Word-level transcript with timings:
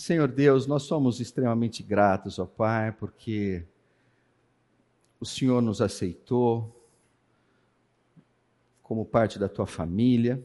Senhor 0.00 0.28
Deus, 0.28 0.66
nós 0.66 0.84
somos 0.84 1.20
extremamente 1.20 1.82
gratos, 1.82 2.38
ó 2.38 2.46
Pai, 2.46 2.90
porque 2.90 3.66
o 5.20 5.26
Senhor 5.26 5.60
nos 5.60 5.82
aceitou 5.82 6.74
como 8.82 9.04
parte 9.04 9.38
da 9.38 9.46
tua 9.46 9.66
família. 9.66 10.42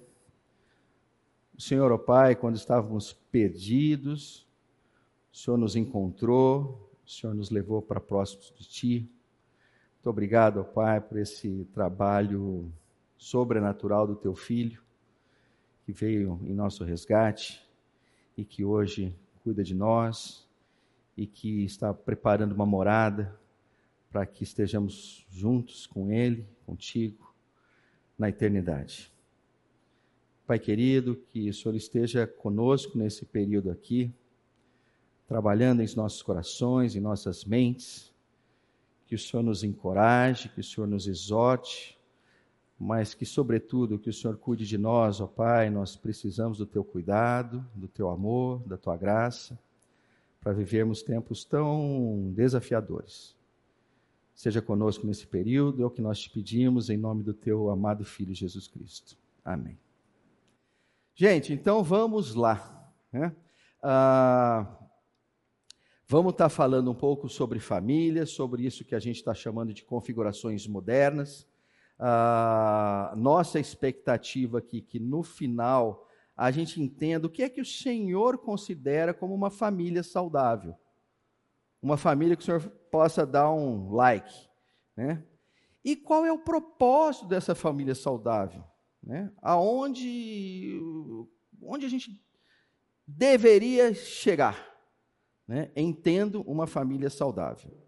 O 1.58 1.62
Senhor, 1.62 1.90
ó 1.90 1.98
Pai, 1.98 2.36
quando 2.36 2.58
estávamos 2.58 3.14
perdidos, 3.32 4.46
o 5.32 5.38
Senhor 5.38 5.56
nos 5.56 5.78
encontrou, 5.78 6.92
o 7.06 7.10
Senhor 7.10 7.34
nos 7.34 7.50
levou 7.50 7.82
para 7.82 8.02
próximos 8.02 8.54
de 8.58 8.68
Ti. 8.68 9.10
Muito 9.94 10.10
obrigado, 10.10 10.60
ó 10.60 10.64
Pai, 10.66 11.00
por 11.00 11.18
esse 11.18 11.64
trabalho 11.74 12.70
sobrenatural 13.18 14.06
do 14.06 14.18
Teu 14.18 14.36
Filho, 14.36 14.84
que 15.86 15.94
veio 15.94 16.42
em 16.44 16.54
nosso 16.54 16.84
resgate 16.84 17.66
e 18.36 18.44
que 18.44 18.66
hoje 18.66 19.16
cuida 19.46 19.64
de 19.64 19.76
nós 19.76 20.50
e 21.16 21.28
que 21.28 21.64
está 21.64 21.94
preparando 21.94 22.54
uma 22.54 22.66
morada 22.66 23.40
para 24.10 24.26
que 24.26 24.44
estejamos 24.44 25.24
juntos 25.30 25.86
com 25.86 26.12
Ele, 26.12 26.48
contigo, 26.66 27.32
na 28.18 28.28
eternidade. 28.28 29.14
Pai 30.48 30.58
querido, 30.58 31.16
que 31.30 31.48
o 31.48 31.54
Senhor 31.54 31.76
esteja 31.76 32.26
conosco 32.26 32.98
nesse 32.98 33.24
período 33.24 33.70
aqui, 33.70 34.12
trabalhando 35.28 35.84
em 35.84 35.96
nossos 35.96 36.24
corações, 36.24 36.96
em 36.96 37.00
nossas 37.00 37.46
mentes, 37.46 38.12
que 39.06 39.14
o 39.14 39.20
Senhor 39.20 39.44
nos 39.44 39.64
encoraje, 39.64 40.50
que 40.50 40.62
o 40.62 40.64
Senhor 40.64 40.88
nos 40.88 41.06
exorte, 41.08 41.95
mas 42.80 43.14
que, 43.14 43.26
sobretudo, 43.26 43.98
que 43.98 44.10
o 44.10 44.14
Senhor 44.14 44.38
cuide 44.38 44.66
de 44.66 44.78
nós, 44.78 45.22
ó 45.22 45.28
Pai, 45.28 45.70
nós 45.70 45.96
precisamos 45.96 46.58
do 46.58 46.66
Teu 46.66 46.84
cuidado, 46.84 47.66
do 47.74 47.88
Teu 47.88 48.10
amor, 48.10 48.60
da 48.68 48.78
Tua 48.78 48.98
graça, 48.98 49.58
para 50.42 50.52
vivermos 50.52 51.02
tempos 51.02 51.46
tão 51.46 52.32
desafiadores. 52.36 53.36
Seja 54.36 54.62
conosco 54.62 55.08
nesse 55.08 55.26
período, 55.26 55.82
é 55.82 55.86
o 55.86 55.90
que 55.90 56.02
nós 56.02 56.20
te 56.20 56.30
pedimos, 56.30 56.90
em 56.90 56.98
nome 56.98 57.24
do 57.24 57.34
Teu 57.34 57.70
amado 57.70 58.04
Filho 58.04 58.36
Jesus 58.36 58.68
Cristo. 58.68 59.18
Amém. 59.44 59.80
Gente, 61.16 61.54
então 61.54 61.82
vamos 61.82 62.36
lá. 62.36 62.92
Né? 63.14 63.34
Ah, 63.82 64.78
vamos 66.06 66.34
estar 66.34 66.46
tá 66.46 66.50
falando 66.50 66.92
um 66.92 66.96
pouco 66.96 67.30
sobre 67.30 67.58
família, 67.60 68.26
sobre 68.26 68.66
isso 68.66 68.84
que 68.84 68.94
a 68.94 69.00
gente 69.00 69.16
está 69.16 69.34
chamando 69.34 69.74
de 69.74 69.86
configurações 69.86 70.68
modernas. 70.68 71.48
Ah, 71.98 73.14
nossa 73.16 73.60
expectativa 73.60 74.58
aqui 74.58 74.82
que 74.82 75.00
no 75.00 75.24
final 75.24 76.08
a 76.36 76.52
gente 76.52 76.82
entenda 76.82 77.28
o 77.28 77.30
que 77.30 77.44
é 77.44 77.50
que 77.50 77.62
o 77.62 77.66
Senhor 77.66 78.38
considera 78.38 79.14
como 79.14 79.34
uma 79.34 79.50
família 79.50 80.04
saudável. 80.04 80.76
Uma 81.82 81.96
família 81.96 82.36
que 82.36 82.42
o 82.42 82.46
Senhor 82.46 82.62
possa 82.92 83.26
dar 83.26 83.52
um 83.52 83.94
like. 83.94 84.50
Né? 84.98 85.24
E 85.84 85.96
qual 85.96 86.26
é 86.26 86.32
o 86.32 86.40
propósito 86.40 87.28
dessa 87.28 87.56
família 87.56 87.96
saudável? 87.96 88.64
Né? 89.02 89.32
Aonde 89.42 90.80
onde 91.62 91.86
a 91.86 91.90
gente 91.90 92.22
deveria 93.08 93.94
chegar? 93.94 94.76
Né? 95.48 95.72
Entendo 95.76 96.42
uma 96.42 96.68
família 96.68 97.10
saudável. 97.10 97.85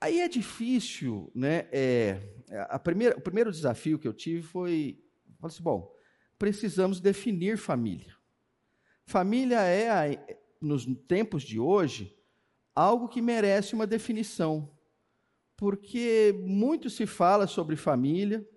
Aí 0.00 0.20
é 0.20 0.28
difícil, 0.28 1.30
né? 1.34 1.66
É, 1.72 2.20
a 2.68 2.78
primeira, 2.78 3.16
o 3.16 3.20
primeiro 3.20 3.50
desafio 3.50 3.98
que 3.98 4.06
eu 4.06 4.12
tive 4.12 4.42
foi, 4.42 5.02
falei 5.40 5.54
assim, 5.54 5.62
bom, 5.62 5.92
precisamos 6.38 7.00
definir 7.00 7.58
família. 7.58 8.16
Família 9.04 9.60
é, 9.60 10.38
nos 10.60 10.86
tempos 11.08 11.42
de 11.42 11.58
hoje, 11.58 12.16
algo 12.74 13.08
que 13.08 13.20
merece 13.20 13.74
uma 13.74 13.86
definição 13.86 14.70
porque 15.58 16.40
muito 16.46 16.88
se 16.88 17.04
fala 17.04 17.48
sobre 17.48 17.74
família, 17.74 18.48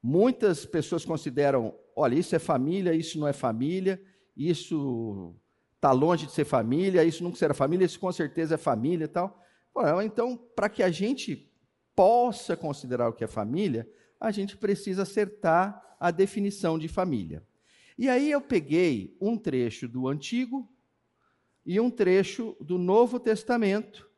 muitas 0.00 0.64
pessoas 0.64 1.04
consideram, 1.04 1.76
olha, 1.96 2.14
isso 2.14 2.34
é 2.36 2.38
família, 2.38 2.94
isso 2.94 3.18
não 3.18 3.26
é 3.26 3.32
família, 3.32 4.00
isso 4.36 5.34
está 5.74 5.90
longe 5.90 6.26
de 6.26 6.32
ser 6.32 6.44
família, 6.44 7.02
isso 7.02 7.24
nunca 7.24 7.36
será 7.36 7.52
família, 7.52 7.84
isso 7.84 7.98
com 7.98 8.10
certeza 8.12 8.54
é 8.54 8.56
família 8.58 9.06
e 9.06 9.08
tal. 9.08 9.42
Então, 10.04 10.36
para 10.36 10.68
que 10.68 10.82
a 10.82 10.90
gente 10.90 11.50
possa 11.94 12.56
considerar 12.56 13.08
o 13.08 13.12
que 13.12 13.24
é 13.24 13.26
família, 13.26 13.88
a 14.20 14.30
gente 14.30 14.56
precisa 14.56 15.02
acertar 15.02 15.96
a 15.98 16.10
definição 16.10 16.78
de 16.78 16.88
família. 16.88 17.42
E 17.96 18.08
aí 18.08 18.30
eu 18.30 18.40
peguei 18.40 19.16
um 19.20 19.36
trecho 19.36 19.88
do 19.88 20.06
Antigo 20.06 20.68
e 21.66 21.80
um 21.80 21.90
trecho 21.90 22.56
do 22.60 22.78
Novo 22.78 23.18
Testamento 23.18 24.08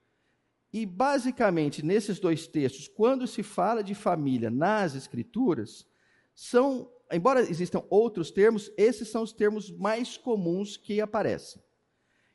e, 0.72 0.86
basicamente, 0.86 1.84
nesses 1.84 2.20
dois 2.20 2.46
textos, 2.46 2.86
quando 2.86 3.26
se 3.26 3.42
fala 3.42 3.82
de 3.82 3.94
família 3.94 4.50
nas 4.50 4.94
Escrituras, 4.94 5.86
são, 6.34 6.90
embora 7.10 7.40
existam 7.40 7.82
outros 7.90 8.30
termos, 8.30 8.70
esses 8.76 9.08
são 9.08 9.22
os 9.22 9.32
termos 9.32 9.70
mais 9.70 10.16
comuns 10.16 10.76
que 10.76 11.00
aparecem. 11.00 11.60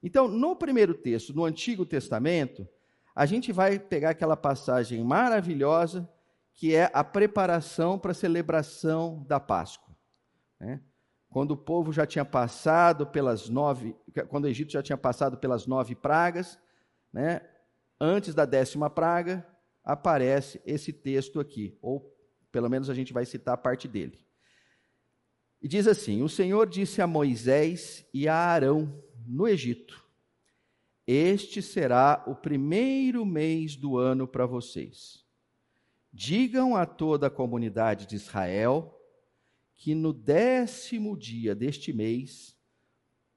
Então, 0.03 0.27
no 0.27 0.55
primeiro 0.55 0.93
texto, 0.93 1.33
no 1.33 1.45
Antigo 1.45 1.85
Testamento, 1.85 2.67
a 3.15 3.25
gente 3.25 3.53
vai 3.53 3.79
pegar 3.79 4.09
aquela 4.09 4.35
passagem 4.35 5.01
maravilhosa 5.01 6.07
que 6.53 6.75
é 6.75 6.89
a 6.93 7.03
preparação 7.03 7.97
para 7.97 8.11
a 8.11 8.15
celebração 8.15 9.23
da 9.27 9.39
Páscoa. 9.39 9.95
Né? 10.59 10.81
Quando 11.29 11.51
o 11.51 11.57
povo 11.57 11.91
já 11.91 12.05
tinha 12.05 12.25
passado 12.25 13.07
pelas 13.07 13.49
nove, 13.49 13.95
quando 14.29 14.45
o 14.45 14.47
Egito 14.47 14.71
já 14.71 14.83
tinha 14.83 14.97
passado 14.97 15.37
pelas 15.37 15.65
nove 15.65 15.95
pragas, 15.95 16.59
né? 17.11 17.41
antes 17.99 18.33
da 18.33 18.45
décima 18.45 18.89
praga, 18.89 19.45
aparece 19.83 20.61
esse 20.65 20.91
texto 20.91 21.39
aqui, 21.39 21.77
ou 21.81 22.13
pelo 22.51 22.69
menos 22.69 22.89
a 22.89 22.93
gente 22.93 23.13
vai 23.13 23.25
citar 23.25 23.57
parte 23.57 23.87
dele. 23.87 24.25
E 25.61 25.67
diz 25.67 25.87
assim: 25.87 26.21
O 26.21 26.29
Senhor 26.29 26.67
disse 26.67 27.01
a 27.01 27.07
Moisés 27.07 28.05
e 28.13 28.27
a 28.27 28.35
Arão 28.35 29.03
no 29.25 29.47
Egito: 29.47 30.04
Este 31.07 31.61
será 31.61 32.23
o 32.25 32.35
primeiro 32.35 33.25
mês 33.25 33.75
do 33.75 33.97
ano 33.97 34.27
para 34.27 34.45
vocês. 34.45 35.23
Digam 36.11 36.75
a 36.75 36.85
toda 36.85 37.27
a 37.27 37.31
comunidade 37.31 38.07
de 38.07 38.15
Israel 38.15 38.91
que 39.75 39.93
no 39.93 40.13
décimo 40.13 41.17
dia 41.17 41.53
deste 41.53 41.93
mês, 41.93 42.57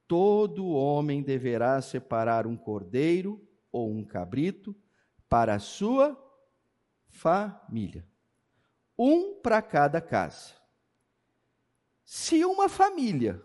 todo 0.06 0.69
homem 0.69 1.23
deverá 1.23 1.83
separar 1.83 2.47
um 2.47 2.56
cordeiro 2.56 3.47
ou 3.71 3.91
um 3.91 4.05
cabrito 4.05 4.75
para 5.29 5.56
a 5.56 5.59
sua 5.59 6.17
família. 7.09 8.06
Um 8.97 9.35
para 9.35 9.61
cada 9.61 10.00
casa. 10.00 10.55
Se 12.05 12.45
uma 12.45 12.69
família 12.69 13.43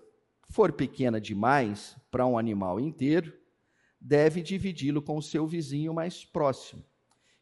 for 0.48 0.72
pequena 0.72 1.20
demais 1.20 1.98
para 2.10 2.26
um 2.26 2.38
animal 2.38 2.80
inteiro, 2.80 3.34
deve 4.04 4.42
dividi-lo 4.42 5.02
com 5.02 5.18
o 5.18 5.22
seu 5.22 5.48
vizinho 5.48 5.94
mais 5.94 6.26
próximo, 6.26 6.84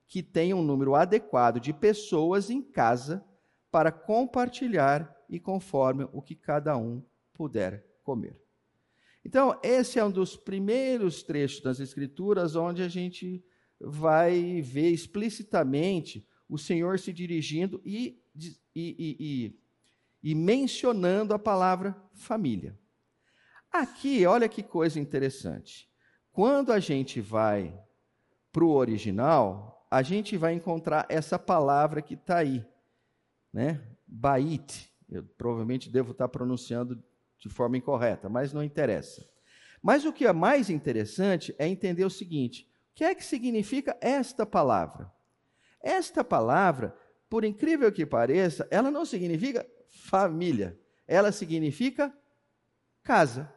que 0.08 0.22
tenha 0.22 0.56
um 0.56 0.62
número 0.62 0.94
adequado 0.94 1.60
de 1.60 1.74
pessoas 1.74 2.52
em 2.52 2.62
casa 2.62 3.26
para 3.72 3.92
compartilhar 3.92 5.12
e 5.28 5.40
conforme 5.40 6.08
o 6.14 6.22
que 6.22 6.36
cada 6.36 6.78
um 6.78 7.04
puder 7.34 7.84
comer. 8.04 8.40
Então, 9.26 9.60
esse 9.64 9.98
é 9.98 10.06
um 10.06 10.12
dos 10.12 10.36
primeiros 10.36 11.24
trechos 11.24 11.62
das 11.62 11.80
Escrituras 11.80 12.56
onde 12.56 12.84
a 12.84 12.88
gente 12.88 13.44
vai 13.80 14.62
ver 14.62 14.90
explicitamente 14.90 16.28
o 16.48 16.58
Senhor 16.58 17.00
se 17.00 17.12
dirigindo 17.12 17.82
e, 17.84 18.22
e, 18.36 18.56
e, 18.76 19.60
e 20.22 20.36
mencionando 20.36 21.34
a 21.34 21.40
palavra 21.40 21.96
família. 22.14 22.78
Aqui, 23.72 24.26
olha 24.26 24.50
que 24.50 24.62
coisa 24.62 25.00
interessante. 25.00 25.91
Quando 26.32 26.72
a 26.72 26.80
gente 26.80 27.20
vai 27.20 27.78
para 28.52 28.64
o 28.64 28.72
original, 28.72 29.86
a 29.92 30.02
gente 30.02 30.38
vai 30.38 30.54
encontrar 30.54 31.06
essa 31.10 31.38
palavra 31.38 32.02
que 32.02 32.14
está 32.14 32.38
aí, 32.38 32.66
né? 33.52 33.82
Bait. 34.08 34.90
Eu 35.10 35.24
provavelmente 35.38 35.90
devo 35.90 36.12
estar 36.12 36.30
pronunciando 36.30 37.04
de 37.38 37.50
forma 37.50 37.78
incorreta, 37.78 38.30
mas 38.30 38.54
não 38.54 38.64
interessa. 38.64 39.28
Mas 39.82 40.06
o 40.06 40.14
que 40.14 40.26
é 40.26 40.32
mais 40.32 40.70
interessante 40.70 41.54
é 41.58 41.68
entender 41.68 42.06
o 42.06 42.10
seguinte: 42.10 42.72
o 42.92 42.96
que 42.96 43.04
é 43.04 43.14
que 43.14 43.26
significa 43.26 43.98
esta 44.00 44.46
palavra? 44.46 45.12
Esta 45.82 46.24
palavra, 46.24 46.96
por 47.30 47.44
incrível 47.44 47.92
que 47.92 48.06
pareça, 48.06 48.68
ela 48.72 48.92
não 48.92 49.04
significa 49.04 49.68
família, 49.90 50.80
ela 51.08 51.32
significa 51.32 52.14
casa. 53.04 53.52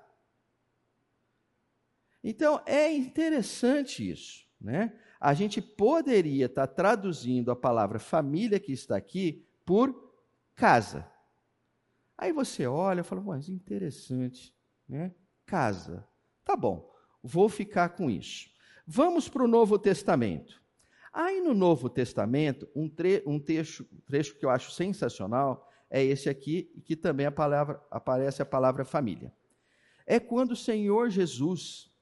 Então 2.25 2.63
é 2.65 2.91
interessante 2.91 4.11
isso, 4.11 4.47
né? 4.59 4.99
A 5.21 5.35
gente 5.35 5.61
poderia 5.61 6.47
estar 6.47 6.67
traduzindo 6.67 7.51
a 7.51 7.57
palavra 7.57 7.99
família 7.99 8.59
que 8.59 8.73
está 8.73 8.97
aqui 8.97 9.47
por 9.65 10.13
casa. 10.55 11.07
Aí 12.17 12.33
você 12.33 12.67
olha 12.67 13.01
e 13.01 13.05
fala, 13.05 13.21
mas 13.21 13.49
interessante. 13.49 14.55
Né? 14.89 15.15
Casa. 15.45 16.07
Tá 16.45 16.57
bom, 16.57 16.91
vou 17.23 17.49
ficar 17.49 17.91
com 17.91 18.11
isso. 18.11 18.49
Vamos 18.87 19.29
para 19.29 19.45
o 19.45 19.49
Novo 19.49 19.79
Testamento. 19.79 20.63
Aí 21.13 21.41
no 21.41 21.55
Novo 21.55 21.89
Testamento, 21.89 22.69
um, 22.75 22.89
tre 22.89 23.23
um 23.27 23.39
trecho, 23.39 23.87
trecho 24.07 24.37
que 24.37 24.45
eu 24.45 24.51
acho 24.51 24.71
sensacional 24.73 25.71
é 25.89 26.03
esse 26.03 26.29
aqui, 26.29 26.65
que 26.85 26.97
também 26.97 27.25
a 27.25 27.31
palavra, 27.31 27.81
aparece 27.91 28.43
a 28.43 28.47
palavra 28.47 28.85
família. 28.85 29.33
É 30.07 30.19
quando 30.19 30.53
o 30.53 30.57
Senhor 30.57 31.09
Jesus, 31.09 31.94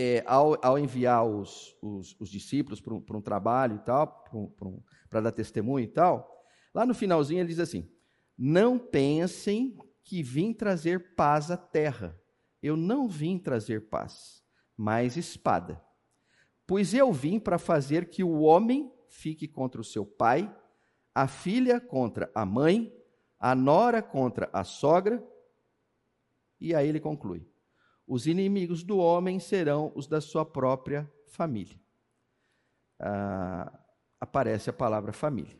é, 0.00 0.22
ao, 0.28 0.56
ao, 0.64 0.78
enviar 0.78 1.26
os, 1.26 1.76
os, 1.82 2.14
os 2.20 2.30
discípulos 2.30 2.80
para 2.80 2.94
um, 2.94 3.04
um, 3.14 3.20
trabalho 3.20 3.74
e 3.74 3.78
tal, 3.80 4.06
para 4.06 4.68
um, 4.68 4.80
dar 5.10 5.32
testemunho 5.32 5.82
e 5.82 5.88
tal, 5.88 6.40
lá 6.72 6.86
no 6.86 6.94
finalzinho 6.94 7.40
ele 7.40 7.48
diz 7.48 7.58
assim: 7.58 7.90
Não 8.38 8.78
pensem 8.78 9.76
que 10.04 10.22
vim 10.22 10.52
trazer 10.52 11.16
paz 11.16 11.50
à 11.50 11.56
terra. 11.56 12.16
Eu 12.62 12.76
não 12.76 13.08
vim 13.08 13.38
trazer 13.38 13.88
paz, 13.88 14.44
mas 14.76 15.16
espada. 15.16 15.82
Pois 16.64 16.94
eu 16.94 17.12
vim 17.12 17.40
para 17.40 17.58
fazer 17.58 18.08
que 18.08 18.22
o 18.22 18.42
homem 18.42 18.92
fique 19.08 19.48
contra 19.48 19.80
o 19.80 19.84
seu 19.84 20.06
pai, 20.06 20.54
a 21.12 21.26
filha 21.26 21.80
contra 21.80 22.30
a 22.32 22.46
mãe, 22.46 22.94
a 23.36 23.52
nora 23.52 24.00
contra 24.00 24.48
a 24.52 24.62
sogra. 24.62 25.20
E 26.60 26.72
aí 26.72 26.88
ele 26.88 27.00
conclui: 27.00 27.47
os 28.08 28.26
inimigos 28.26 28.82
do 28.82 28.96
homem 28.96 29.38
serão 29.38 29.92
os 29.94 30.06
da 30.06 30.18
sua 30.18 30.44
própria 30.44 31.08
família. 31.26 31.78
Ah, 32.98 33.78
aparece 34.18 34.70
a 34.70 34.72
palavra 34.72 35.12
família. 35.12 35.58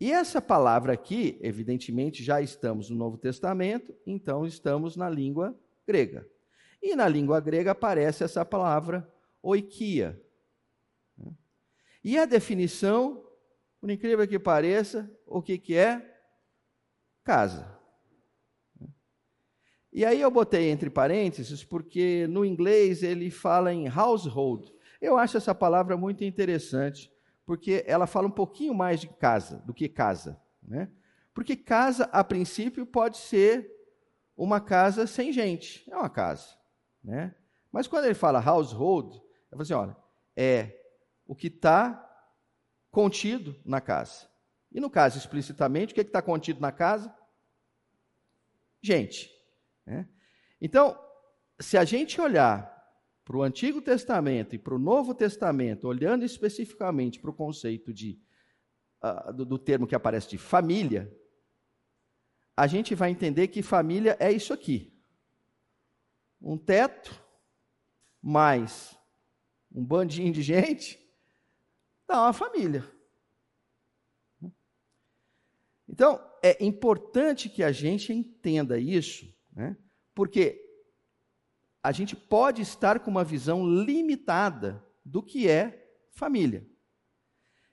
E 0.00 0.10
essa 0.10 0.42
palavra 0.42 0.94
aqui, 0.94 1.38
evidentemente, 1.40 2.24
já 2.24 2.42
estamos 2.42 2.90
no 2.90 2.96
Novo 2.96 3.16
Testamento, 3.16 3.94
então 4.04 4.44
estamos 4.44 4.96
na 4.96 5.08
língua 5.08 5.56
grega. 5.86 6.28
E 6.82 6.96
na 6.96 7.06
língua 7.06 7.38
grega 7.38 7.70
aparece 7.70 8.24
essa 8.24 8.44
palavra 8.44 9.08
oikia. 9.40 10.20
E 12.02 12.18
a 12.18 12.24
definição, 12.24 13.24
por 13.80 13.90
incrível 13.90 14.26
que 14.26 14.38
pareça, 14.38 15.08
o 15.26 15.40
que, 15.40 15.56
que 15.58 15.76
é? 15.76 16.20
Casa. 17.22 17.79
E 19.92 20.04
aí 20.04 20.20
eu 20.20 20.30
botei 20.30 20.70
entre 20.70 20.88
parênteses, 20.88 21.64
porque 21.64 22.26
no 22.28 22.44
inglês 22.44 23.02
ele 23.02 23.30
fala 23.30 23.72
em 23.72 23.88
household. 23.88 24.72
Eu 25.00 25.16
acho 25.16 25.36
essa 25.36 25.54
palavra 25.54 25.96
muito 25.96 26.22
interessante, 26.22 27.12
porque 27.44 27.82
ela 27.86 28.06
fala 28.06 28.28
um 28.28 28.32
pouquinho 28.32 28.72
mais 28.72 29.00
de 29.00 29.08
casa 29.08 29.56
do 29.66 29.74
que 29.74 29.88
casa. 29.88 30.40
Né? 30.62 30.88
Porque 31.34 31.56
casa, 31.56 32.04
a 32.12 32.22
princípio, 32.22 32.86
pode 32.86 33.16
ser 33.16 33.68
uma 34.36 34.60
casa 34.60 35.06
sem 35.06 35.32
gente. 35.32 35.84
É 35.90 35.96
uma 35.96 36.10
casa. 36.10 36.54
Né? 37.02 37.34
Mas 37.72 37.88
quando 37.88 38.04
ele 38.04 38.14
fala 38.14 38.40
household, 38.44 39.16
ele 39.16 39.22
fala 39.50 39.62
assim: 39.62 39.72
olha, 39.72 39.96
é 40.36 40.76
o 41.26 41.34
que 41.34 41.48
está 41.48 42.06
contido 42.90 43.56
na 43.64 43.80
casa. 43.80 44.28
E 44.70 44.78
no 44.78 44.88
caso, 44.88 45.18
explicitamente, 45.18 45.92
o 45.92 45.94
que 45.94 46.00
é 46.00 46.04
está 46.04 46.22
contido 46.22 46.60
na 46.60 46.70
casa? 46.70 47.12
Gente. 48.80 49.39
Né? 49.90 50.08
Então, 50.60 50.96
se 51.58 51.76
a 51.76 51.84
gente 51.84 52.20
olhar 52.20 52.70
para 53.24 53.36
o 53.36 53.42
Antigo 53.42 53.82
Testamento 53.82 54.54
e 54.54 54.58
para 54.58 54.74
o 54.74 54.78
Novo 54.78 55.12
Testamento, 55.14 55.88
olhando 55.88 56.24
especificamente 56.24 57.18
para 57.18 57.30
o 57.30 57.34
conceito 57.34 57.92
de, 57.92 58.20
uh, 59.02 59.32
do, 59.32 59.44
do 59.44 59.58
termo 59.58 59.86
que 59.86 59.94
aparece 59.94 60.30
de 60.30 60.38
família, 60.38 61.12
a 62.56 62.68
gente 62.68 62.94
vai 62.94 63.10
entender 63.10 63.48
que 63.48 63.62
família 63.62 64.16
é 64.20 64.30
isso 64.30 64.52
aqui: 64.52 64.96
um 66.40 66.56
teto, 66.56 67.20
mais 68.22 68.96
um 69.72 69.84
bandinho 69.84 70.32
de 70.32 70.42
gente, 70.42 70.98
dá 72.06 72.22
uma 72.22 72.32
família. 72.32 72.88
Então, 75.88 76.24
é 76.42 76.64
importante 76.64 77.48
que 77.48 77.64
a 77.64 77.72
gente 77.72 78.12
entenda 78.12 78.78
isso, 78.78 79.32
né? 79.52 79.76
porque 80.14 80.60
a 81.82 81.92
gente 81.92 82.14
pode 82.14 82.60
estar 82.60 83.00
com 83.00 83.10
uma 83.10 83.24
visão 83.24 83.66
limitada 83.66 84.84
do 85.04 85.22
que 85.22 85.48
é 85.48 85.88
família. 86.10 86.66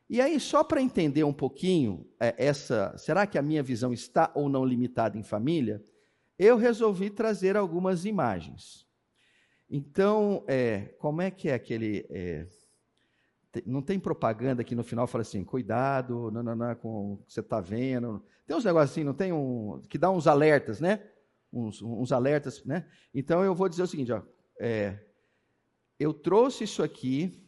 E 0.09 0.21
aí, 0.21 0.39
só 0.39 0.63
para 0.63 0.81
entender 0.81 1.23
um 1.25 1.33
pouquinho 1.33 2.09
é, 2.19 2.33
essa, 2.37 2.97
será 2.97 3.27
que 3.27 3.37
a 3.37 3.41
minha 3.41 3.61
visão 3.61 3.91
está 3.91 4.31
ou 4.33 4.47
não 4.47 4.63
limitada 4.63 5.17
em 5.17 5.23
família? 5.23 5.83
Eu 6.39 6.55
resolvi 6.55 7.09
trazer 7.09 7.57
algumas 7.57 8.05
imagens. 8.05 8.87
Então, 9.69 10.45
é, 10.47 10.95
como 10.99 11.21
é 11.21 11.29
que 11.29 11.49
é 11.49 11.53
aquele. 11.53 12.05
É, 12.09 12.47
não 13.65 13.81
tem 13.81 13.99
propaganda 13.99 14.63
que 14.63 14.75
no 14.75 14.83
final 14.83 15.07
fala 15.07 15.23
assim, 15.23 15.43
cuidado, 15.43 16.31
não, 16.31 16.43
não, 16.43 16.55
não, 16.55 16.75
com 16.75 17.13
o 17.13 17.17
que 17.25 17.33
você 17.33 17.39
está 17.41 17.59
vendo. 17.59 18.23
Tem 18.45 18.55
uns 18.55 18.63
negócios 18.63 18.91
assim, 18.91 19.03
não 19.03 19.13
tem 19.13 19.33
um. 19.33 19.81
que 19.89 19.97
dá 19.97 20.09
uns 20.09 20.25
alertas, 20.25 20.79
né? 20.79 21.01
Uns, 21.51 21.81
uns 21.81 22.11
alertas, 22.11 22.63
né? 22.65 22.87
Então 23.13 23.43
eu 23.43 23.55
vou 23.55 23.69
dizer 23.69 23.83
o 23.83 23.87
seguinte, 23.87 24.11
ó. 24.11 24.21
É, 24.59 24.99
eu 25.99 26.13
trouxe 26.13 26.63
isso 26.63 26.83
aqui 26.83 27.47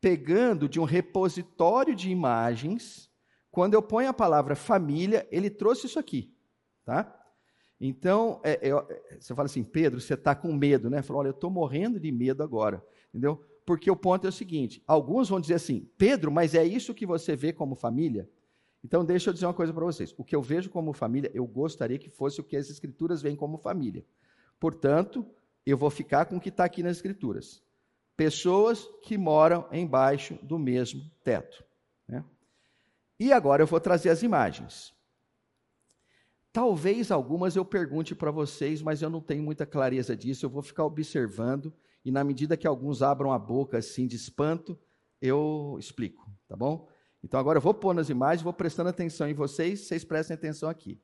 pegando 0.00 0.68
de 0.68 0.80
um 0.80 0.84
repositório 0.84 1.94
de 1.94 2.10
imagens. 2.10 3.10
Quando 3.50 3.74
eu 3.74 3.82
ponho 3.82 4.08
a 4.08 4.14
palavra 4.14 4.56
família, 4.56 5.26
ele 5.30 5.48
trouxe 5.48 5.86
isso 5.86 5.98
aqui, 5.98 6.34
tá? 6.84 7.18
Então, 7.80 8.40
é, 8.44 8.68
é, 8.68 9.18
você 9.18 9.34
fala 9.34 9.46
assim, 9.46 9.64
Pedro, 9.64 10.00
você 10.00 10.14
está 10.14 10.34
com 10.34 10.52
medo, 10.52 10.88
né? 10.88 11.02
Falou, 11.02 11.20
olha, 11.20 11.28
eu 11.28 11.32
estou 11.32 11.50
morrendo 11.50 11.98
de 11.98 12.12
medo 12.12 12.42
agora, 12.42 12.84
entendeu? 13.08 13.44
Porque 13.66 13.90
o 13.90 13.96
ponto 13.96 14.24
é 14.26 14.28
o 14.28 14.32
seguinte: 14.32 14.82
alguns 14.86 15.28
vão 15.28 15.40
dizer 15.40 15.54
assim, 15.54 15.88
Pedro, 15.98 16.30
mas 16.30 16.54
é 16.54 16.64
isso 16.64 16.94
que 16.94 17.06
você 17.06 17.34
vê 17.34 17.52
como 17.52 17.74
família? 17.74 18.28
Então, 18.84 19.04
deixa 19.04 19.30
eu 19.30 19.34
dizer 19.34 19.46
uma 19.46 19.54
coisa 19.54 19.72
para 19.72 19.84
vocês. 19.84 20.14
O 20.18 20.24
que 20.24 20.34
eu 20.34 20.42
vejo 20.42 20.70
como 20.70 20.92
família, 20.92 21.30
eu 21.34 21.46
gostaria 21.46 21.98
que 21.98 22.10
fosse 22.10 22.40
o 22.40 22.44
que 22.44 22.56
as 22.56 22.68
Escrituras 22.68 23.22
veem 23.22 23.36
como 23.36 23.58
família. 23.58 24.04
Portanto, 24.58 25.24
eu 25.64 25.76
vou 25.76 25.90
ficar 25.90 26.26
com 26.26 26.36
o 26.36 26.40
que 26.40 26.48
está 26.48 26.64
aqui 26.64 26.82
nas 26.82 26.96
Escrituras 26.96 27.62
pessoas 28.16 28.88
que 29.02 29.16
moram 29.16 29.66
embaixo 29.72 30.38
do 30.42 30.58
mesmo 30.58 31.10
teto. 31.24 31.64
Né? 32.06 32.24
E 33.18 33.32
agora 33.32 33.62
eu 33.62 33.66
vou 33.66 33.80
trazer 33.80 34.10
as 34.10 34.22
imagens. 34.22 34.94
Talvez 36.52 37.10
algumas 37.10 37.56
eu 37.56 37.64
pergunte 37.64 38.14
para 38.14 38.30
vocês, 38.30 38.82
mas 38.82 39.00
eu 39.00 39.08
não 39.08 39.20
tenho 39.20 39.42
muita 39.42 39.64
clareza 39.64 40.16
disso. 40.16 40.44
Eu 40.44 40.50
vou 40.50 40.62
ficar 40.62 40.84
observando 40.84 41.72
e, 42.04 42.12
na 42.12 42.22
medida 42.22 42.56
que 42.56 42.66
alguns 42.66 43.00
abram 43.00 43.32
a 43.32 43.38
boca 43.38 43.78
assim 43.78 44.06
de 44.06 44.16
espanto, 44.16 44.78
eu 45.20 45.76
explico, 45.78 46.30
tá 46.46 46.54
bom? 46.54 46.88
Então 47.22 47.38
agora 47.38 47.58
eu 47.58 47.62
vou 47.62 47.72
pôr 47.72 47.94
nas 47.94 48.08
imagens, 48.08 48.42
vou 48.42 48.52
prestando 48.52 48.90
atenção 48.90 49.28
em 49.28 49.34
vocês, 49.34 49.80
vocês 49.80 50.04
prestem 50.04 50.34
atenção 50.34 50.68
aqui. 50.68 51.00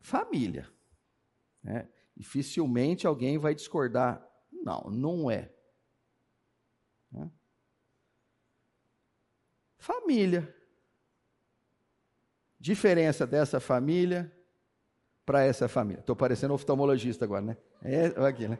Família. 0.00 0.70
Né? 1.62 1.88
Dificilmente 2.16 3.06
alguém 3.06 3.38
vai 3.38 3.54
discordar. 3.54 4.26
Não, 4.50 4.82
não 4.90 5.30
é. 5.30 5.52
Né? 7.10 7.30
Família. 9.78 10.54
Diferença 12.60 13.26
dessa 13.26 13.60
família 13.60 14.34
para 15.24 15.44
essa 15.44 15.68
família. 15.68 16.00
Estou 16.00 16.16
parecendo 16.16 16.54
oftalmologista 16.54 17.24
agora, 17.24 17.42
né? 17.42 17.56
É, 17.82 18.06
aqui, 18.26 18.48
né? 18.48 18.58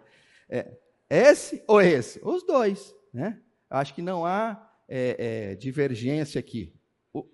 É, 0.48 0.78
esse 1.10 1.64
ou 1.66 1.80
esse? 1.80 2.20
Os 2.22 2.44
dois, 2.46 2.94
né? 3.12 3.42
Acho 3.70 3.94
que 3.94 4.02
não 4.02 4.24
há 4.24 4.70
é, 4.88 5.50
é, 5.50 5.54
divergência 5.54 6.38
aqui. 6.38 6.74
O... 7.12 7.26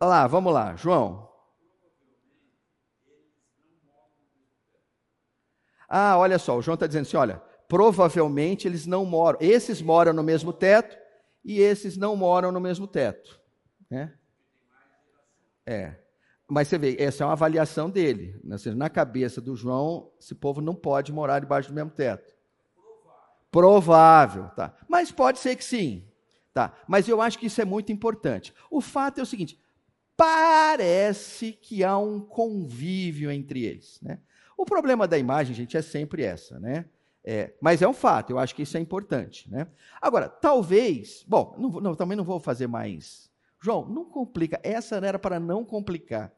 Lá, 0.00 0.26
vamos 0.26 0.52
lá, 0.52 0.74
João. 0.76 1.28
Ah, 5.88 6.16
olha 6.16 6.38
só, 6.38 6.56
o 6.56 6.62
João 6.62 6.74
está 6.74 6.86
dizendo 6.86 7.02
assim: 7.02 7.16
olha, 7.16 7.42
provavelmente 7.68 8.66
eles 8.66 8.86
não 8.86 9.04
moram, 9.04 9.38
esses 9.40 9.82
moram 9.82 10.12
no 10.12 10.22
mesmo 10.22 10.52
teto 10.52 10.96
e 11.44 11.58
esses 11.60 11.96
não 11.96 12.16
moram 12.16 12.52
no 12.52 12.60
mesmo 12.60 12.86
teto. 12.86 13.40
Né? 13.90 14.14
É. 15.66 15.96
Mas 16.48 16.68
você 16.68 16.78
vê, 16.78 16.96
essa 16.98 17.22
é 17.22 17.26
uma 17.26 17.32
avaliação 17.32 17.88
dele. 17.88 18.40
Né? 18.42 18.56
Na 18.74 18.90
cabeça 18.90 19.40
do 19.40 19.54
João, 19.54 20.10
esse 20.18 20.34
povo 20.34 20.60
não 20.60 20.74
pode 20.74 21.12
morar 21.12 21.38
debaixo 21.38 21.68
do 21.68 21.74
mesmo 21.74 21.90
teto. 21.90 22.34
Provável, 23.50 24.48
tá. 24.50 24.74
Mas 24.88 25.10
pode 25.10 25.38
ser 25.38 25.56
que 25.56 25.64
sim. 25.64 26.04
Tá. 26.52 26.72
Mas 26.86 27.08
eu 27.08 27.20
acho 27.20 27.38
que 27.38 27.46
isso 27.46 27.60
é 27.60 27.64
muito 27.64 27.92
importante. 27.92 28.52
O 28.70 28.80
fato 28.80 29.18
é 29.18 29.22
o 29.22 29.26
seguinte: 29.26 29.58
parece 30.16 31.52
que 31.52 31.82
há 31.82 31.96
um 31.96 32.20
convívio 32.20 33.30
entre 33.30 33.64
eles. 33.64 34.00
Né? 34.02 34.18
O 34.56 34.64
problema 34.64 35.08
da 35.08 35.16
imagem, 35.16 35.54
gente, 35.54 35.76
é 35.76 35.82
sempre 35.82 36.22
essa, 36.22 36.60
né? 36.60 36.84
É, 37.22 37.52
mas 37.60 37.82
é 37.82 37.88
um 37.88 37.92
fato, 37.92 38.30
eu 38.30 38.38
acho 38.38 38.54
que 38.54 38.62
isso 38.62 38.76
é 38.76 38.80
importante, 38.80 39.50
né? 39.50 39.66
Agora, 40.00 40.26
talvez, 40.26 41.22
bom, 41.28 41.54
não, 41.58 41.68
não, 41.80 41.94
também 41.94 42.16
não 42.16 42.24
vou 42.24 42.40
fazer 42.40 42.66
mais. 42.66 43.30
João, 43.60 43.86
não 43.86 44.06
complica. 44.06 44.58
Essa 44.62 44.96
era 44.96 45.18
para 45.18 45.38
não 45.38 45.64
complicar, 45.64 46.32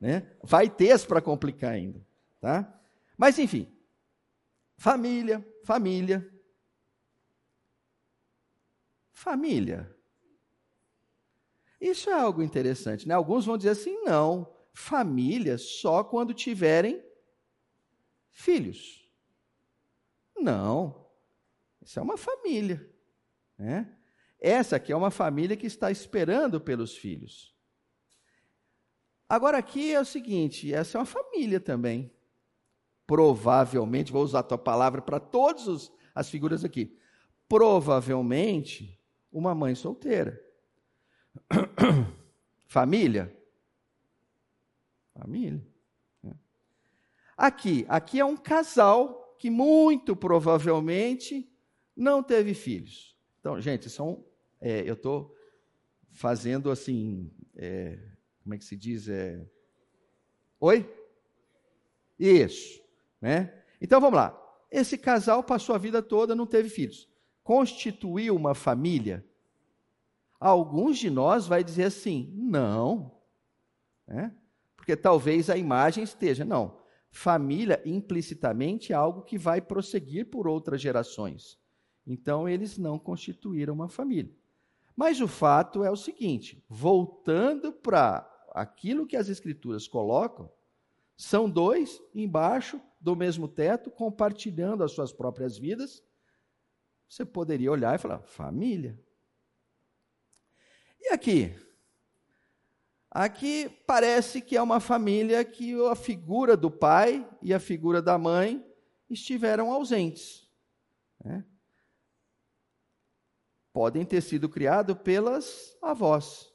né? 0.00 0.26
Vai 0.42 0.68
ter 0.68 0.98
para 1.06 1.20
complicar 1.20 1.72
ainda, 1.72 2.00
tá? 2.40 2.68
Mas 3.16 3.38
enfim, 3.38 3.68
família, 4.76 5.46
família, 5.62 6.28
família. 9.24 9.90
Isso 11.80 12.10
é 12.10 12.12
algo 12.12 12.42
interessante, 12.42 13.08
né? 13.08 13.14
Alguns 13.14 13.46
vão 13.46 13.56
dizer 13.56 13.70
assim, 13.70 14.02
não, 14.02 14.54
família 14.74 15.56
só 15.56 16.04
quando 16.04 16.34
tiverem 16.34 17.02
filhos. 18.30 19.10
Não, 20.36 21.06
isso 21.80 21.98
é 21.98 22.02
uma 22.02 22.18
família, 22.18 22.86
né? 23.56 23.96
Essa 24.38 24.76
aqui 24.76 24.92
é 24.92 24.96
uma 24.96 25.10
família 25.10 25.56
que 25.56 25.66
está 25.66 25.90
esperando 25.90 26.60
pelos 26.60 26.94
filhos. 26.94 27.54
Agora 29.26 29.56
aqui 29.56 29.94
é 29.94 30.00
o 30.00 30.04
seguinte, 30.04 30.72
essa 30.72 30.98
é 30.98 31.00
uma 31.00 31.06
família 31.06 31.58
também. 31.58 32.12
Provavelmente, 33.06 34.12
vou 34.12 34.22
usar 34.22 34.40
a 34.40 34.42
tua 34.42 34.58
palavra 34.58 35.00
para 35.00 35.18
todas 35.18 35.90
as 36.14 36.28
figuras 36.28 36.62
aqui. 36.62 36.98
Provavelmente, 37.48 38.98
uma 39.34 39.52
mãe 39.54 39.74
solteira. 39.74 40.40
Família? 42.68 43.36
Família. 45.12 45.60
Aqui, 47.36 47.84
aqui 47.88 48.20
é 48.20 48.24
um 48.24 48.36
casal 48.36 49.34
que 49.38 49.50
muito 49.50 50.14
provavelmente 50.14 51.50
não 51.96 52.22
teve 52.22 52.54
filhos. 52.54 53.16
Então, 53.40 53.60
gente, 53.60 53.90
são, 53.90 54.24
é, 54.60 54.88
eu 54.88 54.94
estou 54.94 55.34
fazendo 56.12 56.70
assim, 56.70 57.30
é, 57.56 57.98
como 58.42 58.54
é 58.54 58.58
que 58.58 58.64
se 58.64 58.76
diz? 58.76 59.08
É... 59.08 59.44
Oi? 60.60 60.88
Isso, 62.18 62.80
né? 63.20 63.64
Então 63.80 64.00
vamos 64.00 64.16
lá. 64.16 64.40
Esse 64.70 64.96
casal 64.96 65.42
passou 65.42 65.74
a 65.74 65.78
vida 65.78 66.00
toda, 66.00 66.36
não 66.36 66.46
teve 66.46 66.68
filhos. 66.68 67.08
Constituiu 67.44 68.34
uma 68.34 68.54
família? 68.54 69.24
Alguns 70.40 70.98
de 70.98 71.08
nós 71.08 71.46
vai 71.46 71.62
dizer 71.62 71.84
assim, 71.84 72.32
não, 72.34 73.12
né? 74.06 74.34
porque 74.76 74.96
talvez 74.96 75.48
a 75.48 75.56
imagem 75.56 76.02
esteja, 76.02 76.44
não. 76.44 76.78
Família 77.10 77.80
implicitamente 77.86 78.92
é 78.92 78.96
algo 78.96 79.22
que 79.22 79.38
vai 79.38 79.60
prosseguir 79.60 80.30
por 80.30 80.48
outras 80.48 80.80
gerações. 80.80 81.58
Então 82.06 82.48
eles 82.48 82.76
não 82.76 82.98
constituíram 82.98 83.72
uma 83.72 83.88
família. 83.88 84.32
Mas 84.96 85.20
o 85.20 85.28
fato 85.28 85.84
é 85.84 85.90
o 85.90 85.96
seguinte: 85.96 86.62
voltando 86.68 87.72
para 87.72 88.30
aquilo 88.52 89.06
que 89.06 89.16
as 89.16 89.28
escrituras 89.28 89.88
colocam, 89.88 90.50
são 91.16 91.48
dois 91.48 92.02
embaixo 92.14 92.80
do 93.00 93.14
mesmo 93.14 93.46
teto, 93.48 93.90
compartilhando 93.90 94.82
as 94.82 94.92
suas 94.92 95.12
próprias 95.12 95.56
vidas. 95.56 96.02
Você 97.14 97.24
poderia 97.24 97.70
olhar 97.70 97.94
e 97.94 97.98
falar: 97.98 98.18
família. 98.22 99.00
E 101.00 101.12
aqui? 101.12 101.54
Aqui 103.08 103.68
parece 103.86 104.40
que 104.40 104.56
é 104.56 104.60
uma 104.60 104.80
família 104.80 105.44
que 105.44 105.80
a 105.86 105.94
figura 105.94 106.56
do 106.56 106.68
pai 106.68 107.24
e 107.40 107.54
a 107.54 107.60
figura 107.60 108.02
da 108.02 108.18
mãe 108.18 108.68
estiveram 109.08 109.70
ausentes. 109.70 110.50
Né? 111.24 111.44
Podem 113.72 114.04
ter 114.04 114.20
sido 114.20 114.48
criados 114.48 114.98
pelas 114.98 115.78
avós. 115.80 116.52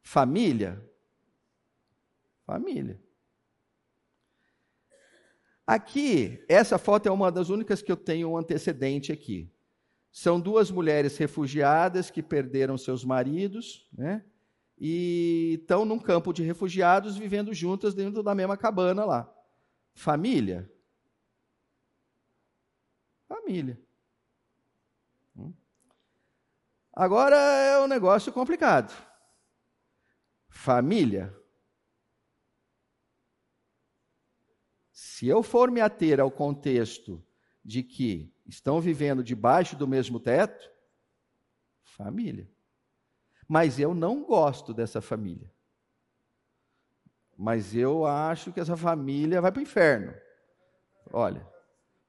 Família? 0.00 0.82
Família. 2.46 2.98
Aqui, 5.66 6.42
essa 6.48 6.78
foto 6.78 7.06
é 7.06 7.12
uma 7.12 7.30
das 7.30 7.50
únicas 7.50 7.82
que 7.82 7.92
eu 7.92 7.98
tenho 7.98 8.30
um 8.30 8.38
antecedente 8.38 9.12
aqui. 9.12 9.53
São 10.14 10.38
duas 10.38 10.70
mulheres 10.70 11.16
refugiadas 11.16 12.08
que 12.08 12.22
perderam 12.22 12.78
seus 12.78 13.04
maridos, 13.04 13.84
né? 13.92 14.24
E 14.78 15.58
estão 15.60 15.84
num 15.84 15.98
campo 15.98 16.32
de 16.32 16.40
refugiados 16.44 17.16
vivendo 17.16 17.52
juntas 17.52 17.94
dentro 17.94 18.22
da 18.22 18.32
mesma 18.32 18.56
cabana 18.56 19.04
lá. 19.04 19.34
Família? 19.92 20.72
Família. 23.26 23.76
Hum? 25.36 25.52
Agora 26.92 27.36
é 27.36 27.80
um 27.80 27.88
negócio 27.88 28.32
complicado. 28.32 28.94
Família? 30.48 31.36
Se 34.92 35.26
eu 35.26 35.42
for 35.42 35.72
me 35.72 35.80
ater 35.80 36.20
ao 36.20 36.30
contexto 36.30 37.20
de 37.64 37.82
que 37.82 38.32
estão 38.46 38.80
vivendo 38.80 39.24
debaixo 39.24 39.76
do 39.76 39.88
mesmo 39.88 40.20
teto? 40.20 40.70
Família. 41.82 42.48
Mas 43.48 43.78
eu 43.78 43.94
não 43.94 44.22
gosto 44.22 44.74
dessa 44.74 45.00
família. 45.00 45.50
Mas 47.36 47.74
eu 47.74 48.06
acho 48.06 48.52
que 48.52 48.60
essa 48.60 48.76
família 48.76 49.40
vai 49.40 49.50
para 49.50 49.60
o 49.60 49.62
inferno. 49.62 50.14
Olha, 51.12 51.46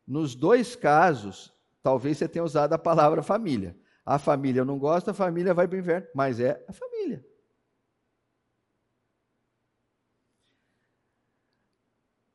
nos 0.06 0.36
dois 0.36 0.76
casos, 0.76 1.54
talvez 1.82 2.18
você 2.18 2.28
tenha 2.28 2.44
usado 2.44 2.74
a 2.74 2.78
palavra 2.78 3.24
família. 3.24 3.78
A 4.06 4.20
família 4.20 4.62
eu 4.62 4.66
não 4.66 4.78
gosto, 4.78 5.10
a 5.10 5.14
família 5.14 5.54
vai 5.54 5.68
para 5.68 5.78
o 5.78 5.80
inferno. 5.80 6.08
Mas 6.14 6.40
é 6.40 6.64
a 6.68 6.74
família. 6.74 7.26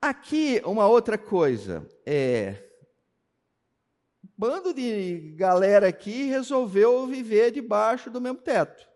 Aqui, 0.01 0.61
uma 0.65 0.87
outra 0.87 1.17
coisa. 1.17 1.87
É, 2.05 2.70
bando 4.41 4.73
de 4.73 5.33
galera 5.37 5.89
aqui 5.89 6.25
resolveu 6.25 7.07
viver 7.07 7.51
debaixo 7.51 8.11
do 8.11 8.23
mesmo 8.23 8.39
teto. 8.39 8.89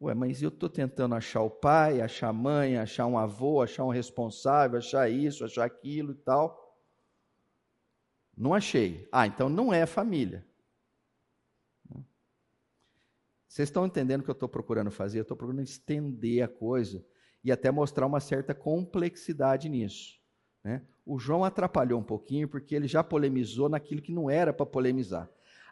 Ué, 0.00 0.14
mas 0.14 0.40
eu 0.40 0.48
estou 0.48 0.68
tentando 0.68 1.16
achar 1.16 1.42
o 1.42 1.50
pai, 1.50 2.00
achar 2.00 2.28
a 2.28 2.32
mãe, 2.32 2.78
achar 2.78 3.06
um 3.06 3.18
avô, 3.18 3.60
achar 3.60 3.84
um 3.84 3.90
responsável, 3.90 4.78
achar 4.78 5.10
isso, 5.10 5.44
achar 5.44 5.64
aquilo 5.64 6.12
e 6.12 6.14
tal. 6.14 6.80
Não 8.36 8.54
achei. 8.54 9.08
Ah, 9.10 9.26
então 9.26 9.48
não 9.48 9.72
é 9.72 9.84
família. 9.84 10.46
Vocês 13.48 13.68
estão 13.68 13.84
entendendo 13.84 14.20
o 14.20 14.24
que 14.24 14.30
eu 14.30 14.34
estou 14.34 14.48
procurando 14.48 14.92
fazer? 14.92 15.18
Eu 15.18 15.22
estou 15.22 15.36
procurando 15.36 15.64
estender 15.64 16.42
a 16.44 16.48
coisa 16.48 17.04
e 17.42 17.50
até 17.50 17.68
mostrar 17.72 18.06
uma 18.06 18.20
certa 18.20 18.54
complexidade 18.54 19.68
nisso. 19.68 20.20
Né? 20.62 20.86
O 21.04 21.18
João 21.18 21.44
atrapalhou 21.44 22.00
um 22.00 22.04
pouquinho 22.04 22.48
porque 22.48 22.74
ele 22.74 22.86
já 22.86 23.02
polemizou 23.02 23.68
naquilo 23.68 24.02
que 24.02 24.12
não 24.12 24.30
era 24.30 24.52
para 24.52 24.64
polemizar. 24.64 25.28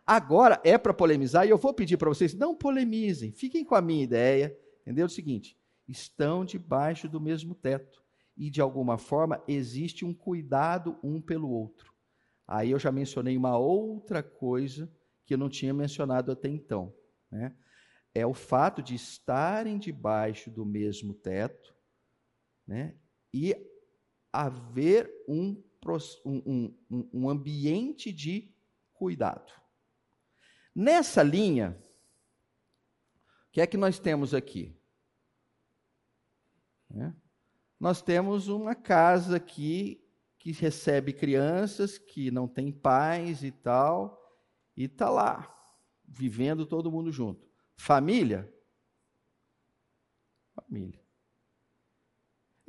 Agora 0.07 0.61
é 0.65 0.77
para 0.77 0.93
polemizar 0.93 1.47
e 1.47 1.51
eu 1.51 1.59
vou 1.59 1.73
pedir 1.73 1.97
para 1.97 2.09
vocês, 2.09 2.35
não 2.35 2.55
polemizem, 2.55 3.31
fiquem 3.33 3.65
com 3.65 3.75
a 3.75 3.81
minha 3.81 4.03
ideia, 4.03 4.57
entendeu? 4.83 5.07
O 5.07 5.11
seguinte, 5.11 5.57
estão 5.87 6.45
debaixo 6.45 7.09
do 7.09 7.21
mesmo 7.21 7.55
teto 7.55 8.03
e 8.37 8.51
de 8.51 8.61
alguma 8.61 8.99
forma 8.99 9.43
existe 9.47 10.05
um 10.05 10.15
cuidado 10.15 10.99
um 11.03 11.21
pelo 11.21 11.51
outro. 11.51 11.93
Aí 12.47 12.73
eu 12.73 12.79
já 12.79 12.91
mencionei 12.91 13.37
uma 13.37 13.57
outra 13.57 14.23
coisa 14.23 14.91
que 15.25 15.35
eu 15.35 15.39
não 15.39 15.49
tinha 15.49 15.73
mencionado 15.73 16.33
até 16.33 16.49
então, 16.49 16.93
né? 17.31 17.55
É 18.13 18.27
o 18.27 18.35
fato 18.35 18.83
de 18.83 18.97
estarem 18.97 19.79
debaixo 19.79 20.51
do 20.51 20.67
mesmo 20.67 21.15
teto, 21.15 21.73
né? 22.67 22.97
E 23.33 23.55
haver 24.33 25.11
um, 25.29 25.63
um, 26.25 26.75
um, 27.13 27.29
ambiente 27.29 28.13
de 28.13 28.55
cuidado. 28.93 29.53
Nessa 30.75 31.23
linha, 31.23 31.77
o 33.49 33.53
que 33.53 33.61
é 33.61 33.67
que 33.67 33.77
nós 33.77 33.99
temos 33.99 34.33
aqui? 34.35 34.77
É? 36.95 37.13
Nós 37.79 38.03
temos 38.03 38.49
uma 38.49 38.75
casa 38.75 39.37
aqui 39.37 40.05
que 40.39 40.53
recebe 40.53 41.13
crianças 41.13 41.99
que 41.99 42.31
não 42.31 42.49
tem 42.49 42.73
pais 42.73 43.43
e 43.45 43.51
tal, 43.51 44.19
e 44.77 44.85
está 44.85 45.11
lá, 45.11 45.55
vivendo 46.07 46.65
todo 46.67 46.91
mundo 46.91 47.13
junto. 47.13 47.47
Família? 47.77 48.53
Família. 50.55 51.01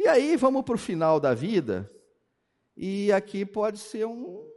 E 0.03 0.07
aí 0.07 0.35
vamos 0.35 0.63
para 0.63 0.73
o 0.73 0.79
final 0.79 1.19
da 1.19 1.31
vida, 1.31 1.87
e 2.75 3.11
aqui 3.11 3.45
pode 3.45 3.77
ser 3.77 4.07
um, 4.07 4.51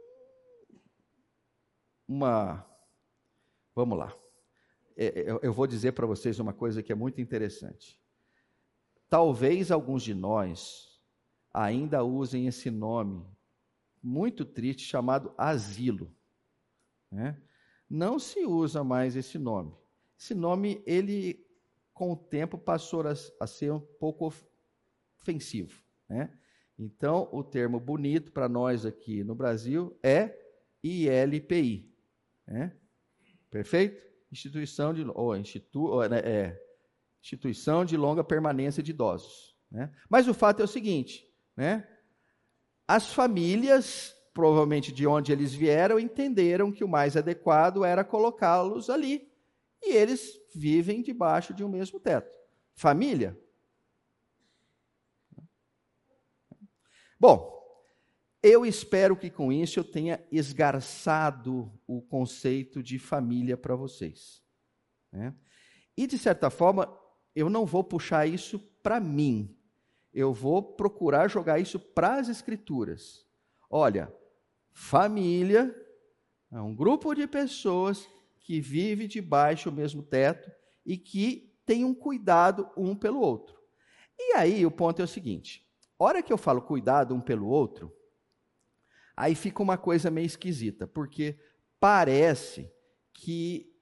uma. 2.07 2.65
Vamos 3.75 3.95
lá. 3.95 4.11
É, 4.97 5.05
é, 5.05 5.39
eu 5.43 5.53
vou 5.53 5.67
dizer 5.67 5.91
para 5.91 6.07
vocês 6.07 6.39
uma 6.39 6.51
coisa 6.51 6.81
que 6.81 6.91
é 6.91 6.95
muito 6.95 7.21
interessante. 7.21 8.01
Talvez 9.07 9.69
alguns 9.69 10.01
de 10.01 10.15
nós 10.15 10.99
ainda 11.53 12.03
usem 12.03 12.47
esse 12.47 12.71
nome 12.71 13.23
muito 14.01 14.45
triste 14.45 14.87
chamado 14.87 15.31
asilo. 15.37 16.11
Né? 17.11 17.39
Não 17.87 18.17
se 18.17 18.43
usa 18.47 18.83
mais 18.83 19.15
esse 19.15 19.37
nome. 19.37 19.75
Esse 20.17 20.33
nome 20.33 20.81
ele 20.87 21.45
com 21.93 22.13
o 22.13 22.17
tempo 22.17 22.57
passou 22.57 23.07
a, 23.07 23.13
a 23.39 23.45
ser 23.45 23.71
um 23.71 23.79
pouco 23.79 24.33
ofensivo. 25.25 25.81
Né? 26.07 26.29
Então, 26.77 27.27
o 27.31 27.43
termo 27.43 27.79
bonito 27.79 28.31
para 28.31 28.47
nós 28.47 28.85
aqui 28.85 29.23
no 29.23 29.33
Brasil 29.33 29.97
é 30.03 30.37
ILPI. 30.83 31.91
Né? 32.47 32.71
Perfeito? 33.49 34.05
Instituição 34.31 34.93
de, 34.93 35.03
ou 35.03 35.35
institu, 35.35 35.85
ou, 35.85 36.07
né, 36.07 36.19
é, 36.19 36.61
instituição 37.21 37.83
de 37.83 37.97
longa 37.97 38.23
permanência 38.23 38.83
de 38.83 38.91
idosos. 38.91 39.55
Né? 39.71 39.91
Mas 40.07 40.27
o 40.27 40.33
fato 40.33 40.61
é 40.61 40.65
o 40.65 40.67
seguinte: 40.67 41.25
né? 41.55 41.87
as 42.87 43.11
famílias, 43.11 44.13
provavelmente 44.33 44.91
de 44.91 45.07
onde 45.07 45.31
eles 45.31 45.53
vieram, 45.53 45.99
entenderam 45.99 46.71
que 46.71 46.83
o 46.83 46.87
mais 46.87 47.17
adequado 47.17 47.83
era 47.83 48.03
colocá-los 48.03 48.89
ali. 48.89 49.31
E 49.81 49.93
eles 49.93 50.39
vivem 50.53 51.01
debaixo 51.01 51.53
de 51.53 51.63
um 51.63 51.69
mesmo 51.69 51.99
teto. 51.99 52.29
Família, 52.75 53.39
Bom, 57.19 57.55
eu 58.43 58.65
espero 58.65 59.15
que 59.15 59.29
com 59.29 59.51
isso 59.51 59.79
eu 59.79 59.83
tenha 59.83 60.23
esgarçado 60.31 61.71
o 61.87 62.01
conceito 62.01 62.83
de 62.83 62.99
família 62.99 63.57
para 63.57 63.75
vocês. 63.75 64.43
Né? 65.11 65.33
E, 65.97 66.05
de 66.05 66.17
certa 66.17 66.49
forma, 66.49 66.95
eu 67.33 67.49
não 67.49 67.65
vou 67.65 67.83
puxar 67.83 68.27
isso 68.27 68.59
para 68.83 68.99
mim. 68.99 69.57
Eu 70.13 70.33
vou 70.33 70.61
procurar 70.61 71.27
jogar 71.27 71.59
isso 71.59 71.79
para 71.79 72.19
as 72.19 72.29
Escrituras. 72.29 73.25
Olha, 73.69 74.13
família 74.71 75.75
é 76.51 76.61
um 76.61 76.75
grupo 76.75 77.13
de 77.13 77.25
pessoas 77.27 78.07
que 78.39 78.61
vive 78.61 79.07
debaixo 79.07 79.71
do 79.71 79.75
mesmo 79.75 80.03
teto 80.03 80.51
e 80.85 80.97
que 80.97 81.57
tem 81.65 81.83
um 81.83 81.95
cuidado 81.95 82.69
um 82.77 82.95
pelo 82.95 83.19
outro. 83.19 83.59
E 84.17 84.33
aí 84.35 84.65
o 84.65 84.71
ponto 84.71 85.01
é 85.01 85.05
o 85.05 85.07
seguinte: 85.07 85.64
hora 85.97 86.21
que 86.21 86.31
eu 86.31 86.37
falo 86.37 86.61
cuidado 86.61 87.15
um 87.15 87.21
pelo 87.21 87.47
outro, 87.47 87.91
aí 89.15 89.35
fica 89.35 89.61
uma 89.61 89.77
coisa 89.77 90.11
meio 90.11 90.25
esquisita, 90.25 90.85
porque 90.85 91.39
parece 91.79 92.71
que 93.13 93.73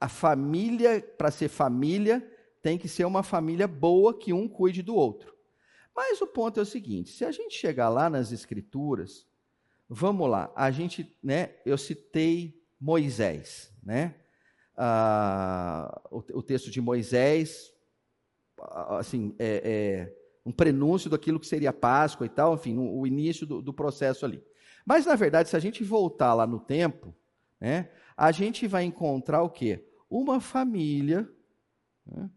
a 0.00 0.08
família, 0.08 1.00
para 1.00 1.30
ser 1.30 1.48
família, 1.48 2.30
tem 2.60 2.78
que 2.78 2.88
ser 2.88 3.04
uma 3.04 3.22
família 3.22 3.66
boa 3.66 4.18
que 4.18 4.32
um 4.32 4.48
cuide 4.48 4.82
do 4.82 4.94
outro. 4.94 5.34
Mas 5.94 6.20
o 6.20 6.26
ponto 6.26 6.58
é 6.58 6.62
o 6.62 6.66
seguinte: 6.66 7.10
se 7.10 7.24
a 7.24 7.30
gente 7.30 7.54
chegar 7.54 7.88
lá 7.88 8.10
nas 8.10 8.32
escrituras, 8.32 9.26
vamos 9.88 10.28
lá, 10.28 10.52
a 10.56 10.70
gente, 10.70 11.16
né, 11.22 11.54
eu 11.64 11.78
citei 11.78 12.62
Moisés, 12.80 13.72
né? 13.82 14.14
Ah, 14.76 16.02
o, 16.10 16.18
o, 16.18 16.42
texto 16.42 16.70
de 16.70 16.80
Moisés, 16.80 17.72
assim, 18.98 19.34
é, 19.38 20.08
é 20.10 20.23
um 20.44 20.52
prenúncio 20.52 21.08
daquilo 21.08 21.40
que 21.40 21.46
seria 21.46 21.72
Páscoa 21.72 22.26
e 22.26 22.28
tal, 22.28 22.54
enfim, 22.54 22.76
o 22.78 23.06
início 23.06 23.46
do, 23.46 23.62
do 23.62 23.72
processo 23.72 24.24
ali. 24.24 24.44
Mas, 24.84 25.06
na 25.06 25.14
verdade, 25.14 25.48
se 25.48 25.56
a 25.56 25.60
gente 25.60 25.82
voltar 25.82 26.34
lá 26.34 26.46
no 26.46 26.60
tempo, 26.60 27.14
né, 27.58 27.90
a 28.16 28.30
gente 28.30 28.66
vai 28.66 28.84
encontrar 28.84 29.42
o 29.42 29.48
quê? 29.48 29.88
Uma 30.10 30.40
família 30.40 31.28
né, 32.04 32.30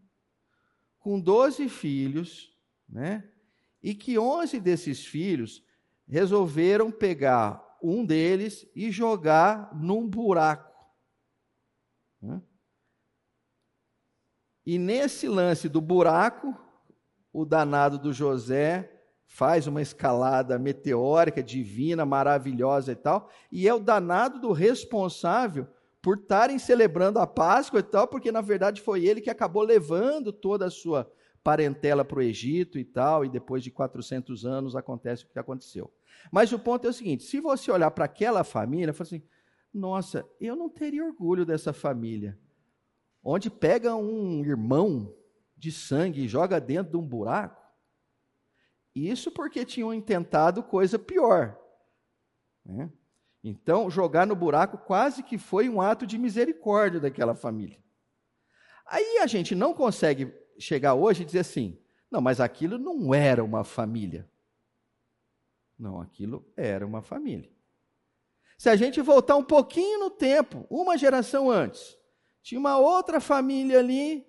com 0.98 1.20
12 1.20 1.68
filhos, 1.68 2.56
né, 2.88 3.28
e 3.82 3.94
que 3.94 4.18
11 4.18 4.58
desses 4.60 5.04
filhos 5.04 5.62
resolveram 6.08 6.90
pegar 6.90 7.62
um 7.82 8.04
deles 8.04 8.66
e 8.74 8.90
jogar 8.90 9.74
num 9.76 10.08
buraco. 10.08 10.74
Né? 12.20 12.42
E 14.64 14.78
nesse 14.78 15.28
lance 15.28 15.68
do 15.68 15.80
buraco, 15.80 16.54
o 17.40 17.44
danado 17.44 17.98
do 17.98 18.12
José 18.12 18.90
faz 19.24 19.68
uma 19.68 19.80
escalada 19.80 20.58
meteórica, 20.58 21.40
divina, 21.40 22.04
maravilhosa 22.04 22.90
e 22.90 22.96
tal, 22.96 23.30
e 23.52 23.68
é 23.68 23.72
o 23.72 23.78
danado 23.78 24.40
do 24.40 24.50
responsável 24.50 25.68
por 26.02 26.16
estarem 26.16 26.58
celebrando 26.58 27.20
a 27.20 27.26
Páscoa 27.28 27.78
e 27.78 27.82
tal, 27.84 28.08
porque 28.08 28.32
na 28.32 28.40
verdade 28.40 28.80
foi 28.80 29.04
ele 29.04 29.20
que 29.20 29.30
acabou 29.30 29.62
levando 29.62 30.32
toda 30.32 30.66
a 30.66 30.70
sua 30.70 31.08
parentela 31.44 32.04
para 32.04 32.18
o 32.18 32.22
Egito 32.22 32.76
e 32.76 32.84
tal, 32.84 33.24
e 33.24 33.28
depois 33.28 33.62
de 33.62 33.70
400 33.70 34.44
anos 34.44 34.74
acontece 34.74 35.24
o 35.24 35.28
que 35.28 35.38
aconteceu. 35.38 35.92
Mas 36.32 36.50
o 36.52 36.58
ponto 36.58 36.88
é 36.88 36.90
o 36.90 36.92
seguinte: 36.92 37.22
se 37.22 37.38
você 37.38 37.70
olhar 37.70 37.92
para 37.92 38.06
aquela 38.06 38.42
família, 38.42 38.92
fala 38.92 39.06
assim, 39.06 39.22
nossa, 39.72 40.26
eu 40.40 40.56
não 40.56 40.68
teria 40.68 41.04
orgulho 41.04 41.46
dessa 41.46 41.72
família, 41.72 42.36
onde 43.22 43.48
pega 43.48 43.94
um 43.94 44.44
irmão 44.44 45.14
de 45.58 45.72
sangue 45.72 46.22
e 46.24 46.28
joga 46.28 46.60
dentro 46.60 46.92
de 46.92 46.96
um 46.96 47.06
buraco. 47.06 47.60
Isso 48.94 49.30
porque 49.30 49.64
tinham 49.64 49.92
intentado 49.92 50.62
coisa 50.62 50.98
pior. 50.98 51.58
Né? 52.64 52.90
Então, 53.42 53.90
jogar 53.90 54.26
no 54.26 54.36
buraco 54.36 54.78
quase 54.78 55.22
que 55.22 55.36
foi 55.36 55.68
um 55.68 55.80
ato 55.80 56.06
de 56.06 56.18
misericórdia 56.18 57.00
daquela 57.00 57.34
família. 57.34 57.78
Aí 58.86 59.18
a 59.18 59.26
gente 59.26 59.54
não 59.54 59.74
consegue 59.74 60.32
chegar 60.58 60.94
hoje 60.94 61.22
e 61.22 61.26
dizer 61.26 61.40
assim: 61.40 61.78
não, 62.10 62.20
mas 62.20 62.40
aquilo 62.40 62.78
não 62.78 63.14
era 63.14 63.44
uma 63.44 63.64
família. 63.64 64.28
Não, 65.78 66.00
aquilo 66.00 66.50
era 66.56 66.86
uma 66.86 67.02
família. 67.02 67.50
Se 68.56 68.68
a 68.68 68.74
gente 68.74 69.00
voltar 69.00 69.36
um 69.36 69.44
pouquinho 69.44 70.00
no 70.00 70.10
tempo, 70.10 70.66
uma 70.68 70.98
geração 70.98 71.48
antes, 71.48 71.96
tinha 72.42 72.58
uma 72.58 72.76
outra 72.76 73.20
família 73.20 73.78
ali 73.78 74.27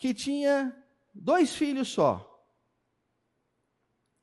que 0.00 0.14
tinha 0.14 0.74
dois 1.14 1.54
filhos 1.54 1.88
só. 1.88 2.26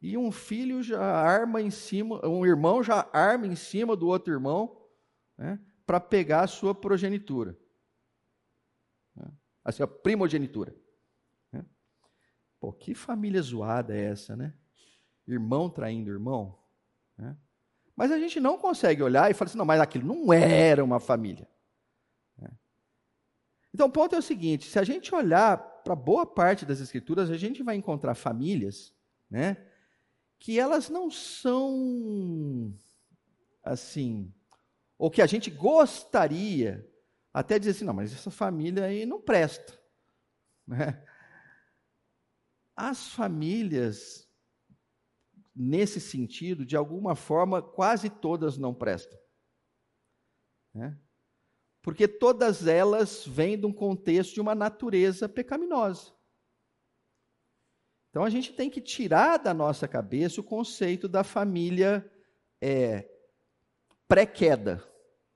E 0.01 0.17
um 0.17 0.31
filho 0.31 0.81
já 0.81 0.99
arma 0.99 1.61
em 1.61 1.69
cima, 1.69 2.25
um 2.27 2.43
irmão 2.43 2.83
já 2.83 3.07
arma 3.13 3.45
em 3.45 3.55
cima 3.55 3.95
do 3.95 4.07
outro 4.07 4.33
irmão, 4.33 4.85
né, 5.37 5.59
para 5.85 5.99
pegar 5.99 6.41
a 6.41 6.47
sua 6.47 6.73
progenitura. 6.73 7.57
Né, 9.15 9.31
a 9.63 9.71
sua 9.71 9.87
primogenitura. 9.87 10.75
Né. 11.51 11.63
Pô, 12.59 12.73
que 12.73 12.95
família 12.95 13.41
zoada 13.41 13.95
é 13.95 14.05
essa, 14.05 14.35
né? 14.35 14.55
Irmão 15.27 15.69
traindo 15.69 16.09
irmão. 16.09 16.57
Né? 17.15 17.37
Mas 17.95 18.11
a 18.11 18.17
gente 18.17 18.39
não 18.39 18.57
consegue 18.57 19.03
olhar 19.03 19.29
e 19.29 19.33
falar 19.35 19.49
assim, 19.49 19.57
não, 19.57 19.65
mas 19.65 19.79
aquilo 19.79 20.07
não 20.07 20.33
era 20.33 20.83
uma 20.83 20.99
família. 20.99 21.47
Então, 23.77 23.89
o 23.89 23.91
ponto 23.91 24.15
é 24.15 24.17
o 24.17 24.23
seguinte: 24.23 24.65
se 24.65 24.79
a 24.79 24.83
gente 24.83 25.13
olhar 25.13 25.55
para 25.55 25.95
boa 25.95 26.25
parte 26.25 26.65
das 26.65 26.79
escrituras, 26.79 27.29
a 27.29 27.37
gente 27.37 27.61
vai 27.61 27.75
encontrar 27.75 28.15
famílias, 28.15 28.91
né, 29.29 29.55
que 30.39 30.59
elas 30.59 30.89
não 30.89 31.11
são 31.11 32.73
assim, 33.63 34.33
ou 34.97 35.11
que 35.11 35.21
a 35.21 35.27
gente 35.27 35.51
gostaria 35.51 36.91
até 37.31 37.59
dizer 37.59 37.71
assim, 37.71 37.85
não, 37.85 37.93
mas 37.93 38.11
essa 38.11 38.31
família 38.31 38.85
aí 38.85 39.05
não 39.05 39.21
presta, 39.21 39.79
né? 40.65 41.05
As 42.75 43.09
famílias 43.09 44.27
nesse 45.55 46.01
sentido, 46.01 46.65
de 46.65 46.75
alguma 46.75 47.15
forma, 47.15 47.61
quase 47.61 48.09
todas 48.09 48.57
não 48.57 48.73
prestam. 48.73 49.19
Né? 50.73 50.97
Porque 51.81 52.07
todas 52.07 52.67
elas 52.67 53.25
vêm 53.25 53.57
de 53.57 53.65
um 53.65 53.73
contexto 53.73 54.33
de 54.33 54.41
uma 54.41 54.55
natureza 54.55 55.29
pecaminosa. 55.29 56.11
Então 58.09 58.23
a 58.23 58.29
gente 58.29 58.53
tem 58.53 58.69
que 58.69 58.81
tirar 58.81 59.37
da 59.37 59.53
nossa 59.53 59.87
cabeça 59.87 60.41
o 60.41 60.43
conceito 60.43 61.07
da 61.07 61.23
família 61.23 62.09
é, 62.61 63.07
pré-queda. 64.07 64.83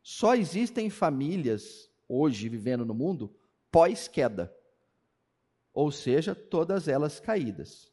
Só 0.01 0.35
existem 0.35 0.89
famílias 0.89 1.91
hoje 2.07 2.49
vivendo 2.49 2.85
no 2.85 2.93
mundo 2.93 3.35
pós-queda, 3.71 4.53
ou 5.73 5.91
seja, 5.91 6.35
todas 6.35 6.87
elas 6.87 7.19
caídas. 7.19 7.91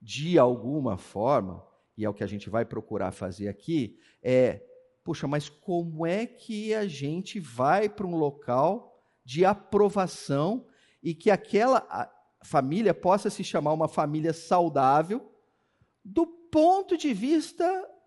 De 0.00 0.38
alguma 0.38 0.96
forma, 0.98 1.66
e 1.96 2.04
é 2.04 2.08
o 2.08 2.14
que 2.14 2.22
a 2.22 2.28
gente 2.28 2.48
vai 2.48 2.64
procurar 2.64 3.10
fazer 3.10 3.48
aqui, 3.48 3.98
é 4.22 4.62
Puxa, 5.06 5.28
mas 5.28 5.48
como 5.48 6.04
é 6.04 6.26
que 6.26 6.74
a 6.74 6.88
gente 6.88 7.38
vai 7.38 7.88
para 7.88 8.04
um 8.04 8.16
local 8.16 9.00
de 9.24 9.44
aprovação 9.44 10.66
e 11.00 11.14
que 11.14 11.30
aquela 11.30 12.10
família 12.42 12.92
possa 12.92 13.30
se 13.30 13.44
chamar 13.44 13.72
uma 13.72 13.86
família 13.86 14.32
saudável 14.32 15.32
do 16.04 16.26
ponto 16.26 16.96
de 16.96 17.14
vista 17.14 17.64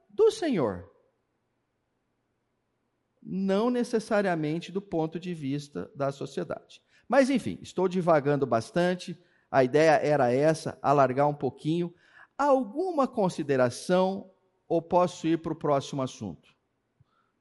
do 0.10 0.30
Senhor? 0.30 0.92
Não 3.24 3.70
necessariamente 3.70 4.70
do 4.70 4.82
ponto 4.82 5.18
de 5.18 5.34
vista 5.34 5.90
da 5.96 6.12
sociedade. 6.12 6.82
Mas, 7.08 7.30
enfim, 7.30 7.58
estou 7.62 7.88
divagando 7.88 8.46
bastante. 8.46 9.18
A 9.50 9.64
ideia 9.64 9.92
era 9.92 10.34
essa, 10.34 10.78
alargar 10.82 11.30
um 11.30 11.34
pouquinho. 11.34 11.96
Alguma 12.38 13.08
consideração 13.08 14.30
ou 14.68 14.82
posso 14.82 15.26
ir 15.28 15.42
para 15.42 15.54
o 15.54 15.56
próximo 15.56 16.02
assunto? 16.02 16.59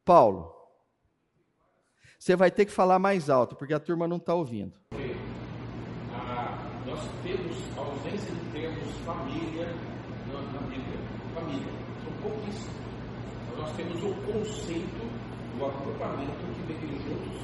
Paulo, 0.08 0.50
você 2.18 2.34
vai 2.34 2.50
ter 2.50 2.64
que 2.64 2.72
falar 2.72 2.98
mais 2.98 3.28
alto, 3.28 3.54
porque 3.54 3.74
a 3.74 3.78
turma 3.78 4.08
não 4.08 4.16
está 4.16 4.32
ouvindo. 4.32 4.72
nós 6.86 7.00
temos 7.22 7.56
ausência 7.76 8.34
de 8.34 8.50
termos 8.50 8.88
família 9.04 9.66
na, 10.32 10.60
Bíblia. 10.60 10.98
Família. 11.34 11.72
São 12.02 12.12
pouquíssimos. 12.22 12.74
Nós 13.58 13.70
temos 13.76 14.02
o 14.02 14.14
conceito 14.22 14.96
do 15.58 15.66
agrupamento 15.66 16.38
que 16.54 16.72
vem 16.72 16.98
juntos 17.00 17.42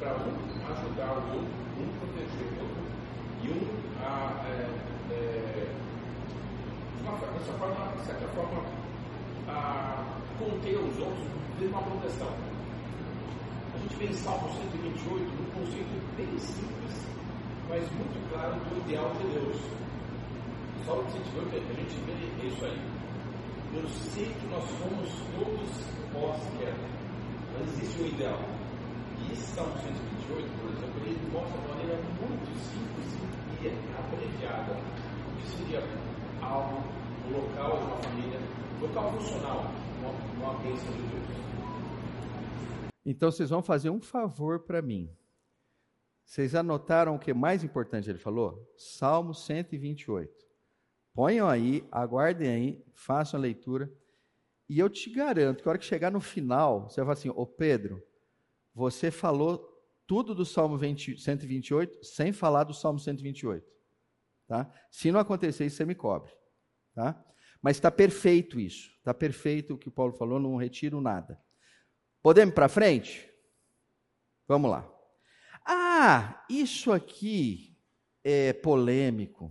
para 0.00 0.14
um 0.14 0.72
ajudar 0.72 1.12
o 1.12 1.36
outro, 1.36 1.54
um 1.78 1.86
proteger 2.00 2.48
o 2.50 2.60
outro 2.60 2.82
e 3.40 3.50
um 3.50 4.04
a, 4.04 4.44
é, 4.48 5.14
é, 5.14 5.74
uma, 7.02 7.12
dessa 7.18 7.52
forma, 7.52 7.96
de 7.96 8.04
certa 8.04 8.26
forma, 8.34 8.64
a 9.46 10.04
conter 10.40 10.76
os 10.76 10.98
outros 10.98 11.34
de 11.58 11.66
uma 11.66 11.82
proteção. 11.82 12.28
A 13.74 13.78
gente 13.78 13.96
vê 13.96 14.06
em 14.06 14.12
Salmo 14.14 14.48
128 14.52 15.22
um 15.22 15.60
conceito 15.60 16.16
bem 16.16 16.38
simples, 16.38 17.06
mas 17.68 17.82
muito 17.92 18.30
claro 18.30 18.54
do 18.54 18.78
ideal 18.86 19.10
de 19.14 19.28
Deus. 19.32 19.56
Salmo 20.86 21.10
128 21.10 21.70
a 21.70 21.74
gente 21.74 21.96
vê 22.06 22.46
isso 22.48 22.64
aí. 22.64 22.80
Eu 23.74 23.88
sei 23.88 24.26
que 24.26 24.46
nós 24.46 24.64
somos 24.78 25.10
todos 25.34 25.94
pós 26.12 26.40
queda, 26.58 26.88
mas 27.52 27.68
existe 27.74 28.02
um 28.02 28.06
ideal. 28.06 28.40
E 29.18 29.32
esse 29.32 29.54
Salmo 29.54 29.74
128, 29.78 30.48
por 30.60 30.70
exemplo, 30.70 31.00
ele 31.06 31.18
mostra 31.32 31.60
de 31.60 31.68
maneira 31.68 32.00
muito 32.20 32.50
simples 32.70 33.18
e 33.62 33.68
abreviada 33.98 34.72
o 34.72 35.36
que 35.40 35.48
seria 35.48 35.82
algo, 36.42 36.82
o 37.28 37.32
local 37.32 37.78
de 37.78 37.84
uma 37.86 37.96
família, 37.96 38.40
local 38.80 39.12
funcional, 39.12 39.70
Então 43.04 43.30
vocês 43.30 43.50
vão 43.50 43.62
fazer 43.62 43.90
um 43.90 44.00
favor 44.00 44.60
para 44.60 44.80
mim. 44.80 45.10
Vocês 46.24 46.54
anotaram 46.54 47.14
o 47.14 47.18
que 47.18 47.34
mais 47.34 47.62
importante 47.62 48.08
ele 48.08 48.18
falou? 48.18 48.66
Salmo 48.76 49.34
128. 49.34 50.32
Ponham 51.12 51.48
aí, 51.48 51.86
aguardem 51.92 52.48
aí, 52.48 52.84
façam 52.92 53.38
a 53.38 53.42
leitura. 53.42 53.92
E 54.68 54.78
eu 54.78 54.88
te 54.88 55.10
garanto 55.10 55.62
que 55.62 55.68
a 55.68 55.70
hora 55.70 55.78
que 55.78 55.84
chegar 55.84 56.10
no 56.10 56.20
final, 56.20 56.88
você 56.88 56.96
vai 56.96 57.04
falar 57.04 57.12
assim: 57.12 57.28
Ô 57.28 57.46
Pedro, 57.46 58.02
você 58.74 59.10
falou 59.10 59.70
tudo 60.06 60.34
do 60.34 60.44
Salmo 60.44 60.76
20, 60.76 61.18
128 61.20 62.04
sem 62.04 62.32
falar 62.32 62.64
do 62.64 62.74
Salmo 62.74 62.98
128. 62.98 63.64
Tá? 64.46 64.70
Se 64.90 65.12
não 65.12 65.20
acontecer 65.20 65.66
isso, 65.66 65.76
você 65.76 65.84
me 65.84 65.94
cobre. 65.94 66.32
Tá? 66.94 67.22
Mas 67.64 67.78
está 67.78 67.90
perfeito 67.90 68.60
isso. 68.60 68.90
Está 68.98 69.14
perfeito 69.14 69.72
o 69.72 69.78
que 69.78 69.88
o 69.88 69.90
Paulo 69.90 70.12
falou, 70.12 70.38
não 70.38 70.54
retiro 70.54 71.00
nada. 71.00 71.42
Podemos 72.22 72.52
ir 72.52 72.54
para 72.54 72.68
frente? 72.68 73.26
Vamos 74.46 74.70
lá. 74.70 74.86
Ah, 75.64 76.44
isso 76.50 76.92
aqui 76.92 77.74
é 78.22 78.52
polêmico. 78.52 79.50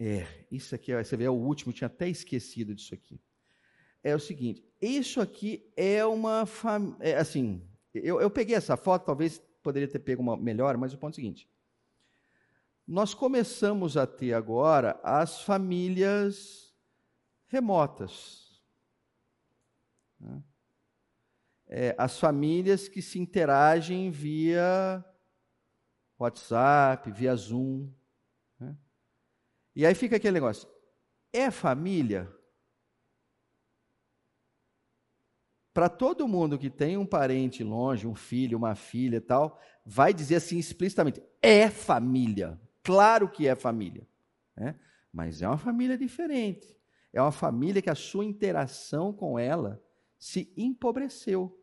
É, 0.00 0.26
isso 0.50 0.74
aqui, 0.74 0.92
você 0.92 1.16
vê, 1.16 1.26
é 1.26 1.30
o 1.30 1.34
último, 1.34 1.72
tinha 1.72 1.86
até 1.86 2.08
esquecido 2.08 2.74
disso 2.74 2.92
aqui. 2.92 3.20
É 4.02 4.16
o 4.16 4.20
seguinte, 4.20 4.68
isso 4.82 5.20
aqui 5.20 5.72
é 5.76 6.04
uma 6.04 6.44
família, 6.44 6.96
é, 7.00 7.16
assim, 7.16 7.64
eu, 7.94 8.20
eu, 8.20 8.30
peguei 8.30 8.56
essa 8.56 8.76
foto, 8.76 9.06
talvez 9.06 9.40
poderia 9.62 9.88
ter 9.88 10.00
pego 10.00 10.22
uma 10.22 10.36
melhor, 10.36 10.76
mas 10.76 10.92
o 10.92 10.98
ponto 10.98 11.12
é 11.12 11.14
o 11.14 11.14
seguinte, 11.14 11.48
nós 12.86 13.12
começamos 13.12 13.96
a 13.96 14.06
ter 14.06 14.32
agora 14.32 15.00
as 15.02 15.42
famílias 15.42 16.72
remotas. 17.46 18.62
Né? 20.20 20.42
É, 21.66 21.96
as 21.98 22.20
famílias 22.20 22.86
que 22.86 23.02
se 23.02 23.18
interagem 23.18 24.08
via 24.10 25.04
WhatsApp, 26.16 27.10
via 27.10 27.34
Zoom. 27.34 27.92
Né? 28.60 28.76
E 29.74 29.84
aí 29.84 29.94
fica 29.94 30.14
aquele 30.14 30.34
negócio: 30.34 30.68
é 31.32 31.50
família? 31.50 32.32
Para 35.74 35.88
todo 35.88 36.28
mundo 36.28 36.56
que 36.56 36.70
tem 36.70 36.96
um 36.96 37.04
parente 37.04 37.64
longe, 37.64 38.06
um 38.06 38.14
filho, 38.14 38.56
uma 38.56 38.76
filha 38.76 39.16
e 39.16 39.20
tal, 39.20 39.60
vai 39.84 40.14
dizer 40.14 40.36
assim 40.36 40.56
explicitamente: 40.56 41.20
é 41.42 41.68
família. 41.68 42.60
Claro 42.86 43.28
que 43.28 43.46
é 43.46 43.54
família. 43.54 44.06
Né? 44.56 44.74
Mas 45.12 45.42
é 45.42 45.48
uma 45.48 45.58
família 45.58 45.98
diferente. 45.98 46.76
É 47.12 47.20
uma 47.20 47.32
família 47.32 47.82
que 47.82 47.90
a 47.90 47.94
sua 47.94 48.24
interação 48.24 49.12
com 49.12 49.38
ela 49.38 49.82
se 50.18 50.52
empobreceu. 50.56 51.60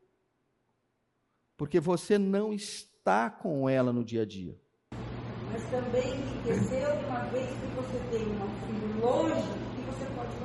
Porque 1.57 1.79
você 1.79 2.17
não 2.17 2.53
está 2.53 3.29
com 3.29 3.69
ela 3.69 3.93
no 3.93 4.03
dia 4.03 4.23
a 4.23 4.25
dia 4.25 4.59
mas 5.53 5.63
também 5.69 6.15
enriqueceu 6.15 6.97
de 6.97 7.05
uma 7.05 7.19
vez 7.25 7.47
que 7.47 7.67
você 7.75 7.99
tem 8.09 8.21
um 8.21 8.49
filho 8.65 8.99
longe 8.99 9.47
e 9.77 9.81
você 9.83 10.05
pode 10.15 10.36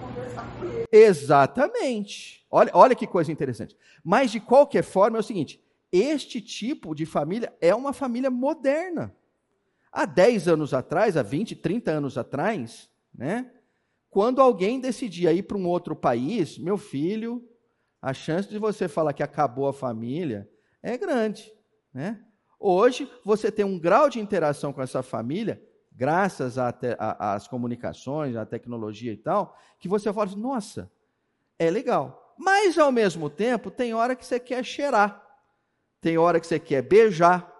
conversar 0.00 0.58
com 0.58 0.64
ele. 0.64 0.86
Exatamente. 0.90 2.46
Olha, 2.50 2.70
olha 2.72 2.94
que 2.94 3.06
coisa 3.06 3.30
interessante. 3.30 3.76
Mas, 4.02 4.30
de 4.30 4.40
qualquer 4.40 4.82
forma, 4.82 5.18
é 5.18 5.20
o 5.20 5.22
seguinte: 5.22 5.62
este 5.92 6.40
tipo 6.40 6.94
de 6.94 7.04
família 7.04 7.54
é 7.60 7.74
uma 7.74 7.92
família 7.92 8.30
moderna. 8.30 9.14
Há 9.96 10.04
10 10.04 10.46
anos 10.46 10.74
atrás, 10.74 11.16
há 11.16 11.22
20, 11.22 11.56
30 11.56 11.90
anos 11.90 12.18
atrás, 12.18 12.90
né? 13.14 13.50
Quando 14.10 14.42
alguém 14.42 14.78
decidia 14.78 15.32
ir 15.32 15.44
para 15.44 15.56
um 15.56 15.66
outro 15.66 15.96
país, 15.96 16.58
meu 16.58 16.76
filho, 16.76 17.42
a 18.02 18.12
chance 18.12 18.46
de 18.46 18.58
você 18.58 18.88
falar 18.88 19.14
que 19.14 19.22
acabou 19.22 19.66
a 19.66 19.72
família 19.72 20.46
é 20.82 20.98
grande, 20.98 21.50
né? 21.94 22.22
Hoje, 22.60 23.10
você 23.24 23.50
tem 23.50 23.64
um 23.64 23.78
grau 23.78 24.10
de 24.10 24.20
interação 24.20 24.70
com 24.70 24.82
essa 24.82 25.02
família, 25.02 25.62
graças 25.90 26.56
às 26.58 27.48
comunicações, 27.48 28.36
à 28.36 28.44
tecnologia 28.44 29.14
e 29.14 29.16
tal, 29.16 29.56
que 29.78 29.88
você 29.88 30.12
fala 30.12 30.26
assim, 30.26 30.38
nossa, 30.38 30.92
é 31.58 31.70
legal. 31.70 32.34
Mas, 32.38 32.76
ao 32.76 32.92
mesmo 32.92 33.30
tempo, 33.30 33.70
tem 33.70 33.94
hora 33.94 34.14
que 34.14 34.26
você 34.26 34.38
quer 34.38 34.62
cheirar, 34.62 35.26
tem 36.02 36.18
hora 36.18 36.38
que 36.38 36.46
você 36.46 36.58
quer 36.58 36.82
beijar, 36.82 37.50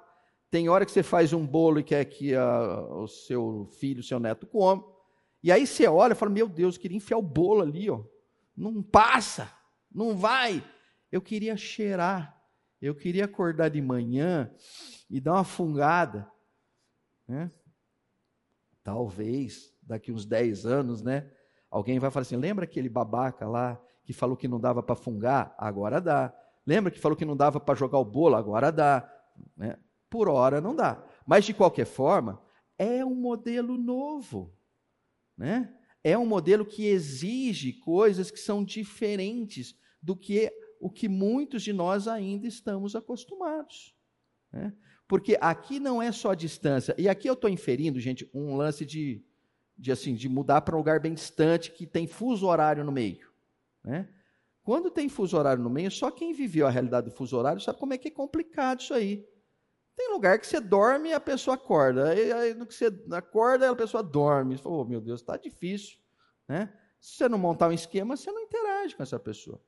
tem 0.50 0.68
hora 0.68 0.84
que 0.86 0.92
você 0.92 1.02
faz 1.02 1.32
um 1.32 1.46
bolo 1.46 1.80
e 1.80 1.84
quer 1.84 2.04
que 2.04 2.34
uh, 2.34 3.02
o 3.02 3.08
seu 3.08 3.68
filho, 3.78 4.00
o 4.00 4.04
seu 4.04 4.18
neto 4.20 4.46
come. 4.46 4.82
E 5.42 5.52
aí 5.52 5.66
você 5.66 5.86
olha 5.86 6.12
e 6.12 6.16
fala, 6.16 6.30
meu 6.30 6.48
Deus, 6.48 6.76
eu 6.76 6.80
queria 6.80 6.96
enfiar 6.96 7.18
o 7.18 7.22
bolo 7.22 7.62
ali, 7.62 7.90
ó. 7.90 8.02
Não 8.56 8.82
passa, 8.82 9.52
não 9.92 10.16
vai. 10.16 10.64
Eu 11.10 11.20
queria 11.20 11.56
cheirar. 11.56 12.36
Eu 12.80 12.94
queria 12.94 13.24
acordar 13.24 13.68
de 13.68 13.80
manhã 13.80 14.50
e 15.10 15.20
dar 15.20 15.34
uma 15.34 15.44
fungada. 15.44 16.30
Né? 17.26 17.50
Talvez, 18.82 19.74
daqui 19.82 20.12
uns 20.12 20.24
10 20.24 20.64
anos, 20.66 21.02
né? 21.02 21.30
Alguém 21.70 21.98
vai 21.98 22.10
falar 22.10 22.22
assim: 22.22 22.36
lembra 22.36 22.64
aquele 22.64 22.88
babaca 22.88 23.48
lá 23.48 23.80
que 24.04 24.12
falou 24.12 24.36
que 24.36 24.48
não 24.48 24.60
dava 24.60 24.82
para 24.82 24.94
fungar? 24.94 25.54
Agora 25.58 26.00
dá. 26.00 26.32
Lembra 26.66 26.90
que 26.90 27.00
falou 27.00 27.16
que 27.16 27.24
não 27.24 27.36
dava 27.36 27.60
para 27.60 27.74
jogar 27.74 27.98
o 27.98 28.04
bolo? 28.04 28.36
Agora 28.36 28.70
dá. 28.70 29.08
Né? 29.56 29.76
Por 30.08 30.28
hora 30.28 30.60
não 30.60 30.74
dá. 30.74 31.04
Mas, 31.26 31.44
de 31.44 31.54
qualquer 31.54 31.86
forma, 31.86 32.42
é 32.78 33.04
um 33.04 33.14
modelo 33.14 33.76
novo. 33.76 34.54
Né? 35.36 35.74
É 36.02 36.16
um 36.16 36.26
modelo 36.26 36.64
que 36.64 36.86
exige 36.86 37.72
coisas 37.72 38.30
que 38.30 38.38
são 38.38 38.64
diferentes 38.64 39.78
do 40.00 40.16
que 40.16 40.52
o 40.80 40.90
que 40.90 41.08
muitos 41.08 41.62
de 41.62 41.72
nós 41.72 42.06
ainda 42.06 42.46
estamos 42.46 42.94
acostumados. 42.94 43.94
Né? 44.52 44.72
Porque 45.08 45.36
aqui 45.40 45.80
não 45.80 46.02
é 46.02 46.12
só 46.12 46.34
distância. 46.34 46.94
E 46.98 47.08
aqui 47.08 47.28
eu 47.28 47.34
estou 47.34 47.50
inferindo, 47.50 48.00
gente, 48.00 48.28
um 48.34 48.56
lance 48.56 48.84
de, 48.84 49.24
de, 49.76 49.92
assim, 49.92 50.14
de 50.14 50.28
mudar 50.28 50.60
para 50.60 50.74
um 50.74 50.78
lugar 50.78 51.00
bem 51.00 51.14
distante 51.14 51.72
que 51.72 51.86
tem 51.86 52.06
fuso 52.06 52.46
horário 52.46 52.84
no 52.84 52.92
meio. 52.92 53.30
Né? 53.84 54.08
Quando 54.62 54.90
tem 54.90 55.08
fuso 55.08 55.36
horário 55.36 55.62
no 55.62 55.70
meio, 55.70 55.90
só 55.90 56.10
quem 56.10 56.32
viveu 56.32 56.66
a 56.66 56.70
realidade 56.70 57.08
do 57.08 57.16
fuso 57.16 57.36
horário 57.36 57.60
sabe 57.60 57.78
como 57.78 57.94
é 57.94 57.98
que 57.98 58.08
é 58.08 58.10
complicado 58.10 58.80
isso 58.80 58.92
aí. 58.92 59.24
Tem 59.96 60.12
lugar 60.12 60.38
que 60.38 60.46
você 60.46 60.60
dorme 60.60 61.08
e 61.08 61.12
a 61.14 61.20
pessoa 61.20 61.54
acorda. 61.54 62.10
Aí, 62.10 62.30
aí 62.30 62.54
no 62.54 62.66
que 62.66 62.74
você 62.74 62.86
acorda, 63.12 63.70
a 63.70 63.74
pessoa 63.74 64.02
dorme. 64.02 64.56
Você 64.56 64.62
fala, 64.62 64.76
oh, 64.76 64.84
meu 64.84 65.00
Deus, 65.00 65.20
está 65.20 65.36
difícil. 65.38 65.98
Né? 66.46 66.70
Se 67.00 67.16
você 67.16 67.28
não 67.28 67.38
montar 67.38 67.68
um 67.68 67.72
esquema, 67.72 68.16
você 68.16 68.30
não 68.30 68.42
interage 68.42 68.94
com 68.94 69.02
essa 69.02 69.18
pessoa. 69.18 69.60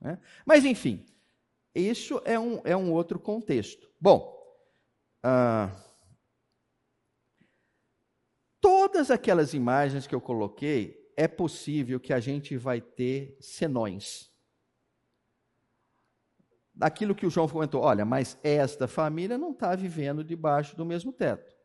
Né? 0.00 0.20
Mas, 0.44 0.64
enfim, 0.64 1.06
isso 1.74 2.20
é 2.24 2.38
um, 2.38 2.60
é 2.64 2.76
um 2.76 2.92
outro 2.92 3.20
contexto. 3.20 3.88
Bom, 4.00 4.36
ah, 5.22 5.70
todas 8.60 9.10
aquelas 9.10 9.54
imagens 9.54 10.06
que 10.06 10.14
eu 10.14 10.20
coloquei, 10.20 11.12
é 11.16 11.26
possível 11.26 11.98
que 11.98 12.12
a 12.12 12.20
gente 12.20 12.56
vai 12.56 12.80
ter 12.80 13.36
senões. 13.40 14.30
Daquilo 16.76 17.14
que 17.14 17.24
o 17.24 17.30
João 17.30 17.48
comentou, 17.48 17.80
olha, 17.82 18.04
mas 18.04 18.38
esta 18.42 18.86
família 18.86 19.38
não 19.38 19.52
está 19.52 19.74
vivendo 19.74 20.22
debaixo 20.22 20.76
do 20.76 20.84
mesmo 20.84 21.10
teto. 21.10 21.56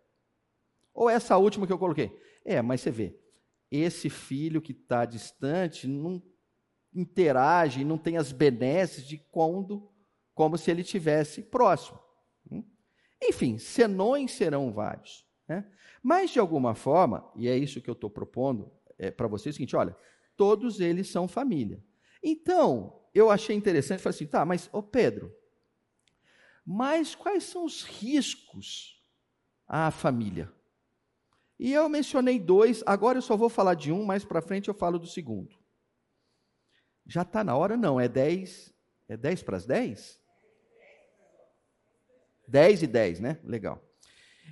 Ou 0.94 1.10
essa 1.10 1.38
última 1.38 1.68
que 1.68 1.74
eu 1.74 1.78
coloquei. 1.78 2.18
É, 2.46 2.62
mas 2.62 2.80
você 2.80 2.90
vê, 2.90 3.20
esse 3.70 4.10
filho 4.10 4.62
que 4.62 4.72
está 4.72 5.06
distante 5.06 5.86
não 5.86 6.24
interage, 6.94 7.84
não 7.84 7.98
tem 7.98 8.18
as 8.18 8.32
benesses 8.32 9.06
de 9.06 9.18
quando, 9.18 9.92
como 10.34 10.58
se 10.58 10.72
ele 10.72 10.84
tivesse 10.84 11.42
próximo. 11.42 12.00
Hum? 12.50 12.64
Enfim, 13.22 13.58
senões 13.58 14.32
serão 14.32 14.72
vários. 14.72 15.26
Né? 15.48 15.70
Mas, 16.02 16.32
de 16.32 16.40
alguma 16.40 16.74
forma, 16.74 17.30
e 17.36 17.48
é 17.48 17.58
isso 17.58 17.82
que 17.82 17.90
eu 17.90 17.94
estou 17.94 18.10
propondo 18.10 18.72
é, 18.98 19.12
para 19.12 19.28
vocês, 19.28 19.54
é 19.54 19.56
o 19.56 19.58
seguinte: 19.58 19.76
olha, 19.76 19.96
todos 20.36 20.80
eles 20.80 21.10
são 21.10 21.28
família. 21.28 21.84
Então, 22.24 23.01
eu 23.14 23.30
achei 23.30 23.56
interessante, 23.56 24.02
falei 24.02 24.16
assim, 24.16 24.28
tá, 24.28 24.46
mas, 24.46 24.70
ô 24.72 24.82
Pedro, 24.82 25.36
mas 26.66 27.16
quais 27.16 27.44
são 27.44 27.66
os 27.66 27.84
riscos 27.84 29.02
à 29.68 29.92
família? 29.92 30.52
E 31.60 31.74
eu 31.74 31.88
mencionei 31.90 32.40
dois, 32.40 32.84
agora 32.86 33.18
eu 33.18 33.22
só 33.22 33.38
vou 33.38 33.50
falar 33.50 33.76
de 33.76 33.92
um, 33.92 34.04
mais 34.06 34.26
para 34.26 34.42
frente 34.42 34.68
eu 34.68 34.74
falo 34.74 34.98
do 34.98 35.08
segundo. 35.08 35.56
Já 37.06 37.24
está 37.24 37.44
na 37.44 37.56
hora? 37.56 37.76
Não, 37.78 38.00
é 38.00 38.08
10, 38.08 38.74
é 39.08 39.18
10 39.18 39.44
para 39.44 39.58
as 39.58 39.66
10? 39.66 40.20
10 42.48 42.84
e 42.84 42.88
10, 42.88 43.20
né? 43.20 43.40
Legal. 43.44 43.82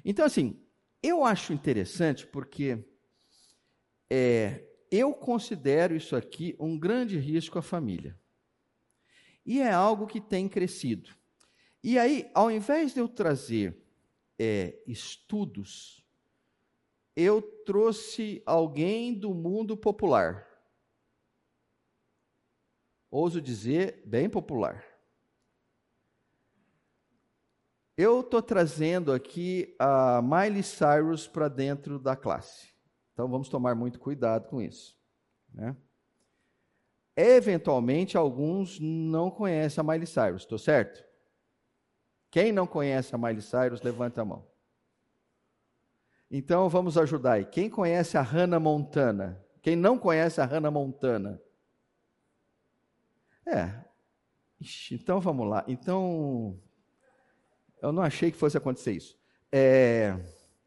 Então, 0.04 0.26
assim, 0.26 0.62
eu 1.02 1.24
acho 1.24 1.54
interessante 1.54 2.28
porque 2.28 2.84
é, 4.10 4.64
eu 4.92 5.14
considero 5.14 5.96
isso 5.96 6.16
aqui 6.16 6.56
um 6.60 6.78
grande 6.78 7.18
risco 7.18 7.58
à 7.60 7.62
família. 7.62 8.18
E 9.46 9.60
é 9.62 9.72
algo 9.72 10.08
que 10.08 10.22
tem 10.22 10.48
crescido. 10.48 11.10
E 11.84 11.98
aí, 11.98 12.30
ao 12.34 12.52
invés 12.52 12.94
de 12.94 13.00
eu 13.00 13.08
trazer 13.08 13.82
é, 14.38 14.82
estudos 14.86 16.00
eu 17.20 17.42
trouxe 17.42 18.42
alguém 18.46 19.14
do 19.14 19.34
mundo 19.34 19.76
popular. 19.76 20.48
Ouso 23.12 23.42
dizer, 23.42 24.02
bem 24.06 24.30
popular. 24.30 24.86
Eu 27.98 28.22
estou 28.22 28.42
trazendo 28.42 29.12
aqui 29.12 29.76
a 29.78 30.22
Miley 30.22 30.64
Cyrus 30.64 31.28
para 31.28 31.50
dentro 31.50 32.00
da 32.00 32.16
classe. 32.16 32.70
Então 33.12 33.28
vamos 33.28 33.50
tomar 33.50 33.76
muito 33.76 34.00
cuidado 34.00 34.48
com 34.48 34.62
isso. 34.62 34.98
Né? 35.54 35.76
Eventualmente, 37.22 38.16
alguns 38.16 38.80
não 38.80 39.30
conhecem 39.30 39.82
a 39.82 39.84
Miley 39.84 40.08
Cyrus, 40.08 40.44
estou 40.44 40.58
certo? 40.58 41.04
Quem 42.32 42.54
não 42.54 42.66
conhece 42.66 43.14
a 43.14 43.18
Miley 43.18 43.42
Cyrus, 43.42 43.82
levanta 43.82 44.22
a 44.22 44.26
mão. 44.26 44.48
Então 46.32 46.70
vamos 46.70 46.98
ajudar 46.98 47.34
aí. 47.34 47.46
Quem 47.46 47.70
conhece 47.70 48.18
a 48.18 48.22
Hannah 48.22 48.58
Montana? 48.60 49.46
Quem 49.62 49.76
não 49.76 50.00
conhece 50.00 50.40
a 50.40 50.46
Hannah 50.46 50.72
Montana? 50.72 51.42
É. 53.46 53.84
Ixi, 54.62 54.96
então 54.96 55.20
vamos 55.20 55.46
lá. 55.46 55.66
Então, 55.68 56.58
eu 57.82 57.92
não 57.92 58.02
achei 58.02 58.32
que 58.32 58.38
fosse 58.38 58.58
acontecer 58.58 58.94
isso. 58.94 59.20
É, 59.52 60.18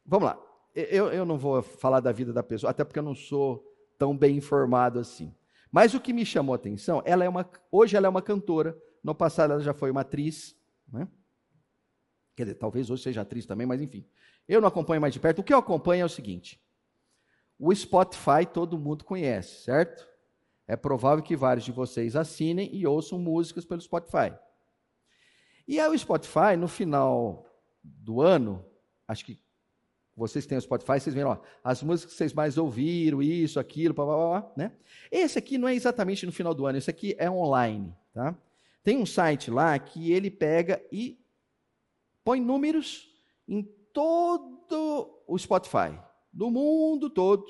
vamos 0.04 0.26
lá. 0.26 0.38
Eu, 0.74 1.10
eu 1.10 1.24
não 1.24 1.38
vou 1.38 1.62
falar 1.62 2.00
da 2.00 2.12
vida 2.12 2.30
da 2.30 2.42
pessoa, 2.42 2.70
até 2.70 2.84
porque 2.84 2.98
eu 2.98 3.02
não 3.02 3.14
sou 3.14 3.64
tão 3.96 4.14
bem 4.14 4.36
informado 4.36 4.98
assim. 4.98 5.34
Mas 5.72 5.94
o 5.94 6.00
que 6.00 6.12
me 6.12 6.26
chamou 6.26 6.52
a 6.52 6.56
atenção, 6.56 7.02
ela 7.06 7.24
é 7.24 7.28
uma, 7.28 7.48
hoje 7.70 7.96
ela 7.96 8.06
é 8.06 8.10
uma 8.10 8.20
cantora, 8.20 8.78
no 9.02 9.14
passado 9.14 9.54
ela 9.54 9.62
já 9.62 9.72
foi 9.72 9.90
uma 9.90 10.02
atriz, 10.02 10.54
né? 10.86 11.08
Quer 12.36 12.44
dizer, 12.44 12.54
talvez 12.56 12.90
hoje 12.90 13.02
seja 13.02 13.22
atriz 13.22 13.46
também, 13.46 13.66
mas 13.66 13.80
enfim. 13.80 14.06
Eu 14.46 14.60
não 14.60 14.68
acompanho 14.68 15.00
mais 15.00 15.14
de 15.14 15.20
perto. 15.20 15.38
O 15.38 15.44
que 15.44 15.52
eu 15.52 15.58
acompanho 15.58 16.02
é 16.02 16.04
o 16.04 16.10
seguinte: 16.10 16.62
o 17.58 17.74
Spotify 17.74 18.46
todo 18.52 18.78
mundo 18.78 19.04
conhece, 19.04 19.62
certo? 19.62 20.06
É 20.66 20.76
provável 20.76 21.24
que 21.24 21.36
vários 21.36 21.64
de 21.64 21.72
vocês 21.72 22.16
assinem 22.16 22.68
e 22.72 22.86
ouçam 22.86 23.18
músicas 23.18 23.64
pelo 23.64 23.80
Spotify. 23.80 24.32
E 25.66 25.80
aí 25.80 25.88
o 25.88 25.98
Spotify, 25.98 26.56
no 26.58 26.68
final 26.68 27.46
do 27.82 28.20
ano, 28.20 28.64
acho 29.08 29.24
que 29.24 29.41
vocês 30.28 30.46
têm 30.46 30.58
o 30.58 30.60
Spotify, 30.60 31.00
vocês 31.00 31.14
veem, 31.14 31.26
ó, 31.26 31.38
as 31.62 31.82
músicas 31.82 32.12
que 32.12 32.18
vocês 32.18 32.32
mais 32.32 32.56
ouviram, 32.56 33.22
isso, 33.22 33.58
aquilo, 33.58 33.94
blá, 33.94 34.04
blá, 34.04 34.16
blá, 34.16 34.52
né? 34.56 34.72
Esse 35.10 35.38
aqui 35.38 35.58
não 35.58 35.68
é 35.68 35.74
exatamente 35.74 36.24
no 36.26 36.32
final 36.32 36.54
do 36.54 36.66
ano, 36.66 36.78
esse 36.78 36.90
aqui 36.90 37.14
é 37.18 37.30
online, 37.30 37.94
tá? 38.12 38.36
Tem 38.82 38.96
um 38.96 39.06
site 39.06 39.50
lá 39.50 39.78
que 39.78 40.12
ele 40.12 40.30
pega 40.30 40.82
e 40.90 41.18
põe 42.24 42.40
números 42.40 43.12
em 43.48 43.62
todo 43.92 45.22
o 45.26 45.38
Spotify, 45.38 45.98
do 46.32 46.50
mundo 46.50 47.10
todo, 47.10 47.44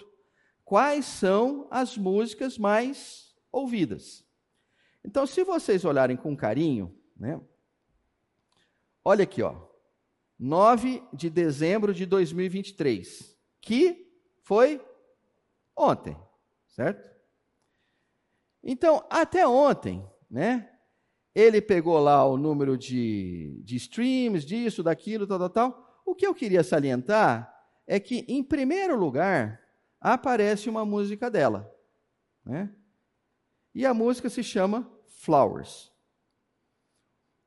quais 0.64 1.04
são 1.04 1.66
as 1.70 1.96
músicas 1.96 2.58
mais 2.58 3.34
ouvidas. 3.50 4.24
Então, 5.04 5.26
se 5.26 5.44
vocês 5.44 5.84
olharem 5.84 6.16
com 6.16 6.36
carinho, 6.36 6.94
né? 7.16 7.40
Olha 9.04 9.24
aqui, 9.24 9.42
ó. 9.42 9.71
9 10.42 11.04
de 11.12 11.30
dezembro 11.30 11.94
de 11.94 12.04
2023, 12.04 13.38
que 13.60 14.12
foi 14.42 14.84
ontem, 15.76 16.16
certo? 16.66 17.08
Então, 18.60 19.06
até 19.08 19.46
ontem, 19.46 20.04
né? 20.28 20.68
Ele 21.32 21.62
pegou 21.62 21.96
lá 22.00 22.26
o 22.26 22.36
número 22.36 22.76
de, 22.76 23.62
de 23.62 23.76
streams, 23.76 24.44
disso, 24.44 24.82
daquilo, 24.82 25.28
tal, 25.28 25.38
tal, 25.38 25.48
tal. 25.48 26.02
O 26.04 26.12
que 26.12 26.26
eu 26.26 26.34
queria 26.34 26.64
salientar 26.64 27.48
é 27.86 28.00
que, 28.00 28.24
em 28.26 28.42
primeiro 28.42 28.96
lugar, 28.98 29.62
aparece 30.00 30.68
uma 30.68 30.84
música 30.84 31.30
dela. 31.30 31.72
Né? 32.44 32.68
E 33.72 33.86
a 33.86 33.94
música 33.94 34.28
se 34.28 34.42
chama 34.42 34.90
Flowers. 35.06 35.91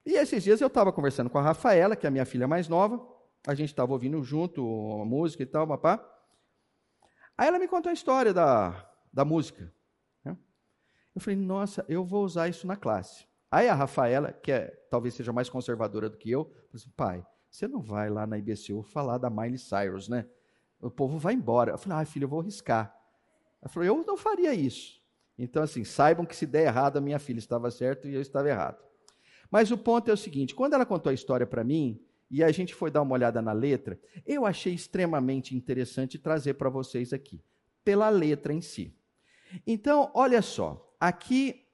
E 0.06 0.14
esses 0.14 0.44
dias 0.44 0.62
eu 0.62 0.68
estava 0.68 0.94
conversando 0.94 1.30
com 1.30 1.40
a 1.40 1.42
Rafaela, 1.42 1.96
que 1.96 2.06
é 2.06 2.10
a 2.10 2.12
minha 2.12 2.26
filha 2.26 2.48
mais 2.48 2.68
nova. 2.68 3.06
A 3.48 3.56
gente 3.56 3.70
estava 3.70 3.92
ouvindo 3.92 4.22
junto 4.24 4.62
a 5.02 5.06
música 5.06 5.42
e 5.44 5.46
tal, 5.46 5.68
papá. 5.68 6.04
Aí 7.38 7.48
ela 7.48 7.60
me 7.60 7.68
contou 7.68 7.90
a 7.90 7.94
história 7.94 8.34
da, 8.34 8.88
da 9.12 9.26
música. 9.26 9.74
Né? 10.24 10.38
Eu 11.14 11.22
falei, 11.22 11.38
nossa, 11.38 11.84
eu 11.90 12.04
vou 12.04 12.24
usar 12.24 12.48
isso 12.48 12.68
na 12.68 12.76
classe. 12.76 13.26
Aí 13.52 13.68
a 13.68 13.74
Rafaela, 13.74 14.32
que 14.32 14.52
é, 14.52 14.68
talvez 14.90 15.16
seja 15.16 15.34
mais 15.34 15.50
conservadora 15.50 16.10
do 16.10 16.18
que 16.18 16.30
eu, 16.30 16.46
falou 16.46 16.70
assim, 16.74 16.90
pai, 16.96 17.26
você 17.50 17.68
não 17.68 17.82
vai 17.82 18.10
lá 18.10 18.28
na 18.28 18.38
IBCU 18.38 18.84
falar 18.84 19.18
da 19.18 19.30
Miley 19.30 19.58
Cyrus, 19.58 20.08
né? 20.08 20.28
O 20.80 20.92
povo 20.92 21.18
vai 21.18 21.34
embora. 21.34 21.72
Eu 21.72 21.78
falei, 21.78 22.00
ah, 22.00 22.06
filho, 22.06 22.26
eu 22.26 22.30
vou 22.30 22.42
arriscar. 22.42 22.96
Ela 23.62 23.70
falou, 23.70 23.88
eu 23.88 24.04
não 24.06 24.18
faria 24.18 24.54
isso. 24.54 25.02
Então, 25.38 25.64
assim, 25.64 25.84
saibam 25.84 26.26
que 26.26 26.36
se 26.36 26.46
der 26.46 26.68
errado, 26.68 26.98
a 26.98 27.02
minha 27.02 27.18
filha 27.18 27.40
estava 27.40 27.72
certa 27.72 28.08
e 28.08 28.14
eu 28.14 28.22
estava 28.22 28.48
errado. 28.50 28.84
Mas 29.50 29.72
o 29.72 29.78
ponto 29.78 30.10
é 30.10 30.14
o 30.14 30.18
seguinte: 30.18 30.56
quando 30.56 30.74
ela 30.74 30.86
contou 30.86 31.10
a 31.10 31.14
história 31.14 31.46
para 31.46 31.64
mim, 31.64 32.00
e 32.30 32.44
a 32.44 32.52
gente 32.52 32.74
foi 32.74 32.90
dar 32.90 33.02
uma 33.02 33.14
olhada 33.14 33.42
na 33.42 33.54
letra, 33.54 34.00
eu 34.26 34.46
achei 34.46 34.74
extremamente 34.74 35.56
interessante 35.56 36.18
trazer 36.18 36.56
para 36.56 36.70
vocês 36.70 37.14
aqui, 37.14 37.44
pela 37.84 38.10
letra 38.10 38.54
em 38.54 38.62
si. 38.62 38.94
Então, 39.66 40.12
olha 40.14 40.42
só, 40.42 40.94
aqui 41.00 41.66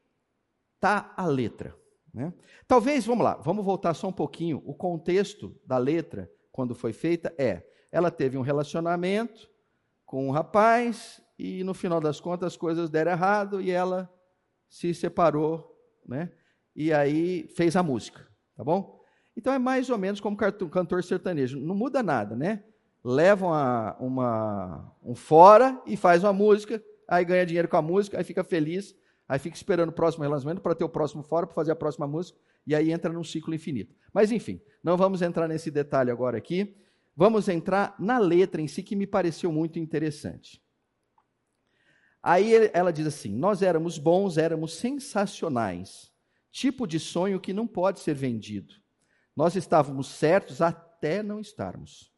está 0.76 1.14
a 1.16 1.26
letra. 1.26 1.76
Né? 2.14 2.34
Talvez, 2.68 3.06
vamos 3.06 3.24
lá, 3.24 3.36
vamos 3.36 3.64
voltar 3.64 3.94
só 3.94 4.08
um 4.08 4.14
pouquinho. 4.14 4.62
O 4.66 4.74
contexto 4.74 5.56
da 5.66 5.78
letra, 5.78 6.30
quando 6.52 6.76
foi 6.76 6.92
feita, 6.92 7.34
é: 7.38 7.66
ela 7.92 8.12
teve 8.12 8.38
um 8.38 8.42
relacionamento 8.42 9.50
com 10.06 10.28
um 10.28 10.32
rapaz 10.32 11.22
e 11.40 11.64
no 11.64 11.74
final 11.74 12.02
das 12.02 12.20
contas 12.20 12.48
as 12.48 12.58
coisas 12.58 12.90
deram 12.90 13.12
errado 13.12 13.62
e 13.62 13.72
ela 13.72 14.14
se 14.70 14.94
separou, 14.94 15.76
né? 16.06 16.32
E 16.76 16.92
aí 16.94 17.48
fez 17.56 17.76
a 17.76 17.84
música, 17.84 18.28
tá 18.56 18.64
bom? 18.64 19.02
Então 19.36 19.54
é 19.54 19.60
mais 19.60 19.90
ou 19.90 19.98
menos 19.98 20.20
como 20.20 20.38
cantor 20.38 21.04
sertanejo, 21.04 21.60
não 21.60 21.76
muda 21.76 22.04
nada, 22.04 22.36
né? 22.36 22.64
Leva 23.04 23.46
uma, 23.46 23.98
uma, 24.00 24.96
um 25.04 25.16
fora 25.16 25.82
e 25.86 25.98
faz 25.98 26.24
uma 26.24 26.34
música, 26.34 26.84
aí 27.08 27.26
ganha 27.26 27.46
dinheiro 27.46 27.68
com 27.68 27.78
a 27.78 27.82
música, 27.82 28.18
aí 28.18 28.24
fica 28.24 28.44
feliz 28.44 28.96
Aí 29.32 29.40
fica 29.40 29.56
esperando 29.56 29.92
o 29.92 29.94
próximo 29.94 30.26
relacionamento 30.26 30.62
para 30.62 30.76
ter 30.76 30.84
o 30.84 30.90
próximo 30.90 31.24
fora, 31.24 31.48
para 31.48 31.56
fazer 31.56 31.72
a 31.72 31.76
próxima 31.76 32.06
música, 32.06 32.38
e 32.68 32.76
aí 32.76 32.92
entra 32.92 33.14
num 33.14 33.24
ciclo 33.24 33.56
infinito. 33.56 33.96
Mas 34.12 34.30
enfim, 34.30 34.60
não 34.84 34.98
vamos 34.98 35.22
entrar 35.22 35.48
nesse 35.48 35.72
detalhe 35.72 36.12
agora 36.12 36.38
aqui. 36.38 36.76
Vamos 37.16 37.48
entrar 37.48 37.96
na 37.98 38.20
letra 38.20 38.62
em 38.62 38.68
si, 38.68 38.84
que 38.84 38.94
me 38.94 39.08
pareceu 39.08 39.50
muito 39.50 39.80
interessante. 39.80 40.62
Aí 42.22 42.70
ela 42.74 42.92
diz 42.92 43.08
assim: 43.08 43.34
Nós 43.34 43.62
éramos 43.62 43.98
bons, 43.98 44.38
éramos 44.38 44.74
sensacionais, 44.76 46.11
tipo 46.52 46.86
de 46.86 47.00
sonho 47.00 47.40
que 47.40 47.54
não 47.54 47.66
pode 47.66 48.00
ser 48.00 48.14
vendido. 48.14 48.76
Nós 49.36 49.56
estávamos 49.56 50.08
certos 50.08 50.62
até 50.62 51.24
não 51.24 51.40
estarmos. 51.40 52.12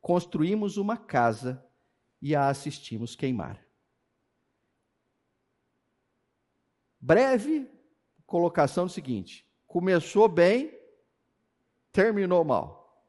Construímos 0.00 0.76
uma 0.76 0.96
casa 0.96 1.64
e 2.20 2.34
a 2.34 2.48
assistimos 2.48 3.16
queimar. 3.16 3.64
Breve 7.00 7.70
colocação 8.26 8.86
do 8.86 8.92
seguinte: 8.92 9.48
começou 9.66 10.28
bem, 10.28 10.78
terminou 11.90 12.44
mal. 12.44 13.04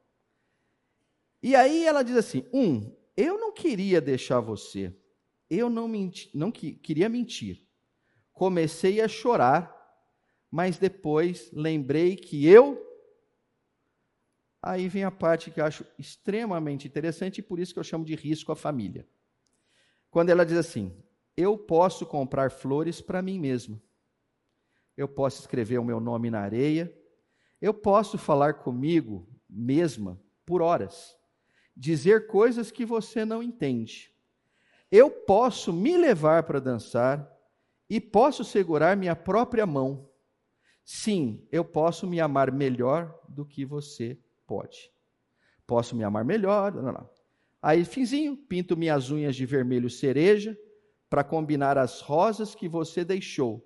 E 1.44 1.56
aí 1.56 1.86
ela 1.86 2.04
diz 2.04 2.16
assim: 2.16 2.46
um, 2.54 2.96
eu 3.16 3.38
não 3.38 3.52
queria 3.52 4.00
deixar 4.00 4.40
você, 4.40 4.96
eu 5.50 5.70
não, 5.70 5.88
menti, 5.88 6.32
não 6.34 6.52
que, 6.52 6.74
queria 6.74 7.10
mentir. 7.10 7.68
Comecei 8.32 9.02
a 9.02 9.08
chorar, 9.08 9.81
mas 10.52 10.78
depois 10.78 11.50
lembrei 11.54 12.16
que 12.16 12.46
eu 12.46 12.92
Aí 14.62 14.88
vem 14.88 15.04
a 15.04 15.10
parte 15.10 15.50
que 15.50 15.60
eu 15.60 15.66
acho 15.66 15.84
extremamente 15.98 16.88
interessante 16.88 17.40
e 17.40 17.42
por 17.42 17.60
isso 17.60 17.74
que 17.74 17.80
eu 17.80 17.84
chamo 17.84 18.06
de 18.06 18.14
risco 18.14 18.52
à 18.52 18.56
família. 18.56 19.08
Quando 20.12 20.30
ela 20.30 20.46
diz 20.46 20.58
assim: 20.58 20.96
Eu 21.36 21.58
posso 21.58 22.06
comprar 22.06 22.52
flores 22.52 23.02
para 23.02 23.22
mim 23.22 23.40
mesma. 23.40 23.82
Eu 24.96 25.08
posso 25.08 25.40
escrever 25.40 25.80
o 25.80 25.84
meu 25.84 26.00
nome 26.00 26.30
na 26.30 26.42
areia. 26.42 26.96
Eu 27.60 27.74
posso 27.74 28.18
falar 28.18 28.56
comigo 28.56 29.28
mesma 29.50 30.22
por 30.46 30.62
horas. 30.62 31.18
Dizer 31.76 32.28
coisas 32.28 32.70
que 32.70 32.86
você 32.86 33.26
não 33.26 33.42
entende. 33.42 34.14
Eu 34.92 35.10
posso 35.10 35.74
me 35.74 35.98
levar 35.98 36.44
para 36.44 36.60
dançar 36.60 37.28
e 37.90 38.00
posso 38.00 38.44
segurar 38.44 38.96
minha 38.96 39.16
própria 39.16 39.66
mão. 39.66 40.11
Sim, 40.94 41.48
eu 41.50 41.64
posso 41.64 42.06
me 42.06 42.20
amar 42.20 42.52
melhor 42.52 43.18
do 43.30 43.46
que 43.46 43.64
você 43.64 44.20
Pode. 44.46 44.92
Posso 45.66 45.96
me 45.96 46.04
amar 46.04 46.26
melhor. 46.26 46.74
Não, 46.74 46.92
não. 46.92 47.10
Aí, 47.62 47.86
finzinho, 47.86 48.36
pinto 48.36 48.76
minhas 48.76 49.10
unhas 49.10 49.34
de 49.34 49.46
vermelho 49.46 49.90
cereja 49.90 50.60
para 51.10 51.24
combinar 51.24 51.78
as 51.78 52.02
rosas 52.02 52.54
que 52.54 52.68
você 52.68 53.06
deixou. 53.06 53.66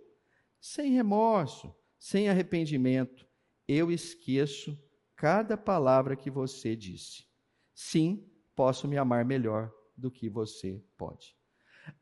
Sem 0.61 0.91
remorso, 0.91 1.75
sem 1.97 2.29
arrependimento, 2.29 3.27
eu 3.67 3.91
esqueço 3.91 4.79
cada 5.15 5.57
palavra 5.57 6.15
que 6.15 6.29
você 6.29 6.75
disse. 6.75 7.25
Sim, 7.73 8.23
posso 8.55 8.87
me 8.87 8.97
amar 8.99 9.25
melhor 9.25 9.73
do 9.97 10.11
que 10.11 10.29
você 10.29 10.79
pode. 10.95 11.35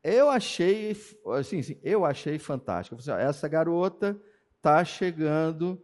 Eu 0.02 0.28
achei, 0.28 0.90
assim, 1.38 1.60
assim 1.60 1.80
eu 1.82 2.04
achei 2.04 2.38
fantástico. 2.38 2.96
Assim, 2.96 3.12
essa 3.12 3.48
garota 3.48 4.20
está 4.64 4.82
chegando 4.82 5.78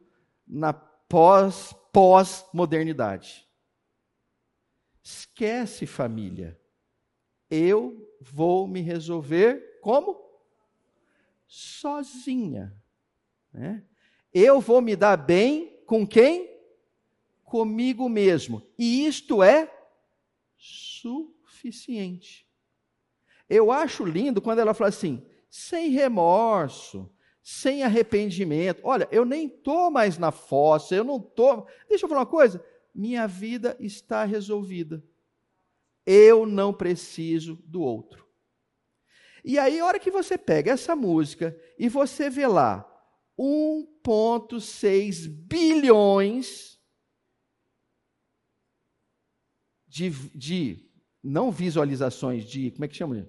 na 0.49 0.73
pós 0.73 1.75
pós-modernidade. 1.93 3.47
Esquece 5.03 5.87
família. 5.87 6.59
Eu 7.51 8.11
vou 8.21 8.67
me 8.67 8.81
resolver 8.81 9.81
como? 9.83 10.19
Sozinha. 11.47 12.75
Né? 13.53 13.85
Eu 14.33 14.61
vou 14.61 14.81
me 14.81 14.97
dar 14.97 15.19
bem 15.19 15.83
com 15.85 16.07
quem? 16.07 16.49
Comigo 17.45 18.09
mesmo. 18.09 18.67
E 18.79 19.05
isto 19.07 19.43
é 19.43 19.71
suficiente. 20.57 22.49
Eu 23.47 23.71
acho 23.71 24.07
lindo 24.07 24.41
quando 24.41 24.61
ela 24.61 24.73
fala 24.73 24.89
assim, 24.89 25.27
sem 25.51 25.91
remorso, 25.91 27.13
sem 27.43 27.83
arrependimento. 27.83 28.81
Olha, 28.85 29.09
eu 29.11 29.25
nem 29.25 29.47
estou 29.47 29.91
mais 29.91 30.19
na 30.19 30.31
fossa, 30.31 30.95
eu 30.95 31.05
não 31.05 31.17
estou. 31.17 31.67
Deixa 31.89 32.05
eu 32.05 32.09
falar 32.09 32.21
uma 32.21 32.27
coisa: 32.27 32.65
minha 32.95 33.27
vida 33.27 33.77
está 33.81 34.25
resolvida. 34.25 35.03
Eu 36.07 36.47
não 36.47 36.73
preciso 36.73 37.57
do 37.67 37.81
outro. 37.81 38.29
E 39.45 39.59
aí, 39.59 39.81
a 39.81 39.87
hora 39.87 39.99
que 39.99 40.11
você 40.11 40.37
pega 40.37 40.73
essa 40.73 40.95
música 40.95 41.59
e 41.79 41.89
você 41.89 42.29
vê 42.29 42.47
lá 42.47 42.87
1,6 43.39 45.29
bilhões 45.29 46.79
de, 49.89 50.11
de, 50.35 50.91
não 51.23 51.51
visualizações, 51.51 52.45
de, 52.45 52.71
como 52.71 52.85
é 52.85 52.89
que 52.89 52.97
chama? 52.97 53.27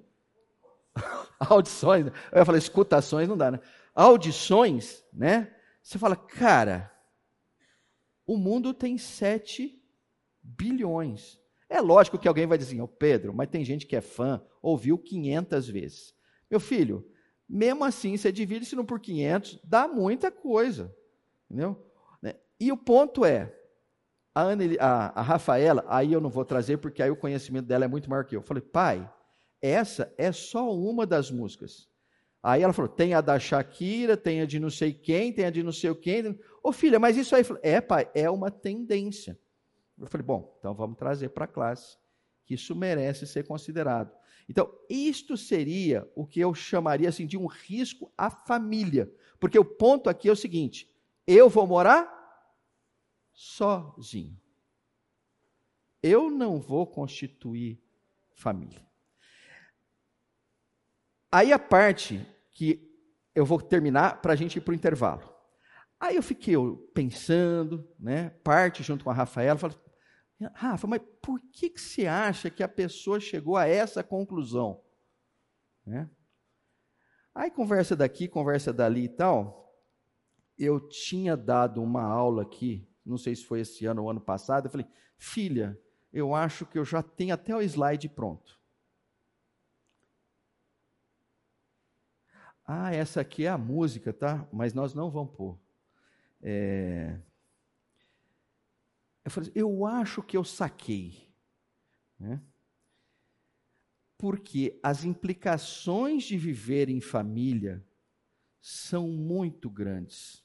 Audições, 1.40 2.08
eu 2.08 2.38
ia 2.38 2.46
falar 2.46 2.58
escutações, 2.58 3.28
não 3.28 3.38
dá, 3.38 3.52
né? 3.52 3.60
Audições, 3.94 5.04
né? 5.14 5.54
Você 5.82 5.98
fala, 5.98 6.16
cara, 6.16 6.92
o 8.26 8.38
mundo 8.38 8.74
tem 8.74 8.98
7 8.98 9.82
bilhões. 10.42 11.40
É 11.70 11.80
lógico 11.80 12.18
que 12.18 12.28
alguém 12.28 12.48
vai 12.48 12.58
dizer, 12.58 12.80
ô 12.82 12.86
oh, 12.86 12.88
Pedro, 12.88 13.34
mas 13.34 13.50
tem 13.50 13.64
gente 13.64 13.88
que 13.88 13.96
é 13.96 14.02
fã, 14.02 14.44
ouviu 14.62 14.98
500 14.98 15.70
vezes. 15.70 16.14
Meu 16.50 16.60
filho, 16.60 17.10
mesmo 17.48 17.84
assim, 17.84 18.16
você 18.16 18.32
divide 18.32 18.66
isso 18.66 18.84
por 18.84 19.00
500, 19.00 19.60
dá 19.64 19.88
muita 19.88 20.32
coisa. 20.32 20.96
Entendeu? 21.50 21.92
Né? 22.22 22.36
E 22.60 22.72
o 22.72 22.78
ponto 22.78 23.26
é, 23.26 23.54
a, 24.34 24.44
Anne, 24.44 24.78
a, 24.80 25.20
a 25.20 25.22
Rafaela, 25.22 25.84
aí 25.88 26.14
eu 26.14 26.22
não 26.22 26.30
vou 26.30 26.46
trazer, 26.46 26.78
porque 26.78 27.04
aí 27.04 27.12
o 27.12 27.18
conhecimento 27.18 27.66
dela 27.66 27.86
é 27.86 27.88
muito 27.88 28.10
maior 28.10 28.26
que 28.26 28.36
eu. 28.36 28.40
Eu 28.40 28.46
falei, 28.46 28.62
pai, 28.62 29.12
essa 29.62 30.14
é 30.18 30.32
só 30.32 30.74
uma 30.74 31.06
das 31.06 31.30
músicas. 31.30 31.91
Aí 32.44 32.64
ela 32.64 32.74
falou: 32.74 32.90
tem 32.90 33.14
a 33.14 33.22
da 33.22 33.38
Shakira, 33.40 34.18
tem 34.18 34.42
a 34.42 34.46
de 34.46 34.60
não 34.60 34.70
sei 34.70 34.94
quem, 34.94 35.32
tem 35.32 35.46
a 35.46 35.50
de 35.50 35.62
não 35.62 35.72
sei 35.72 35.94
quem. 35.96 36.40
Ô 36.64 36.72
filha, 36.72 37.00
mas 37.00 37.18
isso 37.18 37.36
aí. 37.36 37.44
É, 37.62 37.80
pai, 37.80 38.10
é 38.14 38.30
uma 38.30 38.50
tendência. 38.50 39.40
Eu 40.00 40.08
falei: 40.08 40.26
bom, 40.26 40.56
então 40.60 40.74
vamos 40.74 40.98
trazer 40.98 41.30
para 41.30 41.46
a 41.46 41.48
classe, 41.48 41.98
que 42.46 42.56
isso 42.56 42.76
merece 42.76 43.28
ser 43.28 43.46
considerado. 43.46 44.12
Então, 44.50 44.74
isto 44.90 45.38
seria 45.38 46.10
o 46.16 46.26
que 46.26 46.40
eu 46.40 46.54
chamaria 46.54 47.08
assim, 47.08 47.26
de 47.26 47.38
um 47.38 47.46
risco 47.46 48.12
à 48.18 48.30
família. 48.30 49.12
Porque 49.40 49.58
o 49.58 49.64
ponto 49.64 50.10
aqui 50.10 50.28
é 50.28 50.32
o 50.32 50.36
seguinte: 50.36 50.90
eu 51.28 51.48
vou 51.48 51.68
morar 51.68 52.22
sozinho. 53.32 54.40
Eu 56.02 56.32
não 56.32 56.60
vou 56.60 56.88
constituir 56.88 57.80
família. 58.34 58.91
Aí 61.32 61.54
a 61.54 61.60
parte 61.60 62.26
que 62.52 62.92
eu 63.34 63.46
vou 63.46 63.62
terminar 63.62 64.22
para 64.22 64.34
a 64.34 64.36
gente 64.36 64.58
ir 64.58 64.62
para 64.62 64.74
o 64.74 64.76
intervalo. 64.76 65.32
Aí 66.00 66.16
eu 66.16 66.24
fiquei 66.24 66.56
pensando, 66.94 67.88
né, 68.00 68.32
parte 68.44 68.84
junto 68.84 69.04
com 69.04 69.10
a 69.12 69.14
Rafaela, 69.14 69.58
falei, 69.58 69.78
Rafa, 70.56 70.88
mas 70.88 71.02
por 71.22 71.40
que, 71.52 71.70
que 71.70 71.80
você 71.80 72.08
acha 72.08 72.50
que 72.50 72.64
a 72.64 72.68
pessoa 72.68 73.20
chegou 73.20 73.56
a 73.56 73.68
essa 73.68 74.04
conclusão? 74.04 74.84
Né? 75.86 76.10
Aí 77.34 77.52
conversa 77.52 77.96
daqui, 77.96 78.28
conversa 78.28 78.74
dali 78.74 79.04
e 79.04 79.10
tal. 79.10 79.72
Eu 80.58 80.80
tinha 80.90 81.38
dado 81.38 81.82
uma 81.82 82.04
aula 82.04 82.42
aqui, 82.42 82.90
não 83.06 83.18
sei 83.18 83.36
se 83.36 83.46
foi 83.46 83.62
esse 83.62 83.86
ano 83.86 84.04
ou 84.04 84.10
ano 84.10 84.22
passado, 84.22 84.66
eu 84.66 84.72
falei, 84.72 84.88
filha, 85.18 85.80
eu 86.12 86.36
acho 86.36 86.66
que 86.66 86.78
eu 86.78 86.84
já 86.84 87.02
tenho 87.02 87.34
até 87.34 87.56
o 87.56 87.62
slide 87.62 88.10
pronto. 88.10 88.61
Ah, 92.74 92.94
essa 92.94 93.20
aqui 93.20 93.44
é 93.44 93.50
a 93.50 93.58
música, 93.58 94.14
tá? 94.14 94.48
Mas 94.50 94.74
nós 94.74 94.94
não 94.94 95.12
vamos 95.12 95.36
pôr. 95.36 95.60
É... 96.42 97.20
Eu 99.26 99.30
falei, 99.30 99.52
eu 99.54 99.86
acho 99.86 100.24
que 100.24 100.38
eu 100.38 100.46
saquei. 100.46 101.30
Né? 102.18 102.42
Porque 104.18 104.80
as 104.82 105.04
implicações 105.04 106.24
de 106.24 106.38
viver 106.38 106.88
em 106.88 107.02
família 107.02 107.86
são 108.62 109.10
muito 109.10 109.70
grandes. 109.70 110.42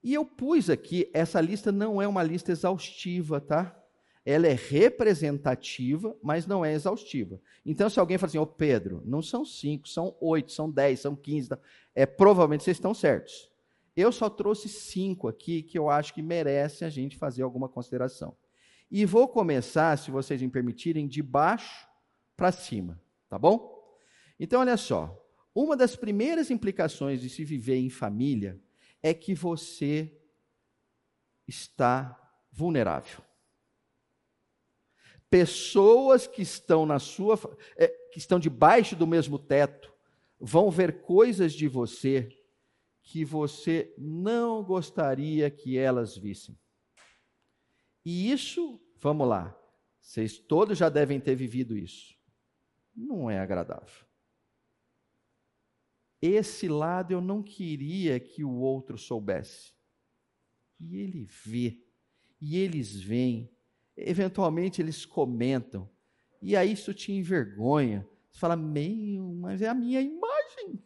E 0.00 0.14
eu 0.14 0.24
pus 0.24 0.70
aqui, 0.70 1.10
essa 1.12 1.40
lista 1.40 1.72
não 1.72 2.00
é 2.00 2.06
uma 2.06 2.22
lista 2.22 2.52
exaustiva, 2.52 3.40
tá? 3.40 3.81
Ela 4.24 4.46
é 4.46 4.54
representativa, 4.54 6.16
mas 6.22 6.46
não 6.46 6.64
é 6.64 6.72
exaustiva. 6.72 7.40
Então, 7.66 7.90
se 7.90 7.98
alguém 7.98 8.18
fala 8.18 8.28
assim, 8.28 8.38
ô 8.38 8.42
oh, 8.42 8.46
Pedro, 8.46 9.02
não 9.04 9.20
são 9.20 9.44
cinco, 9.44 9.88
são 9.88 10.16
oito, 10.20 10.52
são 10.52 10.70
dez, 10.70 11.00
são 11.00 11.16
quinze, 11.16 11.48
é, 11.94 12.06
provavelmente 12.06 12.62
vocês 12.62 12.76
estão 12.76 12.94
certos. 12.94 13.50
Eu 13.96 14.12
só 14.12 14.30
trouxe 14.30 14.68
cinco 14.68 15.26
aqui 15.26 15.62
que 15.62 15.78
eu 15.78 15.90
acho 15.90 16.14
que 16.14 16.22
merece 16.22 16.84
a 16.84 16.88
gente 16.88 17.16
fazer 17.16 17.42
alguma 17.42 17.68
consideração. 17.68 18.36
E 18.90 19.04
vou 19.04 19.26
começar, 19.26 19.98
se 19.98 20.10
vocês 20.10 20.40
me 20.40 20.48
permitirem, 20.48 21.08
de 21.08 21.22
baixo 21.22 21.88
para 22.36 22.52
cima, 22.52 23.00
tá 23.28 23.38
bom? 23.38 23.72
Então, 24.38 24.60
olha 24.60 24.76
só. 24.76 25.18
Uma 25.54 25.76
das 25.76 25.96
primeiras 25.96 26.50
implicações 26.50 27.20
de 27.20 27.28
se 27.28 27.44
viver 27.44 27.76
em 27.76 27.90
família 27.90 28.58
é 29.02 29.12
que 29.12 29.34
você 29.34 30.10
está 31.46 32.18
vulnerável 32.50 33.22
pessoas 35.32 36.26
que 36.26 36.42
estão 36.42 36.84
na 36.84 36.98
sua 36.98 37.40
é, 37.74 37.88
que 38.12 38.18
estão 38.18 38.38
debaixo 38.38 38.94
do 38.94 39.06
mesmo 39.06 39.38
teto 39.38 39.90
vão 40.38 40.70
ver 40.70 41.00
coisas 41.00 41.54
de 41.54 41.66
você 41.66 42.28
que 43.00 43.24
você 43.24 43.94
não 43.96 44.62
gostaria 44.62 45.50
que 45.50 45.78
elas 45.78 46.18
vissem. 46.18 46.58
E 48.04 48.30
isso, 48.30 48.78
vamos 48.98 49.26
lá, 49.26 49.58
vocês 50.02 50.36
todos 50.36 50.76
já 50.76 50.90
devem 50.90 51.18
ter 51.18 51.34
vivido 51.34 51.78
isso. 51.78 52.14
Não 52.94 53.30
é 53.30 53.38
agradável. 53.38 54.04
Esse 56.20 56.68
lado 56.68 57.12
eu 57.12 57.22
não 57.22 57.42
queria 57.42 58.20
que 58.20 58.44
o 58.44 58.52
outro 58.52 58.98
soubesse. 58.98 59.72
E 60.78 60.98
ele 60.98 61.24
vê, 61.24 61.82
e 62.38 62.58
eles 62.58 63.00
veem, 63.00 63.50
eventualmente 64.08 64.80
eles 64.80 65.06
comentam, 65.06 65.88
e 66.40 66.56
aí 66.56 66.72
isso 66.72 66.92
te 66.92 67.12
envergonha. 67.12 68.08
Você 68.30 68.38
fala, 68.38 68.56
meio, 68.56 69.32
mas 69.34 69.62
é 69.62 69.68
a 69.68 69.74
minha 69.74 70.00
imagem. 70.00 70.82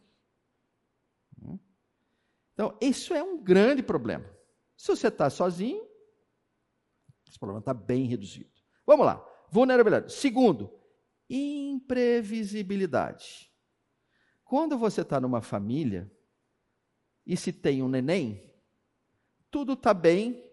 Então, 2.53 2.75
isso 2.81 3.13
é 3.13 3.21
um 3.21 3.41
grande 3.41 3.83
problema. 3.83 4.25
Se 4.75 4.87
você 4.87 5.09
está 5.09 5.29
sozinho, 5.29 5.85
Esse 7.29 7.37
problema 7.37 7.59
está 7.59 7.73
bem 7.73 8.05
reduzido. 8.05 8.49
Vamos 8.85 9.05
lá. 9.05 9.21
Vulnerabilidade. 9.51 10.13
Segundo, 10.13 10.73
imprevisibilidade. 11.29 13.51
Quando 14.43 14.77
você 14.77 15.01
está 15.01 15.19
numa 15.19 15.41
família 15.41 16.09
e 17.25 17.35
se 17.35 17.51
tem 17.51 17.83
um 17.83 17.89
neném, 17.89 18.49
tudo 19.51 19.73
está 19.73 19.93
bem 19.93 20.46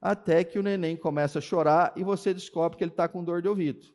até 0.00 0.44
que 0.44 0.58
o 0.58 0.62
neném 0.62 0.96
começa 0.96 1.38
a 1.38 1.42
chorar 1.42 1.92
e 1.96 2.04
você 2.04 2.32
descobre 2.32 2.78
que 2.78 2.84
ele 2.84 2.90
está 2.90 3.08
com 3.08 3.24
dor 3.24 3.42
de 3.42 3.48
ouvido. 3.48 3.86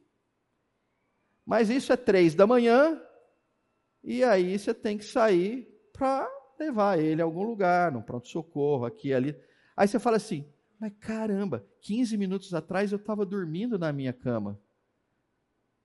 Mas 1.45 1.69
isso 1.69 1.91
é 1.91 1.97
três 1.97 2.35
da 2.35 2.47
manhã 2.47 3.01
e 4.03 4.23
aí 4.23 4.57
você 4.57 4.73
tem 4.73 4.97
que 4.97 5.05
sair 5.05 5.67
para 5.93 6.29
levar 6.59 6.99
ele 6.99 7.21
a 7.21 7.25
algum 7.25 7.43
lugar, 7.43 7.91
no 7.91 8.03
pronto-socorro, 8.03 8.85
aqui 8.85 9.13
ali. 9.13 9.35
Aí 9.75 9.87
você 9.87 9.99
fala 9.99 10.17
assim, 10.17 10.45
mas 10.79 10.93
caramba, 10.99 11.65
15 11.81 12.17
minutos 12.17 12.53
atrás 12.53 12.91
eu 12.91 12.97
estava 12.97 13.25
dormindo 13.25 13.79
na 13.79 13.93
minha 13.93 14.11
cama. 14.11 14.59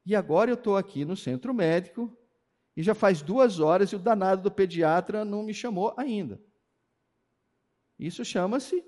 E 0.04 0.16
agora 0.16 0.50
eu 0.50 0.54
estou 0.54 0.76
aqui 0.76 1.04
no 1.04 1.16
centro 1.16 1.54
médico 1.54 2.16
e 2.76 2.82
já 2.82 2.94
faz 2.94 3.22
duas 3.22 3.60
horas 3.60 3.90
e 3.90 3.96
o 3.96 3.98
danado 3.98 4.42
do 4.42 4.50
pediatra 4.50 5.24
não 5.24 5.42
me 5.42 5.54
chamou 5.54 5.94
ainda. 5.96 6.40
Isso 7.98 8.24
chama-se 8.24 8.84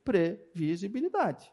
imprevisibilidade. 0.00 1.50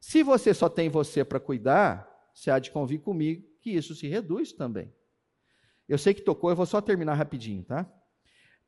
Se 0.00 0.22
você 0.22 0.54
só 0.54 0.68
tem 0.68 0.88
você 0.88 1.24
para 1.24 1.38
cuidar, 1.38 2.08
você 2.34 2.50
há 2.50 2.58
de 2.58 2.70
convir 2.70 3.00
comigo 3.00 3.46
que 3.60 3.70
isso 3.70 3.94
se 3.94 4.08
reduz 4.08 4.52
também. 4.52 4.92
Eu 5.88 5.98
sei 5.98 6.14
que 6.14 6.22
tocou, 6.22 6.50
eu 6.50 6.56
vou 6.56 6.66
só 6.66 6.80
terminar 6.80 7.14
rapidinho, 7.14 7.64
tá? 7.64 7.90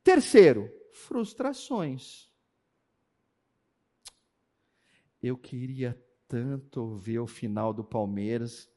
Terceiro, 0.03 0.69
frustrações. 0.91 2.29
Eu 5.21 5.37
queria 5.37 5.99
tanto 6.27 6.95
ver 6.95 7.19
o 7.19 7.27
final 7.27 7.73
do 7.73 7.83
Palmeiras 7.83 8.69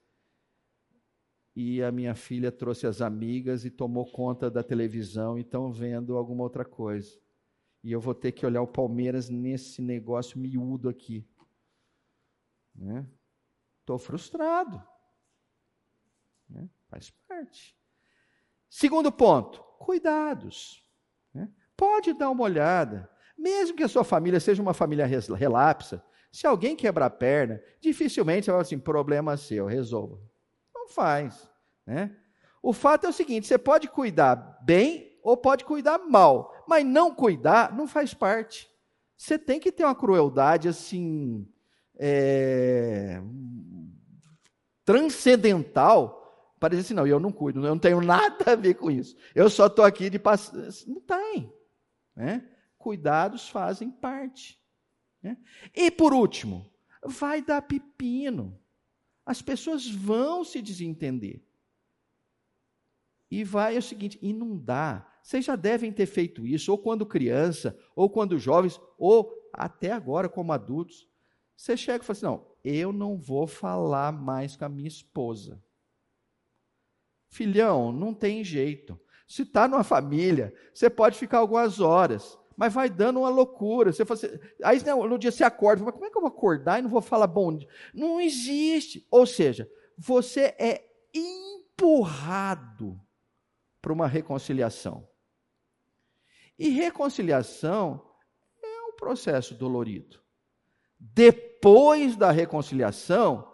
e 1.54 1.82
a 1.82 1.90
minha 1.90 2.14
filha 2.14 2.52
trouxe 2.52 2.86
as 2.86 3.00
amigas 3.00 3.64
e 3.64 3.70
tomou 3.70 4.10
conta 4.12 4.50
da 4.50 4.62
televisão 4.62 5.36
e 5.36 5.40
estão 5.40 5.72
vendo 5.72 6.16
alguma 6.16 6.44
outra 6.44 6.64
coisa. 6.64 7.18
E 7.86 7.92
eu 7.92 8.00
vou 8.00 8.12
ter 8.12 8.32
que 8.32 8.44
olhar 8.44 8.62
o 8.62 8.66
Palmeiras 8.66 9.28
nesse 9.28 9.80
negócio 9.80 10.40
miúdo 10.40 10.88
aqui. 10.88 11.24
Estou 13.80 13.96
né? 13.96 14.02
frustrado. 14.02 14.82
Né? 16.48 16.68
Faz 16.88 17.10
parte. 17.28 17.78
Segundo 18.68 19.12
ponto, 19.12 19.62
cuidados. 19.78 20.84
Né? 21.32 21.48
Pode 21.76 22.12
dar 22.12 22.30
uma 22.30 22.42
olhada. 22.42 23.08
Mesmo 23.38 23.76
que 23.76 23.84
a 23.84 23.88
sua 23.88 24.02
família 24.02 24.40
seja 24.40 24.60
uma 24.60 24.74
família 24.74 25.06
relapsa, 25.06 26.04
se 26.32 26.44
alguém 26.44 26.74
quebrar 26.74 27.06
a 27.06 27.10
perna, 27.10 27.62
dificilmente 27.80 28.46
você 28.46 28.50
vai 28.50 28.56
falar 28.56 28.62
assim, 28.62 28.80
problema 28.80 29.36
seu, 29.36 29.64
resolva 29.64 30.20
não 30.86 30.88
faz. 30.88 31.48
Né? 31.84 32.16
O 32.62 32.72
fato 32.72 33.06
é 33.06 33.10
o 33.10 33.12
seguinte: 33.12 33.46
você 33.46 33.58
pode 33.58 33.88
cuidar 33.88 34.58
bem 34.62 35.05
ou 35.26 35.36
pode 35.36 35.64
cuidar 35.64 35.98
mal, 35.98 36.54
mas 36.66 36.84
não 36.84 37.14
cuidar 37.14 37.74
não 37.74 37.86
faz 37.86 38.14
parte. 38.14 38.70
Você 39.16 39.38
tem 39.38 39.58
que 39.58 39.72
ter 39.72 39.84
uma 39.84 39.94
crueldade 39.94 40.68
assim 40.68 41.48
é, 41.96 43.20
transcendental 44.84 46.22
para 46.60 46.70
dizer 46.70 46.82
assim, 46.82 46.94
não, 46.94 47.06
eu 47.06 47.20
não 47.20 47.32
cuido, 47.32 47.60
eu 47.60 47.70
não 47.70 47.78
tenho 47.78 48.00
nada 48.00 48.52
a 48.52 48.56
ver 48.56 48.74
com 48.74 48.90
isso. 48.90 49.16
Eu 49.34 49.48
só 49.50 49.66
estou 49.66 49.84
aqui 49.84 50.08
de 50.08 50.18
passar. 50.18 50.56
Não 50.86 51.00
tem. 51.00 51.52
Né? 52.14 52.48
Cuidados 52.78 53.48
fazem 53.48 53.90
parte. 53.90 54.60
Né? 55.22 55.36
E 55.74 55.90
por 55.90 56.12
último, 56.12 56.70
vai 57.02 57.42
dar 57.42 57.62
pepino 57.62 58.58
as 59.26 59.42
pessoas 59.42 59.90
vão 59.90 60.44
se 60.44 60.62
desentender. 60.62 61.42
E 63.28 63.42
vai 63.42 63.74
é 63.74 63.78
o 63.78 63.82
seguinte, 63.82 64.16
inundar. 64.22 65.15
Vocês 65.26 65.44
já 65.44 65.56
devem 65.56 65.90
ter 65.90 66.06
feito 66.06 66.46
isso, 66.46 66.70
ou 66.70 66.78
quando 66.78 67.04
criança, 67.04 67.76
ou 67.96 68.08
quando 68.08 68.38
jovens, 68.38 68.80
ou 68.96 69.34
até 69.52 69.90
agora 69.90 70.28
como 70.28 70.52
adultos. 70.52 71.08
Você 71.56 71.76
chega 71.76 72.04
e 72.04 72.06
fala 72.06 72.16
assim: 72.16 72.26
não, 72.26 72.46
eu 72.62 72.92
não 72.92 73.18
vou 73.18 73.44
falar 73.44 74.12
mais 74.12 74.54
com 74.54 74.64
a 74.64 74.68
minha 74.68 74.86
esposa. 74.86 75.60
Filhão, 77.28 77.90
não 77.90 78.14
tem 78.14 78.44
jeito. 78.44 78.96
Se 79.26 79.42
está 79.42 79.66
numa 79.66 79.82
família, 79.82 80.54
você 80.72 80.88
pode 80.88 81.18
ficar 81.18 81.38
algumas 81.38 81.80
horas 81.80 82.38
mas 82.58 82.72
vai 82.72 82.88
dando 82.88 83.18
uma 83.18 83.28
loucura. 83.28 83.92
Você 83.92 84.02
assim, 84.02 84.28
aí 84.64 84.82
no 84.82 85.18
dia 85.18 85.30
você 85.30 85.44
acorda, 85.44 85.84
mas 85.84 85.92
como 85.92 86.06
é 86.06 86.10
que 86.10 86.16
eu 86.16 86.22
vou 86.22 86.30
acordar 86.30 86.78
e 86.78 86.82
não 86.82 86.88
vou 86.88 87.02
falar 87.02 87.26
bom 87.26 87.54
dia? 87.54 87.68
Não 87.92 88.18
existe. 88.18 89.06
Ou 89.10 89.26
seja, 89.26 89.70
você 89.98 90.54
é 90.58 90.82
empurrado 91.12 92.98
para 93.82 93.92
uma 93.92 94.06
reconciliação. 94.06 95.06
E 96.58 96.70
reconciliação 96.70 98.10
é 98.62 98.82
um 98.88 98.96
processo 98.96 99.54
dolorido. 99.54 100.20
Depois 100.98 102.16
da 102.16 102.30
reconciliação, 102.30 103.52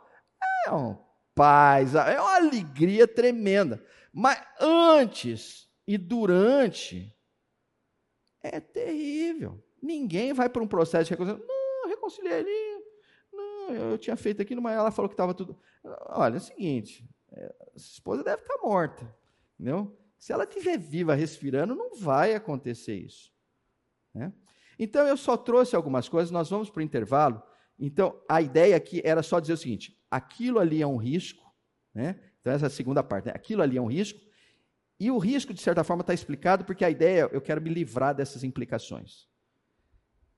é 0.66 0.72
um 0.72 0.96
paz, 1.34 1.94
é 1.94 2.20
uma 2.20 2.36
alegria 2.36 3.08
tremenda. 3.08 3.84
Mas 4.12 4.40
antes 4.60 5.68
e 5.86 5.98
durante, 5.98 7.16
é 8.42 8.60
terrível. 8.60 9.62
Ninguém 9.82 10.32
vai 10.32 10.48
para 10.48 10.62
um 10.62 10.68
processo 10.68 11.04
de 11.04 11.10
reconciliação. 11.10 11.46
Não, 11.46 11.88
reconciliei 11.88 12.38
ali. 12.38 12.84
Não, 13.32 13.74
eu 13.74 13.98
tinha 13.98 14.16
feito 14.16 14.40
aquilo, 14.40 14.62
mas 14.62 14.76
ela 14.76 14.90
falou 14.90 15.08
que 15.08 15.14
estava 15.14 15.34
tudo. 15.34 15.58
Olha, 16.10 16.34
é 16.34 16.36
o 16.36 16.40
seguinte: 16.40 17.08
é, 17.32 17.54
a 17.72 17.76
esposa 17.76 18.22
deve 18.22 18.42
estar 18.42 18.58
morta. 18.58 19.12
Entendeu? 19.58 19.96
Se 20.22 20.32
ela 20.32 20.44
estiver 20.44 20.78
viva, 20.78 21.16
respirando, 21.16 21.74
não 21.74 21.96
vai 21.96 22.32
acontecer 22.32 22.94
isso. 22.94 23.32
Né? 24.14 24.32
Então, 24.78 25.04
eu 25.04 25.16
só 25.16 25.36
trouxe 25.36 25.74
algumas 25.74 26.08
coisas, 26.08 26.30
nós 26.30 26.48
vamos 26.48 26.70
para 26.70 26.78
o 26.78 26.82
intervalo. 26.84 27.42
Então, 27.76 28.22
a 28.28 28.40
ideia 28.40 28.76
aqui 28.76 29.02
era 29.04 29.20
só 29.20 29.40
dizer 29.40 29.54
o 29.54 29.56
seguinte: 29.56 30.00
aquilo 30.08 30.60
ali 30.60 30.80
é 30.80 30.86
um 30.86 30.96
risco, 30.96 31.52
né? 31.92 32.20
Então, 32.40 32.52
essa 32.52 32.66
é 32.66 32.68
a 32.68 32.70
segunda 32.70 33.02
parte, 33.02 33.26
né? 33.26 33.32
aquilo 33.34 33.62
ali 33.62 33.76
é 33.76 33.82
um 33.82 33.90
risco, 33.90 34.20
e 34.98 35.10
o 35.10 35.18
risco, 35.18 35.52
de 35.52 35.60
certa 35.60 35.82
forma, 35.82 36.02
está 36.02 36.14
explicado 36.14 36.64
porque 36.64 36.84
a 36.84 36.90
ideia, 36.90 37.28
eu 37.32 37.40
quero 37.40 37.60
me 37.60 37.70
livrar 37.70 38.14
dessas 38.14 38.44
implicações. 38.44 39.28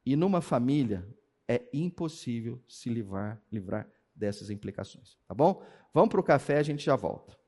E 0.06 0.16
numa 0.16 0.40
família, 0.40 1.06
é 1.46 1.62
impossível 1.74 2.58
se 2.66 2.88
livrar, 2.88 3.38
livrar 3.52 3.86
dessas 4.14 4.48
implicações. 4.48 5.18
Tá 5.28 5.34
bom? 5.34 5.62
Vamos 5.92 6.08
para 6.08 6.20
o 6.20 6.24
café, 6.24 6.56
a 6.56 6.62
gente 6.62 6.82
já 6.82 6.96
volta. 6.96 7.43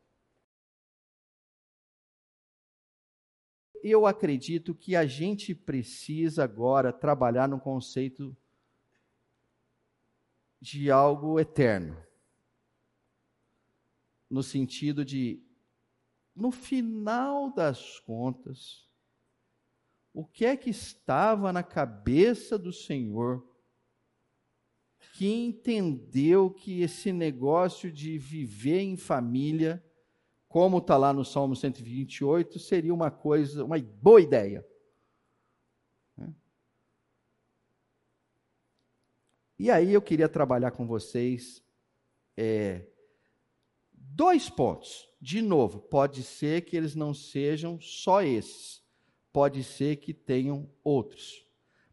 Eu 3.88 4.04
acredito 4.04 4.74
que 4.74 4.96
a 4.96 5.06
gente 5.06 5.54
precisa 5.54 6.42
agora 6.42 6.92
trabalhar 6.92 7.48
no 7.48 7.60
conceito 7.60 8.36
de 10.60 10.90
algo 10.90 11.38
eterno. 11.38 11.96
No 14.28 14.42
sentido 14.42 15.04
de 15.04 15.40
no 16.34 16.50
final 16.50 17.54
das 17.54 18.00
contas, 18.00 18.90
o 20.12 20.24
que 20.24 20.44
é 20.44 20.56
que 20.56 20.70
estava 20.70 21.52
na 21.52 21.62
cabeça 21.62 22.58
do 22.58 22.72
Senhor 22.72 23.48
que 25.12 25.28
entendeu 25.28 26.50
que 26.50 26.82
esse 26.82 27.12
negócio 27.12 27.92
de 27.92 28.18
viver 28.18 28.80
em 28.80 28.96
família, 28.96 29.80
como 30.56 30.78
está 30.78 30.96
lá 30.96 31.12
no 31.12 31.22
Salmo 31.22 31.54
128, 31.54 32.58
seria 32.58 32.94
uma 32.94 33.10
coisa, 33.10 33.62
uma 33.62 33.78
boa 33.78 34.22
ideia. 34.22 34.66
Né? 36.16 36.32
E 39.58 39.70
aí 39.70 39.92
eu 39.92 40.00
queria 40.00 40.30
trabalhar 40.30 40.70
com 40.70 40.86
vocês 40.86 41.62
é, 42.34 42.86
dois 43.92 44.48
pontos. 44.48 45.06
De 45.20 45.42
novo, 45.42 45.78
pode 45.78 46.22
ser 46.22 46.62
que 46.62 46.74
eles 46.74 46.94
não 46.94 47.12
sejam 47.12 47.78
só 47.78 48.22
esses, 48.22 48.82
pode 49.30 49.62
ser 49.62 49.96
que 49.96 50.14
tenham 50.14 50.72
outros. 50.82 51.46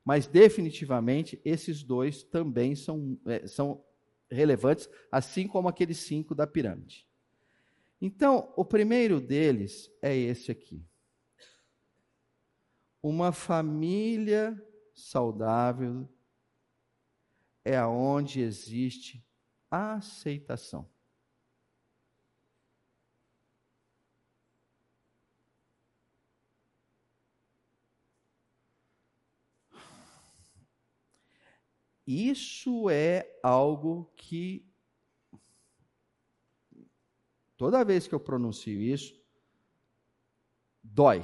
Mas 0.05 0.25
definitivamente 0.25 1.37
esses 1.43 1.83
dois 1.83 2.23
também 2.23 2.77
são, 2.77 3.19
é, 3.25 3.45
são 3.45 3.83
relevantes, 4.31 4.89
assim 5.11 5.49
como 5.49 5.67
aqueles 5.67 5.97
cinco 5.97 6.33
da 6.33 6.47
pirâmide. 6.47 7.05
Então, 8.05 8.53
o 8.57 8.65
primeiro 8.65 9.21
deles 9.21 9.89
é 10.01 10.13
esse 10.13 10.51
aqui. 10.51 10.85
Uma 13.01 13.31
família 13.31 14.61
saudável 14.93 16.05
é 17.63 17.77
aonde 17.77 18.41
existe 18.41 19.25
aceitação. 19.71 20.91
Isso 32.05 32.89
é 32.89 33.39
algo 33.41 34.11
que 34.17 34.72
toda 37.57 37.83
vez 37.83 38.07
que 38.07 38.15
eu 38.15 38.19
pronuncio 38.19 38.81
isso, 38.81 39.21
dói. 40.83 41.23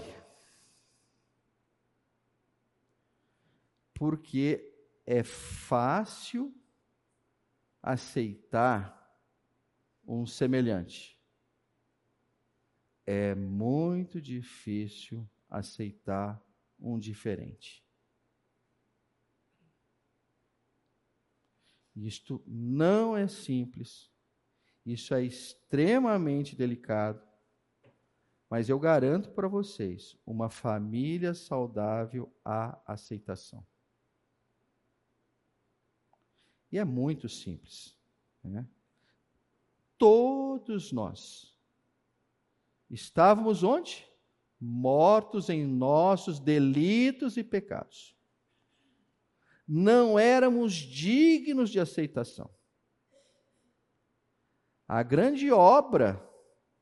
Porque 3.94 4.74
é 5.06 5.24
fácil 5.24 6.54
aceitar 7.82 8.96
um 10.06 10.26
semelhante. 10.26 11.20
É 13.06 13.34
muito 13.36 14.22
difícil 14.22 15.28
aceitar 15.50 16.42
um 16.80 16.98
diferente. 16.98 17.84
Isto 21.96 22.42
não 22.48 23.18
é 23.18 23.28
simples, 23.28 24.10
isso 24.94 25.14
é 25.14 25.24
extremamente 25.24 26.56
delicado, 26.56 27.22
mas 28.50 28.70
eu 28.70 28.80
garanto 28.80 29.30
para 29.32 29.48
vocês: 29.48 30.18
uma 30.26 30.50
família 30.50 31.34
saudável 31.34 32.32
há 32.44 32.80
aceitação. 32.86 33.66
E 36.72 36.78
é 36.78 36.86
muito 36.86 37.28
simples. 37.28 37.98
Né? 38.44 38.68
Todos 39.98 40.92
nós 40.92 41.58
estávamos 42.90 43.64
onde? 43.64 44.08
Mortos 44.62 45.50
em 45.50 45.66
nossos 45.66 46.40
delitos 46.40 47.38
e 47.38 47.44
pecados 47.44 48.20
não 49.72 50.18
éramos 50.18 50.74
dignos 50.74 51.70
de 51.70 51.80
aceitação. 51.80 52.50
A 54.90 55.04
grande 55.04 55.52
obra 55.52 56.20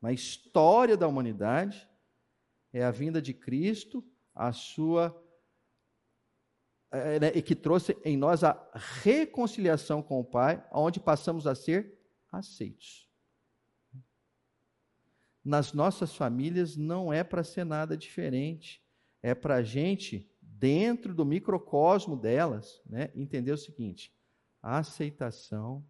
na 0.00 0.10
história 0.10 0.96
da 0.96 1.06
humanidade 1.06 1.86
é 2.72 2.82
a 2.82 2.90
vinda 2.90 3.20
de 3.20 3.34
Cristo, 3.34 4.02
a 4.34 4.50
sua 4.50 5.14
é, 6.90 7.20
né, 7.20 7.32
e 7.34 7.42
que 7.42 7.54
trouxe 7.54 7.94
em 8.02 8.16
nós 8.16 8.42
a 8.42 8.58
reconciliação 9.02 10.02
com 10.02 10.18
o 10.18 10.24
Pai, 10.24 10.66
onde 10.72 10.98
passamos 10.98 11.46
a 11.46 11.54
ser 11.54 12.00
aceitos. 12.32 13.06
Nas 15.44 15.74
nossas 15.74 16.14
famílias 16.14 16.78
não 16.78 17.12
é 17.12 17.22
para 17.22 17.44
ser 17.44 17.64
nada 17.64 17.94
diferente, 17.94 18.82
é 19.22 19.34
para 19.34 19.56
a 19.56 19.62
gente 19.62 20.34
dentro 20.40 21.14
do 21.14 21.26
microcosmo 21.26 22.16
delas, 22.16 22.80
né, 22.86 23.12
entender 23.14 23.52
o 23.52 23.58
seguinte: 23.58 24.16
a 24.62 24.78
aceitação 24.78 25.86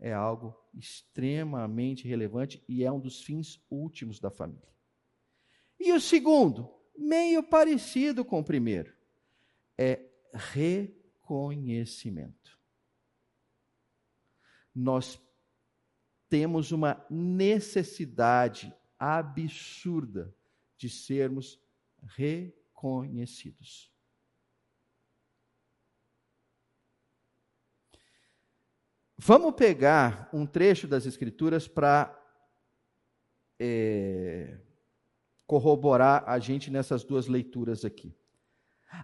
é 0.00 0.12
algo 0.12 0.65
extremamente 0.76 2.06
relevante 2.06 2.62
e 2.68 2.84
é 2.84 2.92
um 2.92 3.00
dos 3.00 3.22
fins 3.22 3.58
últimos 3.70 4.20
da 4.20 4.30
família. 4.30 4.68
E 5.80 5.90
o 5.92 6.00
segundo, 6.00 6.70
meio 6.96 7.42
parecido 7.42 8.24
com 8.24 8.38
o 8.40 8.44
primeiro, 8.44 8.94
é 9.78 10.08
reconhecimento. 10.32 12.58
Nós 14.74 15.20
temos 16.28 16.72
uma 16.72 17.06
necessidade 17.10 18.74
absurda 18.98 20.34
de 20.76 20.90
sermos 20.90 21.58
reconhecidos 22.02 23.95
Vamos 29.18 29.54
pegar 29.54 30.28
um 30.32 30.44
trecho 30.44 30.86
das 30.86 31.06
Escrituras 31.06 31.66
para 31.66 32.14
é, 33.58 34.58
corroborar 35.46 36.24
a 36.26 36.38
gente 36.38 36.70
nessas 36.70 37.02
duas 37.02 37.26
leituras 37.26 37.84
aqui. 37.84 38.14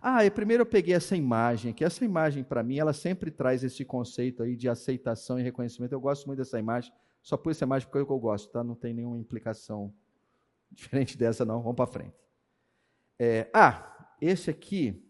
Ah, 0.01 0.25
eu 0.25 0.31
primeiro 0.31 0.63
eu 0.63 0.67
peguei 0.67 0.95
essa 0.95 1.17
imagem, 1.17 1.73
que 1.73 1.85
essa 1.85 2.05
imagem 2.05 2.45
para 2.45 2.63
mim, 2.63 2.79
ela 2.79 2.93
sempre 2.93 3.31
traz 3.31 3.65
esse 3.65 3.85
conceito 3.85 4.43
aí 4.43 4.57
de 4.57 4.69
aceitação 4.69 5.39
e 5.39 5.43
reconhecimento. 5.43 5.93
Eu 5.93 6.01
gosto 6.01 6.27
muito 6.27 6.39
dessa 6.39 6.59
imagem, 6.59 6.93
só 7.23 7.37
pus 7.37 7.57
essa 7.57 7.65
imagem 7.65 7.89
porque 7.89 8.13
eu 8.13 8.19
gosto, 8.19 8.51
tá? 8.51 8.63
Não 8.63 8.75
tem 8.75 8.95
nenhuma 8.95 9.19
implicação 9.19 9.93
diferente 10.71 11.17
dessa 11.17 11.45
não, 11.45 11.61
vamos 11.63 11.77
para 11.77 11.87
frente. 11.87 12.15
É, 13.19 13.49
ah, 13.53 14.15
esse 14.21 14.51
aqui. 14.51 15.09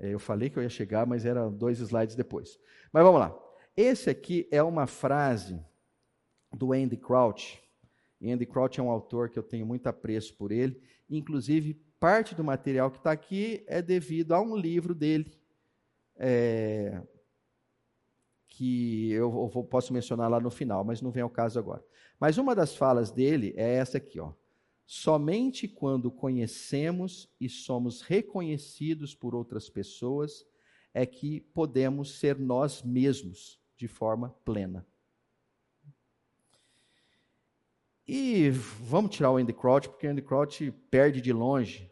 É, 0.00 0.08
eu 0.08 0.18
falei 0.18 0.48
que 0.48 0.58
eu 0.58 0.62
ia 0.62 0.68
chegar, 0.68 1.06
mas 1.06 1.26
era 1.26 1.48
dois 1.50 1.78
slides 1.78 2.16
depois. 2.16 2.58
Mas 2.90 3.04
vamos 3.04 3.20
lá. 3.20 3.38
Esse 3.76 4.08
aqui 4.08 4.48
é 4.50 4.62
uma 4.62 4.86
frase 4.86 5.62
do 6.52 6.72
Andy 6.72 6.96
Crouch. 6.96 7.62
Andy 8.22 8.46
Crouch 8.46 8.80
é 8.80 8.82
um 8.82 8.90
autor 8.90 9.28
que 9.28 9.38
eu 9.38 9.42
tenho 9.42 9.66
muito 9.66 9.86
apreço 9.86 10.34
por 10.34 10.50
ele. 10.50 10.80
Inclusive, 11.08 11.74
parte 11.98 12.34
do 12.34 12.42
material 12.42 12.90
que 12.90 12.96
está 12.96 13.12
aqui 13.12 13.62
é 13.66 13.82
devido 13.82 14.32
a 14.32 14.40
um 14.40 14.56
livro 14.56 14.94
dele, 14.94 15.32
é, 16.16 17.00
que 18.48 19.12
eu 19.12 19.30
vou, 19.30 19.64
posso 19.64 19.92
mencionar 19.92 20.30
lá 20.30 20.40
no 20.40 20.50
final, 20.50 20.82
mas 20.82 21.00
não 21.00 21.10
vem 21.10 21.22
ao 21.22 21.30
caso 21.30 21.58
agora. 21.58 21.84
Mas 22.18 22.38
uma 22.38 22.54
das 22.54 22.74
falas 22.74 23.10
dele 23.10 23.52
é 23.56 23.74
essa 23.74 23.98
aqui, 23.98 24.18
ó. 24.18 24.32
Somente 24.92 25.68
quando 25.68 26.10
conhecemos 26.10 27.32
e 27.40 27.48
somos 27.48 28.02
reconhecidos 28.02 29.14
por 29.14 29.36
outras 29.36 29.70
pessoas 29.70 30.44
é 30.92 31.06
que 31.06 31.42
podemos 31.54 32.18
ser 32.18 32.36
nós 32.36 32.82
mesmos 32.82 33.62
de 33.76 33.86
forma 33.86 34.30
plena. 34.44 34.84
E 38.04 38.50
vamos 38.50 39.14
tirar 39.14 39.30
o 39.30 39.36
Andy 39.36 39.52
Crouch, 39.52 39.88
porque 39.88 40.08
o 40.08 40.10
Andy 40.10 40.22
Crouch 40.22 40.72
perde 40.90 41.20
de 41.20 41.32
longe 41.32 41.88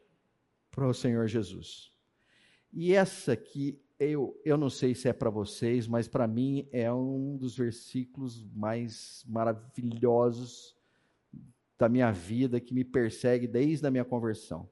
para 0.69 0.89
o 0.89 0.93
Senhor 0.93 1.29
Jesus. 1.29 1.93
E 2.73 2.95
essa 2.95 3.31
aqui, 3.31 3.81
eu, 3.97 4.37
eu 4.45 4.57
não 4.57 4.69
sei 4.69 4.93
se 4.93 5.09
é 5.09 5.13
para 5.13 5.31
vocês, 5.31 5.87
mas 5.87 6.09
para 6.09 6.27
mim 6.27 6.69
é 6.73 6.93
um 6.93 7.37
dos 7.37 7.57
versículos 7.57 8.45
mais 8.53 9.25
maravilhosos 9.29 10.77
da 11.79 11.89
minha 11.89 12.11
vida 12.11 12.61
que 12.61 12.75
me 12.75 12.85
persegue 12.85 13.47
desde 13.47 13.87
a 13.87 13.91
minha 13.91 14.05
conversão. 14.05 14.69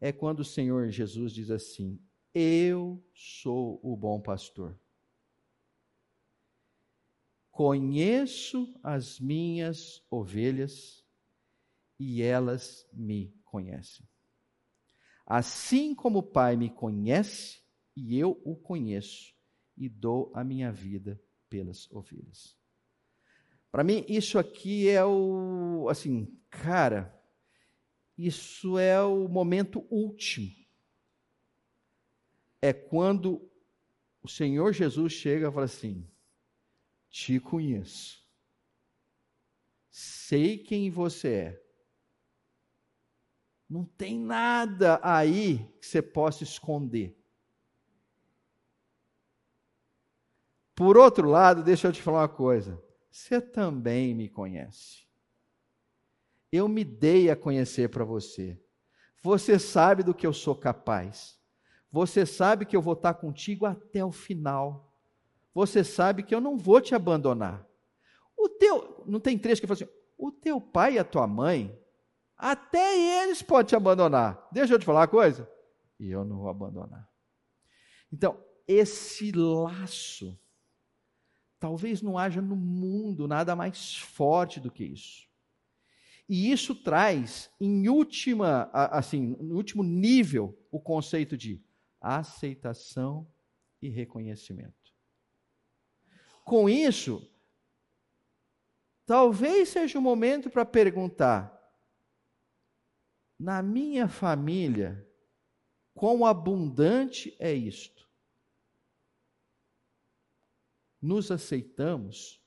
É 0.00 0.12
quando 0.12 0.40
o 0.40 0.44
Senhor 0.44 0.88
Jesus 0.90 1.32
diz 1.32 1.50
assim: 1.50 2.00
Eu 2.32 3.04
sou 3.14 3.80
o 3.82 3.96
bom 3.96 4.20
pastor. 4.20 4.78
Conheço 7.50 8.74
as 8.82 9.20
minhas 9.20 10.02
ovelhas 10.10 11.04
e 11.98 12.22
elas 12.22 12.88
me 12.92 13.34
conhecem. 13.44 14.08
Assim 15.26 15.94
como 15.94 16.20
o 16.20 16.22
Pai 16.22 16.56
me 16.56 16.70
conhece 16.70 17.60
e 17.94 18.18
eu 18.18 18.40
o 18.44 18.56
conheço 18.56 19.34
e 19.76 19.88
dou 19.88 20.32
a 20.34 20.42
minha 20.42 20.72
vida 20.72 21.20
pelas 21.48 21.90
ovelhas. 21.90 22.56
Para 23.72 23.82
mim, 23.82 24.04
isso 24.06 24.38
aqui 24.38 24.86
é 24.90 25.02
o. 25.02 25.86
Assim, 25.88 26.38
cara, 26.50 27.18
isso 28.18 28.78
é 28.78 29.02
o 29.02 29.26
momento 29.26 29.86
último. 29.88 30.54
É 32.60 32.70
quando 32.74 33.50
o 34.22 34.28
Senhor 34.28 34.74
Jesus 34.74 35.14
chega 35.14 35.48
e 35.48 35.50
fala 35.52 35.64
assim: 35.64 36.06
Te 37.08 37.40
conheço. 37.40 38.22
Sei 39.90 40.58
quem 40.58 40.90
você 40.90 41.28
é. 41.28 41.62
Não 43.68 43.86
tem 43.86 44.18
nada 44.18 45.00
aí 45.02 45.66
que 45.80 45.86
você 45.86 46.02
possa 46.02 46.44
esconder. 46.44 47.18
Por 50.74 50.98
outro 50.98 51.26
lado, 51.26 51.62
deixa 51.62 51.88
eu 51.88 51.92
te 51.92 52.02
falar 52.02 52.20
uma 52.20 52.28
coisa 52.28 52.91
você 53.12 53.42
também 53.42 54.14
me 54.14 54.26
conhece. 54.26 55.06
Eu 56.50 56.66
me 56.66 56.82
dei 56.82 57.30
a 57.30 57.36
conhecer 57.36 57.90
para 57.90 58.04
você. 58.04 58.58
Você 59.22 59.58
sabe 59.58 60.02
do 60.02 60.14
que 60.14 60.26
eu 60.26 60.32
sou 60.32 60.56
capaz. 60.56 61.38
Você 61.90 62.24
sabe 62.24 62.64
que 62.64 62.74
eu 62.74 62.80
vou 62.80 62.94
estar 62.94 63.12
contigo 63.12 63.66
até 63.66 64.02
o 64.02 64.10
final. 64.10 64.96
Você 65.54 65.84
sabe 65.84 66.22
que 66.22 66.34
eu 66.34 66.40
não 66.40 66.56
vou 66.56 66.80
te 66.80 66.94
abandonar. 66.94 67.66
O 68.34 68.48
teu, 68.48 69.04
não 69.06 69.20
tem 69.20 69.38
trecho 69.38 69.60
que 69.60 69.66
fala 69.66 69.74
assim: 69.74 69.92
o 70.16 70.32
teu 70.32 70.58
pai 70.58 70.94
e 70.94 70.98
a 70.98 71.04
tua 71.04 71.26
mãe, 71.26 71.78
até 72.34 73.22
eles 73.22 73.42
podem 73.42 73.66
te 73.66 73.76
abandonar. 73.76 74.48
Deixa 74.50 74.72
eu 74.72 74.78
te 74.78 74.86
falar 74.86 75.00
uma 75.00 75.08
coisa. 75.08 75.48
E 76.00 76.10
eu 76.10 76.24
não 76.24 76.38
vou 76.38 76.48
abandonar. 76.48 77.06
Então, 78.10 78.42
esse 78.66 79.32
laço 79.32 80.38
Talvez 81.62 82.02
não 82.02 82.18
haja 82.18 82.42
no 82.42 82.56
mundo 82.56 83.28
nada 83.28 83.54
mais 83.54 83.96
forte 83.96 84.58
do 84.58 84.68
que 84.68 84.82
isso. 84.82 85.28
E 86.28 86.50
isso 86.50 86.74
traz, 86.74 87.52
em 87.60 87.88
última, 87.88 88.68
assim, 88.72 89.36
no 89.38 89.54
último 89.54 89.84
nível, 89.84 90.58
o 90.72 90.80
conceito 90.80 91.36
de 91.36 91.64
aceitação 92.00 93.30
e 93.80 93.88
reconhecimento. 93.88 94.92
Com 96.44 96.68
isso, 96.68 97.30
talvez 99.06 99.68
seja 99.68 100.00
o 100.00 100.02
momento 100.02 100.50
para 100.50 100.64
perguntar: 100.64 101.56
na 103.38 103.62
minha 103.62 104.08
família, 104.08 105.08
quão 105.94 106.26
abundante 106.26 107.36
é 107.38 107.54
isto? 107.54 108.10
Nos 111.02 111.32
aceitamos? 111.32 112.40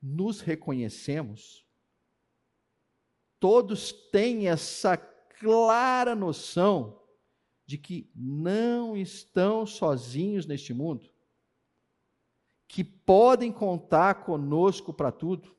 Nos 0.00 0.42
reconhecemos? 0.42 1.66
Todos 3.40 3.92
têm 3.92 4.48
essa 4.48 4.98
clara 4.98 6.14
noção 6.14 7.02
de 7.64 7.78
que 7.78 8.10
não 8.14 8.94
estão 8.94 9.64
sozinhos 9.66 10.44
neste 10.44 10.74
mundo, 10.74 11.10
que 12.68 12.84
podem 12.84 13.50
contar 13.50 14.24
conosco 14.26 14.92
para 14.92 15.10
tudo. 15.10 15.56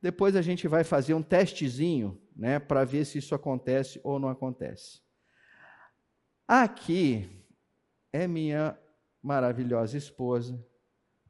Depois 0.00 0.34
a 0.34 0.40
gente 0.40 0.66
vai 0.66 0.82
fazer 0.82 1.12
um 1.12 1.22
testezinho, 1.22 2.18
né, 2.34 2.58
para 2.58 2.84
ver 2.86 3.04
se 3.04 3.18
isso 3.18 3.34
acontece 3.34 4.00
ou 4.02 4.18
não 4.18 4.30
acontece. 4.30 5.02
Aqui 6.48 7.39
é 8.12 8.26
minha 8.26 8.78
maravilhosa 9.22 9.96
esposa 9.96 10.58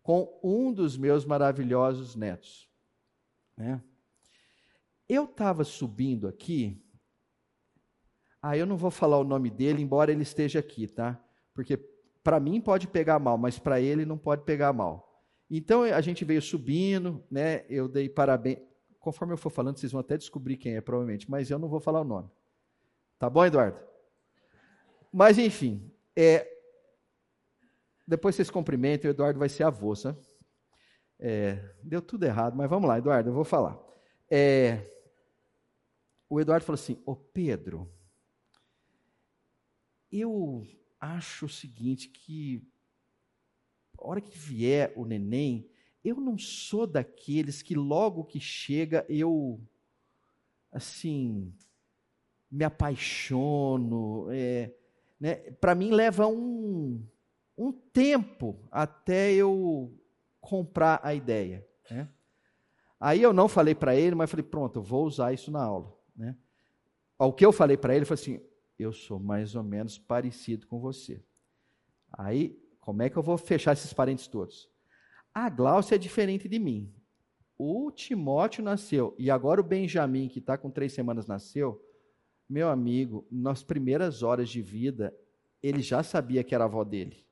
com 0.02 0.40
um 0.42 0.72
dos 0.72 0.96
meus 0.96 1.24
maravilhosos 1.24 2.16
netos, 2.16 2.68
né? 3.56 3.82
Eu 5.08 5.24
estava 5.24 5.64
subindo 5.64 6.28
aqui. 6.28 6.80
Ah, 8.40 8.56
eu 8.56 8.64
não 8.64 8.76
vou 8.76 8.90
falar 8.90 9.18
o 9.18 9.24
nome 9.24 9.50
dele, 9.50 9.82
embora 9.82 10.12
ele 10.12 10.22
esteja 10.22 10.60
aqui, 10.60 10.86
tá? 10.86 11.22
Porque 11.52 11.76
para 12.22 12.38
mim 12.38 12.60
pode 12.60 12.86
pegar 12.86 13.18
mal, 13.18 13.36
mas 13.36 13.58
para 13.58 13.80
ele 13.80 14.04
não 14.04 14.16
pode 14.16 14.44
pegar 14.44 14.72
mal. 14.72 15.24
Então 15.50 15.82
a 15.82 16.00
gente 16.00 16.24
veio 16.24 16.40
subindo, 16.40 17.24
né? 17.30 17.64
Eu 17.68 17.88
dei 17.88 18.08
parabéns. 18.08 18.60
Conforme 19.00 19.32
eu 19.34 19.38
for 19.38 19.50
falando, 19.50 19.78
vocês 19.78 19.92
vão 19.92 20.00
até 20.00 20.16
descobrir 20.16 20.56
quem 20.56 20.76
é, 20.76 20.80
provavelmente, 20.80 21.28
mas 21.30 21.50
eu 21.50 21.58
não 21.58 21.68
vou 21.68 21.80
falar 21.80 22.02
o 22.02 22.04
nome. 22.04 22.30
Tá 23.18 23.28
bom, 23.28 23.44
Eduardo? 23.44 23.78
Mas 25.12 25.38
enfim, 25.38 25.90
é, 26.14 26.46
depois 28.10 28.34
vocês 28.34 28.50
cumprimentem, 28.50 29.08
o 29.08 29.12
Eduardo 29.12 29.38
vai 29.38 29.48
ser 29.48 29.62
avô, 29.62 29.94
sabe? 29.94 30.18
É, 31.16 31.76
deu 31.80 32.02
tudo 32.02 32.24
errado, 32.24 32.56
mas 32.56 32.68
vamos 32.68 32.88
lá, 32.88 32.98
Eduardo, 32.98 33.30
eu 33.30 33.32
vou 33.32 33.44
falar. 33.44 33.78
É, 34.28 34.84
o 36.28 36.40
Eduardo 36.40 36.66
falou 36.66 36.74
assim: 36.74 37.00
Ô 37.06 37.14
Pedro, 37.14 37.88
eu 40.10 40.66
acho 40.98 41.46
o 41.46 41.48
seguinte, 41.48 42.08
que 42.08 42.68
a 43.96 44.08
hora 44.08 44.20
que 44.20 44.36
vier 44.36 44.92
o 44.96 45.04
neném, 45.04 45.70
eu 46.02 46.16
não 46.16 46.36
sou 46.36 46.88
daqueles 46.88 47.62
que 47.62 47.76
logo 47.76 48.24
que 48.24 48.40
chega 48.40 49.06
eu, 49.08 49.60
assim, 50.72 51.54
me 52.50 52.64
apaixono. 52.64 54.26
É, 54.32 54.74
né? 55.20 55.36
Para 55.60 55.76
mim 55.76 55.92
leva 55.92 56.26
um, 56.26 57.06
um 57.60 57.70
tempo 57.72 58.58
até 58.70 59.30
eu 59.34 59.92
comprar 60.40 60.98
a 61.02 61.14
ideia. 61.14 61.66
Né? 61.90 62.08
Aí 62.98 63.20
eu 63.20 63.34
não 63.34 63.48
falei 63.48 63.74
para 63.74 63.94
ele, 63.94 64.14
mas 64.14 64.30
falei, 64.30 64.44
pronto, 64.44 64.78
eu 64.78 64.82
vou 64.82 65.04
usar 65.04 65.34
isso 65.34 65.50
na 65.50 65.62
aula. 65.62 65.94
Né? 66.16 66.34
O 67.18 67.34
que 67.34 67.44
eu 67.44 67.52
falei 67.52 67.76
para 67.76 67.94
ele 67.94 68.06
foi 68.06 68.14
assim: 68.14 68.40
eu 68.78 68.94
sou 68.94 69.20
mais 69.20 69.54
ou 69.54 69.62
menos 69.62 69.98
parecido 69.98 70.66
com 70.66 70.80
você. 70.80 71.22
Aí, 72.10 72.58
como 72.80 73.02
é 73.02 73.10
que 73.10 73.16
eu 73.18 73.22
vou 73.22 73.36
fechar 73.36 73.74
esses 73.74 73.92
parentes 73.92 74.26
todos? 74.26 74.70
A 75.32 75.50
Glaucia 75.50 75.96
é 75.96 75.98
diferente 75.98 76.48
de 76.48 76.58
mim. 76.58 76.90
O 77.58 77.90
Timóteo 77.90 78.64
nasceu, 78.64 79.14
e 79.18 79.30
agora 79.30 79.60
o 79.60 79.64
Benjamin, 79.64 80.28
que 80.28 80.38
está 80.38 80.56
com 80.56 80.70
três 80.70 80.94
semanas, 80.94 81.26
nasceu. 81.26 81.84
Meu 82.48 82.70
amigo, 82.70 83.26
nas 83.30 83.62
primeiras 83.62 84.22
horas 84.22 84.48
de 84.48 84.62
vida, 84.62 85.14
ele 85.62 85.82
já 85.82 86.02
sabia 86.02 86.42
que 86.42 86.54
era 86.54 86.64
a 86.64 86.66
avó 86.66 86.82
dele. 86.82 87.29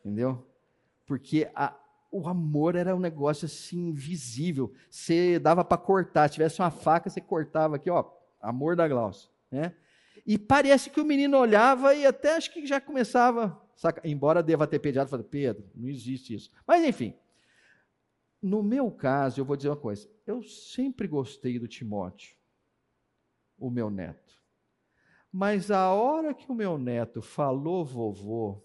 Entendeu? 0.00 0.46
Porque 1.06 1.50
a, 1.54 1.76
o 2.10 2.26
amor 2.28 2.74
era 2.74 2.94
um 2.94 3.00
negócio 3.00 3.46
assim 3.46 3.92
visível. 3.92 4.72
Você 4.90 5.38
dava 5.38 5.64
para 5.64 5.78
cortar, 5.78 6.28
se 6.28 6.34
tivesse 6.34 6.60
uma 6.60 6.70
faca, 6.70 7.08
você 7.08 7.20
cortava 7.20 7.76
aqui, 7.76 7.90
ó, 7.90 8.04
amor 8.40 8.74
da 8.74 8.88
Glaucia, 8.88 9.30
né? 9.50 9.74
E 10.26 10.38
parece 10.38 10.90
que 10.90 11.00
o 11.00 11.04
menino 11.04 11.38
olhava 11.38 11.94
e 11.94 12.04
até 12.04 12.36
acho 12.36 12.52
que 12.52 12.66
já 12.66 12.80
começava, 12.80 13.60
saca? 13.74 14.06
embora 14.06 14.42
deva 14.42 14.66
ter 14.66 14.78
pedido, 14.78 15.06
falei, 15.06 15.26
Pedro, 15.26 15.64
não 15.74 15.88
existe 15.88 16.34
isso. 16.34 16.50
Mas 16.66 16.84
enfim, 16.84 17.14
no 18.42 18.62
meu 18.62 18.90
caso, 18.90 19.40
eu 19.40 19.44
vou 19.44 19.56
dizer 19.56 19.68
uma 19.68 19.76
coisa, 19.76 20.08
eu 20.26 20.42
sempre 20.42 21.06
gostei 21.06 21.58
do 21.58 21.68
Timóteo, 21.68 22.36
o 23.58 23.70
meu 23.70 23.90
neto. 23.90 24.40
Mas 25.32 25.70
a 25.70 25.90
hora 25.92 26.34
que 26.34 26.50
o 26.50 26.54
meu 26.54 26.76
neto 26.76 27.22
falou 27.22 27.84
vovô, 27.84 28.62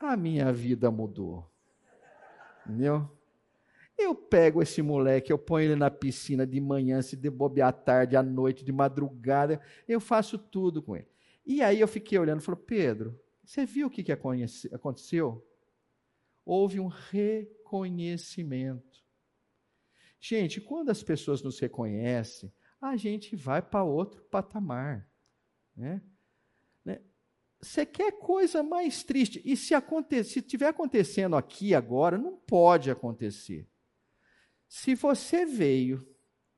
a 0.00 0.16
minha 0.16 0.52
vida 0.52 0.90
mudou. 0.90 1.48
Entendeu? 2.66 3.08
Eu 3.98 4.14
pego 4.14 4.62
esse 4.62 4.80
moleque, 4.80 5.30
eu 5.30 5.38
ponho 5.38 5.66
ele 5.66 5.76
na 5.76 5.90
piscina 5.90 6.46
de 6.46 6.58
manhã, 6.58 7.02
se 7.02 7.16
debobe 7.16 7.60
à 7.60 7.70
tarde, 7.70 8.16
à 8.16 8.22
noite, 8.22 8.64
de 8.64 8.72
madrugada, 8.72 9.60
eu 9.86 10.00
faço 10.00 10.38
tudo 10.38 10.80
com 10.80 10.96
ele. 10.96 11.06
E 11.44 11.62
aí 11.62 11.80
eu 11.80 11.88
fiquei 11.88 12.18
olhando 12.18 12.40
e 12.40 12.44
falei, 12.44 12.62
Pedro, 12.66 13.20
você 13.44 13.66
viu 13.66 13.88
o 13.88 13.90
que, 13.90 14.02
que 14.02 14.12
aconteceu? 14.12 15.46
Houve 16.44 16.80
um 16.80 16.86
reconhecimento. 16.86 19.04
Gente, 20.18 20.60
quando 20.60 20.90
as 20.90 21.02
pessoas 21.02 21.42
nos 21.42 21.58
reconhecem, 21.58 22.52
a 22.80 22.96
gente 22.96 23.36
vai 23.36 23.60
para 23.60 23.84
outro 23.84 24.22
patamar. 24.22 25.06
Né? 25.76 26.00
Você 27.62 27.84
quer 27.84 28.12
coisa 28.12 28.62
mais 28.62 29.02
triste? 29.02 29.42
E 29.44 29.56
se 29.56 29.74
acontecer, 29.74 30.24
se 30.24 30.38
estiver 30.38 30.68
acontecendo 30.68 31.36
aqui 31.36 31.74
agora, 31.74 32.16
não 32.16 32.36
pode 32.36 32.90
acontecer. 32.90 33.68
Se 34.66 34.94
você 34.94 35.44
veio 35.44 36.06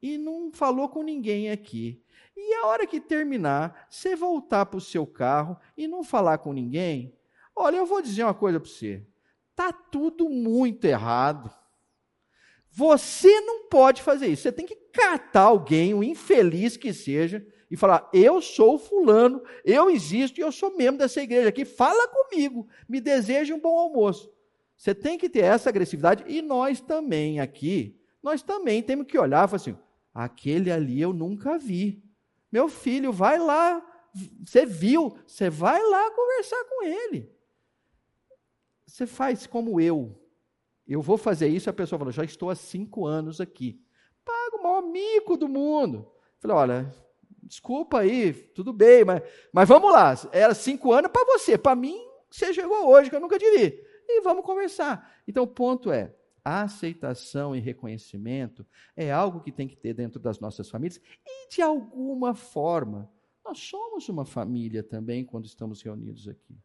e 0.00 0.16
não 0.16 0.53
falou 0.53 0.88
com 0.88 1.03
ninguém 1.03 1.50
aqui, 1.50 2.05
e 2.36 2.55
a 2.55 2.66
hora 2.66 2.86
que 2.86 3.00
terminar, 3.00 3.86
você 3.90 4.14
voltar 4.14 4.66
para 4.66 4.78
o 4.78 4.80
seu 4.80 5.07
carro 5.07 5.57
e 5.76 5.88
não 5.88 6.05
falar 6.05 6.38
com 6.38 6.53
ninguém, 6.53 7.16
olha, 7.55 7.76
eu 7.76 7.86
vou 7.86 8.00
dizer 8.00 8.22
uma 8.22 8.34
coisa 8.34 8.61
para 8.61 8.68
você. 8.68 9.07
Tá 9.55 9.72
tudo 9.72 10.28
muito 10.28 10.84
errado. 10.84 11.53
Você 12.70 13.40
não 13.42 13.68
pode 13.68 14.03
fazer 14.03 14.28
isso. 14.28 14.42
Você 14.42 14.53
tem 14.53 14.66
que 14.66 14.76
catar 14.76 15.42
alguém, 15.42 15.94
o 15.94 16.03
infeliz 16.03 16.76
que 16.76 16.92
seja, 16.92 17.46
e 17.73 17.77
falar: 17.77 18.07
Eu 18.12 18.43
sou 18.43 18.79
fulano, 18.79 19.43
eu 19.64 19.89
existo 19.89 20.39
e 20.39 20.43
eu 20.43 20.53
sou 20.53 20.77
membro 20.77 20.99
dessa 20.99 21.23
igreja 21.23 21.49
aqui, 21.49 21.64
fala 21.64 22.07
comigo, 22.07 22.68
me 22.87 23.01
deseje 23.01 23.51
um 23.55 23.59
bom 23.59 23.79
almoço. 23.79 24.31
Você 24.77 24.95
tem 24.95 25.16
que 25.16 25.27
ter 25.27 25.45
essa 25.45 25.70
agressividade 25.70 26.23
e 26.27 26.43
nós 26.43 26.83
também 26.83 27.41
aqui, 27.41 27.99
nós 28.23 28.43
também 28.43 28.83
temos 28.83 29.07
que 29.07 29.18
olhar 29.18 29.47
e 29.47 29.49
falar 29.49 29.57
assim: 29.57 29.79
aquele 30.12 30.70
ali 30.70 31.01
eu 31.01 31.14
nunca 31.14 31.57
vi. 31.57 32.05
Meu 32.53 32.68
filho, 32.68 33.11
vai 33.11 33.39
lá, 33.39 33.83
você 34.45 34.66
viu, 34.66 35.16
você 35.27 35.49
vai 35.49 35.83
lá 35.83 36.11
conversar 36.11 36.62
com 36.64 36.85
ele. 36.85 37.33
Você 38.87 39.07
faz 39.07 39.47
como 39.47 39.81
eu. 39.81 40.20
Eu 40.87 41.01
vou 41.01 41.16
fazer 41.16 41.49
isso, 41.49 41.70
a 41.70 41.73
pessoa 41.73 41.99
fala: 41.99 42.12
já 42.12 42.23
estou 42.23 42.51
há 42.51 42.55
cinco 42.55 43.07
anos 43.07 43.41
aqui. 43.41 43.83
Paga 44.23 44.59
o 44.59 44.62
maior 44.62 44.83
mico 44.83 45.39
do 45.39 45.49
mundo. 45.49 46.12
Falei, 46.39 46.57
olha, 46.57 46.95
desculpa 47.53 48.00
aí, 48.00 48.32
tudo 48.32 48.72
bem, 48.72 49.05
mas, 49.05 49.22
mas 49.53 49.68
vamos 49.68 49.92
lá. 49.92 50.14
Era 50.32 50.55
cinco 50.55 50.90
anos 50.90 51.11
para 51.11 51.26
você, 51.26 51.59
para 51.59 51.76
mim, 51.76 51.98
você 52.30 52.53
chegou 52.55 52.88
hoje, 52.88 53.11
que 53.11 53.16
eu 53.16 53.20
nunca 53.20 53.38
vi. 53.38 53.78
E 54.09 54.20
vamos 54.22 54.42
conversar. 54.42 55.22
Então, 55.28 55.44
o 55.44 55.46
ponto 55.46 55.92
é: 55.92 56.14
a 56.42 56.62
aceitação 56.62 57.55
e 57.55 57.61
reconhecimento 57.61 58.66
é 58.96 59.12
algo 59.12 59.42
que 59.42 59.53
tem 59.53 59.68
que 59.68 59.76
ter 59.76 59.92
dentro 59.92 60.18
das 60.18 60.40
nossas 60.40 60.70
famílias 60.70 60.98
e, 61.26 61.50
de 61.50 61.61
alguma 61.61 62.34
forma, 62.34 63.12
nós 63.44 63.59
somos 63.59 64.09
uma 64.09 64.24
família 64.24 64.82
também 64.82 65.22
quando 65.22 65.44
estamos 65.44 65.82
reunidos 65.82 66.28
aqui. 66.28 66.59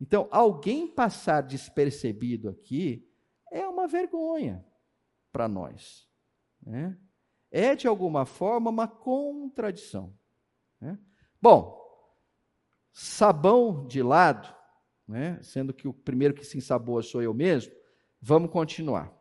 Então, 0.00 0.26
alguém 0.32 0.88
passar 0.88 1.40
despercebido 1.40 2.48
aqui 2.48 3.08
é 3.52 3.66
uma 3.66 3.86
vergonha 3.86 4.66
para 5.30 5.46
nós. 5.46 6.08
Né? 6.60 6.98
É 7.50 7.74
de 7.74 7.86
alguma 7.86 8.26
forma 8.26 8.70
uma 8.70 8.88
contradição. 8.88 10.12
Né? 10.80 10.98
Bom, 11.40 11.80
sabão 12.92 13.86
de 13.86 14.02
lado, 14.02 14.52
né? 15.06 15.38
sendo 15.42 15.72
que 15.72 15.88
o 15.88 15.92
primeiro 15.92 16.34
que 16.34 16.44
se 16.44 16.58
ensaboa 16.58 17.02
sou 17.02 17.22
eu 17.22 17.32
mesmo, 17.32 17.72
vamos 18.20 18.50
continuar. 18.50 19.12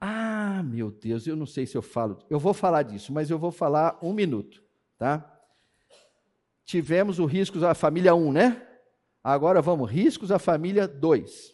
Ah, 0.00 0.62
meu 0.62 0.90
Deus, 0.90 1.26
eu 1.26 1.36
não 1.36 1.46
sei 1.46 1.66
se 1.66 1.76
eu 1.76 1.82
falo, 1.82 2.18
eu 2.30 2.38
vou 2.38 2.54
falar 2.54 2.82
disso, 2.82 3.12
mas 3.12 3.30
eu 3.30 3.38
vou 3.38 3.50
falar 3.50 3.98
um 4.02 4.12
minuto, 4.12 4.62
tá? 4.96 5.40
tivemos 6.70 7.18
o 7.18 7.26
riscos 7.26 7.64
à 7.64 7.74
família 7.74 8.14
1, 8.14 8.32
né? 8.32 8.64
Agora 9.24 9.60
vamos, 9.60 9.90
riscos 9.90 10.30
à 10.30 10.38
família 10.38 10.86
2. 10.86 11.52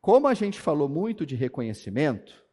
Como 0.00 0.28
a 0.28 0.34
gente 0.34 0.60
falou 0.60 0.88
muito 0.88 1.26
de 1.26 1.34
reconhecimento, 1.34 2.43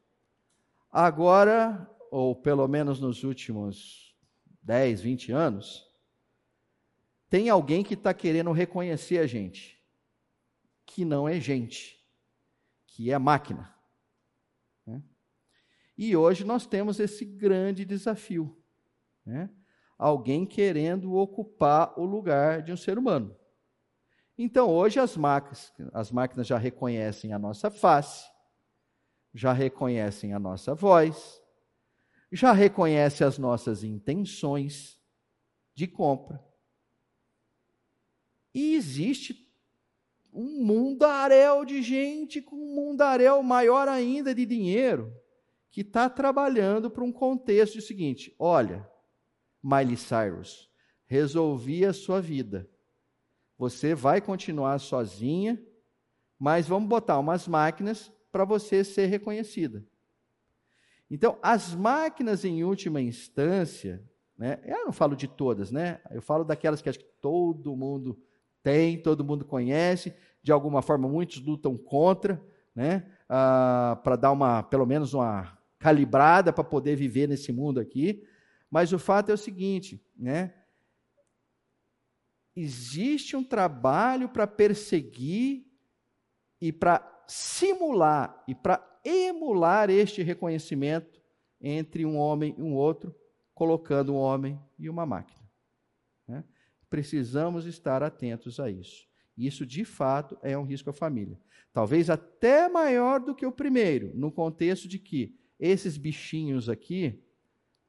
agora, 0.91 1.89
ou 2.11 2.35
pelo 2.35 2.67
menos 2.67 2.99
nos 2.99 3.23
últimos 3.23 4.15
10, 4.61 5.01
20 5.01 5.31
anos, 5.31 5.89
tem 7.29 7.49
alguém 7.49 7.83
que 7.83 7.93
está 7.93 8.13
querendo 8.13 8.51
reconhecer 8.51 9.19
a 9.19 9.25
gente, 9.25 9.81
que 10.85 11.05
não 11.05 11.29
é 11.29 11.39
gente, 11.39 11.97
que 12.85 13.11
é 13.11 13.17
máquina. 13.17 13.73
Né? 14.85 15.01
E 15.97 16.15
hoje 16.15 16.43
nós 16.43 16.67
temos 16.67 16.99
esse 16.99 17.23
grande 17.23 17.85
desafio. 17.85 18.61
Né? 19.25 19.49
Alguém 19.97 20.45
querendo 20.45 21.13
ocupar 21.13 21.97
o 21.97 22.03
lugar 22.03 22.61
de 22.61 22.73
um 22.73 22.77
ser 22.77 22.97
humano. 22.97 23.37
Então, 24.37 24.69
hoje 24.69 24.99
as 24.99 25.15
máquinas, 25.15 25.71
as 25.93 26.11
máquinas 26.11 26.47
já 26.47 26.57
reconhecem 26.57 27.31
a 27.31 27.39
nossa 27.39 27.69
face, 27.69 28.30
já 29.33 29.53
reconhecem 29.53 30.33
a 30.33 30.39
nossa 30.39 30.75
voz, 30.75 31.41
já 32.31 32.51
reconhecem 32.51 33.25
as 33.25 33.37
nossas 33.37 33.83
intenções 33.83 34.97
de 35.73 35.87
compra. 35.87 36.43
E 38.53 38.75
existe 38.75 39.49
um 40.33 40.63
mundaréu 40.63 41.65
de 41.65 41.81
gente 41.81 42.41
com 42.41 42.55
um 42.55 42.75
mundaréu 42.75 43.41
maior 43.43 43.87
ainda 43.87 44.33
de 44.33 44.45
dinheiro 44.45 45.13
que 45.69 45.81
está 45.81 46.09
trabalhando 46.09 46.89
para 46.89 47.03
um 47.03 47.11
contexto 47.11 47.75
de 47.75 47.81
seguinte: 47.81 48.35
olha, 48.37 48.87
Miley 49.63 49.97
Cyrus, 49.97 50.69
resolvi 51.05 51.85
a 51.85 51.93
sua 51.93 52.21
vida. 52.21 52.69
Você 53.57 53.93
vai 53.93 54.19
continuar 54.19 54.79
sozinha, 54.79 55.61
mas 56.37 56.67
vamos 56.67 56.89
botar 56.89 57.19
umas 57.19 57.47
máquinas 57.47 58.11
para 58.31 58.45
você 58.45 58.83
ser 58.83 59.07
reconhecida. 59.07 59.83
Então, 61.09 61.37
as 61.41 61.75
máquinas, 61.75 62.45
em 62.45 62.63
última 62.63 63.01
instância, 63.01 64.01
né, 64.37 64.59
eu 64.63 64.85
não 64.85 64.93
falo 64.93 65.15
de 65.15 65.27
todas, 65.27 65.71
né? 65.71 65.99
Eu 66.09 66.21
falo 66.21 66.43
daquelas 66.43 66.81
que 66.81 66.89
acho 66.89 66.99
que 66.99 67.11
todo 67.19 67.75
mundo 67.75 68.17
tem, 68.63 69.01
todo 69.01 69.23
mundo 69.23 69.43
conhece, 69.43 70.13
de 70.41 70.51
alguma 70.51 70.81
forma 70.81 71.07
muitos 71.07 71.39
lutam 71.39 71.77
contra, 71.77 72.41
né? 72.73 73.05
Ah, 73.27 73.99
para 74.03 74.15
dar 74.15 74.31
uma, 74.31 74.63
pelo 74.63 74.85
menos 74.85 75.13
uma 75.13 75.57
calibrada 75.77 76.53
para 76.53 76.63
poder 76.63 76.95
viver 76.95 77.27
nesse 77.27 77.51
mundo 77.51 77.79
aqui. 77.79 78.23
Mas 78.69 78.93
o 78.93 78.99
fato 78.99 79.29
é 79.29 79.33
o 79.33 79.37
seguinte, 79.37 80.01
né? 80.17 80.53
Existe 82.55 83.35
um 83.35 83.43
trabalho 83.43 84.29
para 84.29 84.47
perseguir 84.47 85.65
e 86.59 86.71
para 86.71 86.99
simular 87.31 88.43
e 88.45 88.53
para 88.53 88.85
emular 89.05 89.89
este 89.89 90.21
reconhecimento 90.21 91.21
entre 91.61 92.05
um 92.05 92.17
homem 92.17 92.53
e 92.57 92.61
um 92.61 92.75
outro, 92.75 93.15
colocando 93.53 94.13
um 94.13 94.17
homem 94.17 94.59
e 94.77 94.89
uma 94.89 95.05
máquina. 95.05 95.41
Né? 96.27 96.43
Precisamos 96.89 97.65
estar 97.65 98.03
atentos 98.03 98.59
a 98.59 98.69
isso. 98.69 99.07
Isso, 99.37 99.65
de 99.65 99.85
fato, 99.85 100.37
é 100.41 100.57
um 100.57 100.65
risco 100.65 100.89
à 100.89 100.93
família. 100.93 101.39
Talvez 101.71 102.09
até 102.09 102.67
maior 102.67 103.21
do 103.21 103.33
que 103.33 103.45
o 103.45 103.51
primeiro, 103.51 104.11
no 104.13 104.29
contexto 104.29 104.85
de 104.85 104.99
que 104.99 105.39
esses 105.57 105.95
bichinhos 105.95 106.67
aqui 106.67 107.23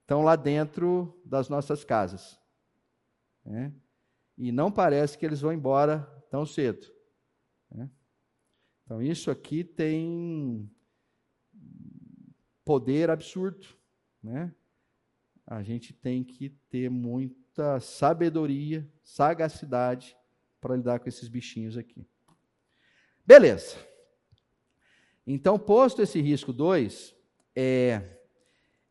estão 0.03 0.22
lá 0.22 0.36
dentro 0.36 1.20
das 1.24 1.49
nossas 1.49 1.82
casas. 1.82 2.38
Né? 3.45 3.72
E 4.38 4.53
não 4.53 4.70
parece 4.70 5.18
que 5.18 5.26
eles 5.26 5.40
vão 5.40 5.53
embora 5.53 6.01
tão 6.30 6.47
cedo. 6.47 6.86
Né? 7.68 7.90
Então, 8.93 9.01
isso 9.01 9.30
aqui 9.30 9.64
tem 9.64 10.70
poder 12.62 13.09
absurdo. 13.09 13.66
Né? 14.22 14.55
A 15.47 15.62
gente 15.62 15.95
tem 15.95 16.22
que 16.22 16.51
ter 16.68 16.90
muita 16.90 17.80
sabedoria, 17.80 18.86
sagacidade 19.03 20.14
para 20.61 20.76
lidar 20.76 21.01
com 21.01 21.09
esses 21.09 21.26
bichinhos 21.26 21.78
aqui. 21.78 22.07
Beleza. 23.24 23.78
Então, 25.26 25.59
posto 25.59 26.03
esse 26.03 26.20
risco 26.20 26.53
2, 26.53 27.16
é, 27.57 28.18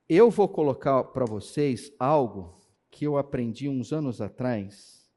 eu 0.09 0.31
vou 0.31 0.49
colocar 0.49 1.03
para 1.03 1.25
vocês 1.25 1.93
algo 1.99 2.59
que 2.89 3.05
eu 3.05 3.17
aprendi 3.17 3.69
uns 3.69 3.93
anos 3.93 4.19
atrás. 4.19 5.07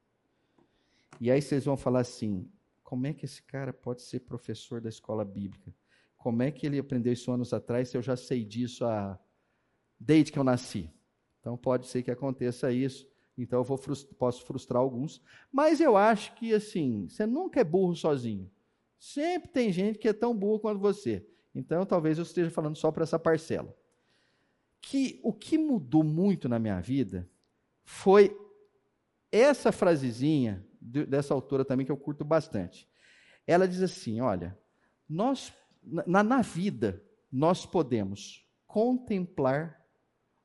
E 1.19 1.31
aí 1.31 1.41
vocês 1.41 1.65
vão 1.65 1.75
falar 1.75 2.01
assim: 2.01 2.47
como 2.85 3.07
é 3.07 3.13
que 3.13 3.25
esse 3.25 3.41
cara 3.41 3.73
pode 3.73 4.03
ser 4.03 4.19
professor 4.21 4.79
da 4.79 4.89
escola 4.89 5.25
bíblica? 5.25 5.73
Como 6.15 6.43
é 6.43 6.51
que 6.51 6.67
ele 6.67 6.77
aprendeu 6.77 7.11
isso 7.11 7.31
anos 7.31 7.51
atrás 7.51 7.89
se 7.89 7.97
eu 7.97 8.01
já 8.01 8.15
sei 8.15 8.45
disso 8.45 8.85
há, 8.85 9.19
desde 9.99 10.31
que 10.31 10.37
eu 10.37 10.43
nasci? 10.43 10.93
Então 11.39 11.57
pode 11.57 11.87
ser 11.87 12.03
que 12.03 12.11
aconteça 12.11 12.71
isso. 12.71 13.09
Então 13.35 13.59
eu 13.59 13.63
vou 13.63 13.79
posso 14.17 14.45
frustrar 14.45 14.81
alguns. 14.81 15.19
Mas 15.51 15.81
eu 15.81 15.97
acho 15.97 16.35
que 16.35 16.53
assim, 16.53 17.07
você 17.09 17.25
nunca 17.25 17.59
é 17.59 17.63
burro 17.63 17.95
sozinho. 17.95 18.49
Sempre 18.99 19.49
tem 19.49 19.71
gente 19.71 19.97
que 19.97 20.07
é 20.07 20.13
tão 20.13 20.37
burro 20.37 20.59
quanto 20.59 20.79
você. 20.79 21.27
Então 21.55 21.85
talvez 21.87 22.19
eu 22.19 22.23
esteja 22.23 22.51
falando 22.51 22.77
só 22.77 22.91
para 22.91 23.03
essa 23.03 23.17
parcela 23.17 23.75
que 24.79 25.19
o 25.23 25.33
que 25.33 25.57
mudou 25.57 26.03
muito 26.03 26.47
na 26.47 26.59
minha 26.59 26.79
vida 26.79 27.27
foi 27.83 28.37
essa 29.31 29.71
frasezinha 29.71 30.63
dessa 30.85 31.33
autora 31.33 31.65
também 31.65 31.85
que 31.85 31.91
eu 31.91 31.97
curto 31.97 32.23
bastante. 32.23 32.87
Ela 33.47 33.67
diz 33.67 33.81
assim: 33.81 34.21
olha, 34.21 34.57
nós 35.09 35.53
na, 35.83 36.23
na 36.23 36.41
vida 36.41 37.03
nós 37.31 37.65
podemos 37.65 38.45
contemplar 38.65 39.81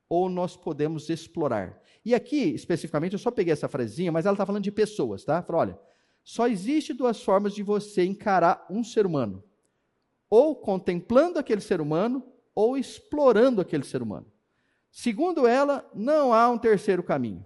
ou 0.08 0.28
nós 0.28 0.56
podemos 0.56 1.08
explorar. 1.08 1.80
E 2.04 2.14
aqui, 2.14 2.54
especificamente, 2.54 3.12
eu 3.12 3.18
só 3.18 3.30
peguei 3.30 3.52
essa 3.52 3.68
frasezinha, 3.68 4.10
mas 4.10 4.26
ela 4.26 4.34
está 4.34 4.44
falando 4.46 4.64
de 4.64 4.72
pessoas, 4.72 5.24
tá? 5.24 5.42
Fala, 5.42 5.58
olha, 5.58 5.78
só 6.24 6.48
existe 6.48 6.92
duas 6.92 7.22
formas 7.22 7.54
de 7.54 7.62
você 7.62 8.04
encarar 8.04 8.66
um 8.70 8.82
ser 8.82 9.06
humano: 9.06 9.42
ou 10.28 10.56
contemplando 10.56 11.38
aquele 11.38 11.60
ser 11.60 11.80
humano, 11.80 12.26
ou 12.54 12.76
explorando 12.76 13.60
aquele 13.60 13.84
ser 13.84 14.02
humano. 14.02 14.26
Segundo 14.90 15.46
ela, 15.46 15.88
não 15.94 16.34
há 16.34 16.50
um 16.50 16.58
terceiro 16.58 17.02
caminho. 17.02 17.44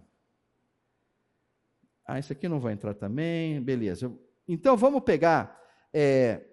Ah, 2.07 2.19
isso 2.19 2.33
aqui 2.33 2.49
não 2.49 2.61
vai 2.61 2.73
entrar 2.73 2.95
também, 2.95 3.61
beleza. 3.63 4.13
Então 4.47 4.77
vamos 4.77 5.03
pegar 5.03 5.59
é, 5.93 6.45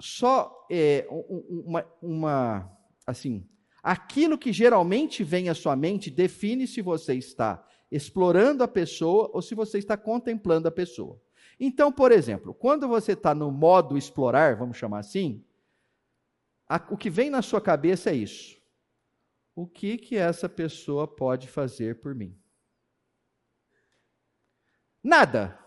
só 0.00 0.66
é, 0.70 1.06
uma, 1.10 1.86
uma, 2.00 2.78
assim, 3.06 3.46
aquilo 3.82 4.38
que 4.38 4.52
geralmente 4.52 5.22
vem 5.22 5.48
à 5.48 5.54
sua 5.54 5.76
mente 5.76 6.10
define 6.10 6.66
se 6.66 6.80
você 6.80 7.14
está 7.14 7.66
explorando 7.90 8.64
a 8.64 8.68
pessoa 8.68 9.30
ou 9.32 9.42
se 9.42 9.54
você 9.54 9.78
está 9.78 9.96
contemplando 9.96 10.68
a 10.68 10.72
pessoa. 10.72 11.20
Então, 11.60 11.92
por 11.92 12.10
exemplo, 12.10 12.54
quando 12.54 12.88
você 12.88 13.12
está 13.12 13.34
no 13.34 13.50
modo 13.50 13.96
explorar, 13.96 14.56
vamos 14.56 14.76
chamar 14.76 15.00
assim, 15.00 15.44
a, 16.68 16.76
o 16.90 16.96
que 16.96 17.10
vem 17.10 17.30
na 17.30 17.42
sua 17.42 17.60
cabeça 17.60 18.10
é 18.10 18.14
isso 18.14 18.64
o 19.54 19.66
que 19.66 19.96
que 19.96 20.16
essa 20.16 20.48
pessoa 20.48 21.06
pode 21.06 21.48
fazer 21.48 22.00
por 22.00 22.14
mim? 22.14 22.36
Nada. 25.04 25.58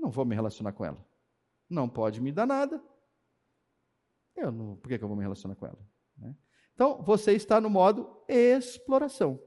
Não 0.00 0.10
vou 0.10 0.24
me 0.24 0.34
relacionar 0.34 0.72
com 0.72 0.84
ela. 0.84 1.06
Não 1.70 1.88
pode 1.88 2.20
me 2.20 2.32
dar 2.32 2.46
nada. 2.46 2.82
Eu 4.34 4.50
não, 4.50 4.76
por 4.76 4.88
que, 4.88 4.98
que 4.98 5.04
eu 5.04 5.08
vou 5.08 5.16
me 5.16 5.22
relacionar 5.22 5.54
com 5.54 5.66
ela? 5.66 5.78
Né? 6.16 6.34
Então, 6.74 7.02
você 7.02 7.32
está 7.32 7.60
no 7.60 7.70
modo 7.70 8.24
exploração. 8.28 9.40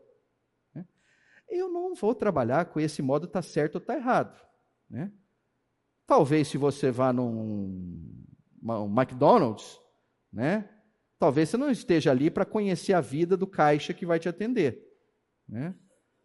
Né? 0.74 0.88
Eu 1.49 1.70
não 1.70 1.93
vou 1.93 2.16
trabalhar 2.16 2.66
com 2.66 2.80
esse 2.80 3.01
modo 3.01 3.26
está 3.26 3.41
certo 3.41 3.76
ou 3.76 3.82
está 3.82 3.95
errado. 3.95 4.39
Né? 4.89 5.12
Talvez 6.07 6.47
se 6.47 6.57
você 6.57 6.91
vá 6.91 7.12
num 7.12 8.22
um 8.64 8.99
McDonald's, 8.99 9.80
né? 10.32 10.70
Talvez 11.18 11.49
você 11.49 11.57
não 11.57 11.70
esteja 11.70 12.12
ali 12.12 12.30
para 12.30 12.45
conhecer 12.45 12.93
a 12.93 13.01
vida 13.01 13.36
do 13.38 13.47
caixa 13.47 13.93
que 13.93 14.05
vai 14.05 14.20
te 14.20 14.30
atender. 14.30 14.84
Né? 15.47 15.76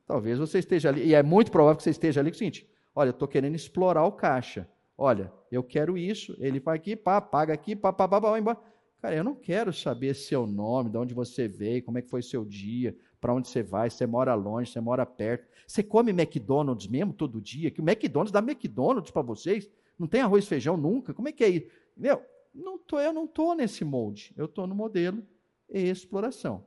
Talvez 0.06 0.38
você 0.38 0.58
esteja 0.58 0.88
ali, 0.88 1.06
e 1.06 1.14
é 1.14 1.22
muito 1.22 1.50
provável 1.50 1.76
que 1.76 1.82
você 1.82 1.90
esteja 1.90 2.20
ali 2.20 2.30
com 2.30 2.34
o 2.34 2.38
seguinte: 2.38 2.68
olha, 2.96 3.10
estou 3.10 3.28
querendo 3.28 3.54
explorar 3.54 4.04
o 4.06 4.12
caixa. 4.12 4.66
Olha, 4.96 5.30
eu 5.52 5.62
quero 5.62 5.98
isso, 5.98 6.34
ele 6.40 6.58
vai 6.58 6.76
aqui, 6.76 6.96
pá, 6.96 7.20
paga 7.20 7.52
aqui, 7.52 7.76
pá, 7.76 7.92
pá, 7.92 8.08
pá, 8.08 8.18
pá, 8.18 8.30
vai 8.30 8.40
embora. 8.40 8.58
Cara, 9.02 9.14
eu 9.14 9.22
não 9.22 9.34
quero 9.34 9.70
saber 9.74 10.14
seu 10.14 10.46
nome, 10.46 10.88
de 10.88 10.96
onde 10.96 11.12
você 11.12 11.46
veio, 11.46 11.84
como 11.84 11.98
é 11.98 12.02
que 12.02 12.08
foi 12.08 12.22
seu 12.22 12.46
dia, 12.46 12.96
para 13.20 13.34
onde 13.34 13.48
você 13.48 13.62
vai, 13.62 13.90
você 13.90 14.06
mora 14.06 14.34
longe, 14.34 14.72
você 14.72 14.80
mora 14.80 15.04
perto. 15.04 15.46
Você 15.66 15.82
come 15.82 16.10
McDonald's 16.10 16.86
mesmo 16.86 17.12
todo 17.12 17.40
dia? 17.40 17.70
Que 17.70 17.82
o 17.82 17.84
McDonald's 17.84 18.32
dá 18.32 18.38
McDonald's 18.38 19.10
para 19.10 19.20
vocês? 19.20 19.70
Não 19.98 20.06
tem 20.06 20.22
arroz 20.22 20.44
e 20.44 20.48
feijão 20.48 20.76
nunca? 20.78 21.12
Como 21.12 21.28
é 21.28 21.32
que 21.32 21.44
é 21.44 21.48
isso? 21.48 21.66
Meu, 21.94 22.22
não 22.54 22.78
tô, 22.78 22.98
eu 22.98 23.12
não 23.12 23.26
estou 23.26 23.54
nesse 23.54 23.84
molde, 23.84 24.32
eu 24.36 24.46
estou 24.46 24.66
no 24.66 24.74
modelo 24.74 25.22
exploração. 25.68 26.66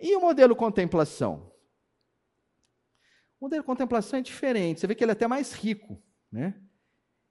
E 0.00 0.16
o 0.16 0.20
modelo 0.20 0.56
contemplação? 0.56 1.49
O 3.40 3.48
de 3.48 3.62
contemplação 3.62 4.18
é 4.18 4.22
diferente. 4.22 4.80
Você 4.80 4.86
vê 4.86 4.94
que 4.94 5.02
ele 5.02 5.12
é 5.12 5.14
até 5.14 5.26
mais 5.26 5.52
rico, 5.52 6.00
né? 6.30 6.62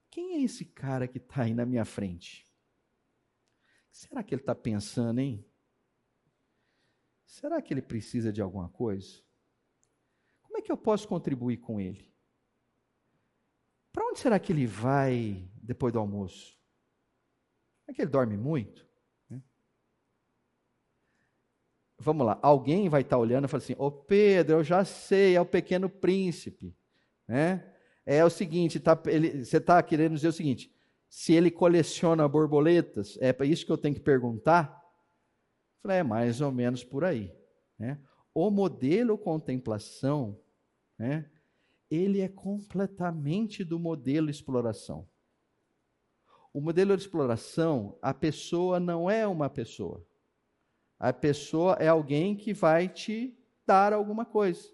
Quem 0.09 0.33
é 0.33 0.41
esse 0.41 0.65
cara 0.65 1.07
que 1.07 1.19
está 1.19 1.43
aí 1.43 1.53
na 1.53 1.65
minha 1.65 1.85
frente? 1.85 2.49
Será 3.91 4.23
que 4.23 4.33
ele 4.33 4.41
está 4.41 4.55
pensando, 4.55 5.19
hein? 5.19 5.45
Será 7.25 7.61
que 7.61 7.73
ele 7.73 7.81
precisa 7.81 8.33
de 8.33 8.41
alguma 8.41 8.69
coisa? 8.69 9.23
Como 10.41 10.57
é 10.57 10.61
que 10.61 10.71
eu 10.71 10.77
posso 10.77 11.07
contribuir 11.07 11.57
com 11.57 11.79
ele? 11.79 12.11
Para 13.91 14.05
onde 14.05 14.19
será 14.19 14.39
que 14.39 14.51
ele 14.51 14.65
vai 14.65 15.47
depois 15.61 15.93
do 15.93 15.99
almoço? 15.99 16.59
É 17.87 17.93
que 17.93 18.01
ele 18.01 18.09
dorme 18.09 18.35
muito? 18.35 18.87
Né? 19.29 19.43
Vamos 21.99 22.25
lá, 22.25 22.39
alguém 22.41 22.87
vai 22.87 23.01
estar 23.01 23.17
olhando 23.17 23.45
e 23.45 23.47
falar 23.47 23.63
assim: 23.63 23.75
Ô 23.77 23.91
Pedro, 23.91 24.57
eu 24.57 24.63
já 24.63 24.85
sei, 24.85 25.35
é 25.35 25.41
o 25.41 25.45
pequeno 25.45 25.89
príncipe. 25.89 26.73
Né? 27.27 27.63
É 28.05 28.23
o 28.23 28.29
seguinte: 28.29 28.79
tá, 28.79 28.99
ele, 29.07 29.43
você 29.43 29.57
está 29.57 29.83
querendo 29.83 30.15
dizer 30.15 30.29
o 30.29 30.33
seguinte: 30.33 30.73
se 31.09 31.33
ele 31.33 31.51
coleciona 31.51 32.27
borboletas, 32.27 33.17
é 33.19 33.33
para 33.33 33.45
isso 33.45 33.65
que 33.65 33.71
eu 33.71 33.77
tenho 33.77 33.95
que 33.95 34.01
perguntar? 34.01 34.79
Falei, 35.81 35.97
é 35.97 36.03
mais 36.03 36.39
ou 36.39 36.51
menos 36.51 36.83
por 36.83 37.03
aí. 37.03 37.33
Né? 37.77 37.99
O 38.33 38.49
modelo 38.49 39.17
contemplação, 39.17 40.39
né, 40.97 41.29
ele 41.89 42.21
é 42.21 42.27
completamente 42.27 43.63
do 43.63 43.79
modelo 43.79 44.29
exploração. 44.29 45.07
O 46.53 46.61
modelo 46.61 46.95
de 46.95 47.03
exploração, 47.03 47.97
a 48.01 48.13
pessoa 48.13 48.79
não 48.79 49.09
é 49.09 49.27
uma 49.27 49.49
pessoa. 49.49 50.05
A 50.99 51.13
pessoa 51.13 51.77
é 51.79 51.87
alguém 51.87 52.35
que 52.35 52.53
vai 52.53 52.89
te 52.89 53.37
dar 53.65 53.93
alguma 53.93 54.25
coisa. 54.25 54.67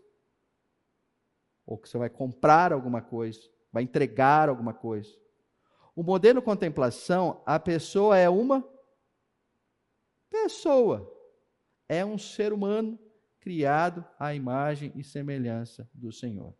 Ou 1.66 1.78
que 1.78 1.88
você 1.88 1.98
vai 1.98 2.10
comprar 2.10 2.74
alguma 2.74 3.02
coisa, 3.02 3.40
vai 3.72 3.84
entregar 3.84 4.50
alguma 4.50 4.74
coisa. 4.74 5.16
O 5.96 6.02
modelo 6.02 6.42
contemplação, 6.42 7.44
a 7.46 7.60
pessoa 7.60 8.18
é 8.18 8.28
uma 8.28 8.68
pessoa. 10.30 11.12
É 11.88 12.04
um 12.04 12.18
ser 12.18 12.52
humano 12.52 13.00
criado 13.40 14.04
à 14.18 14.34
imagem 14.34 14.92
e 14.96 15.04
semelhança 15.04 15.88
do 15.94 16.12
Senhor. 16.12 16.56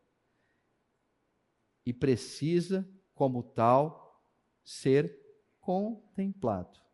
E 1.84 1.92
precisa, 1.92 2.88
como 3.16 3.42
tal, 3.42 4.24
ser 4.64 5.20
contemplado. 5.60 6.85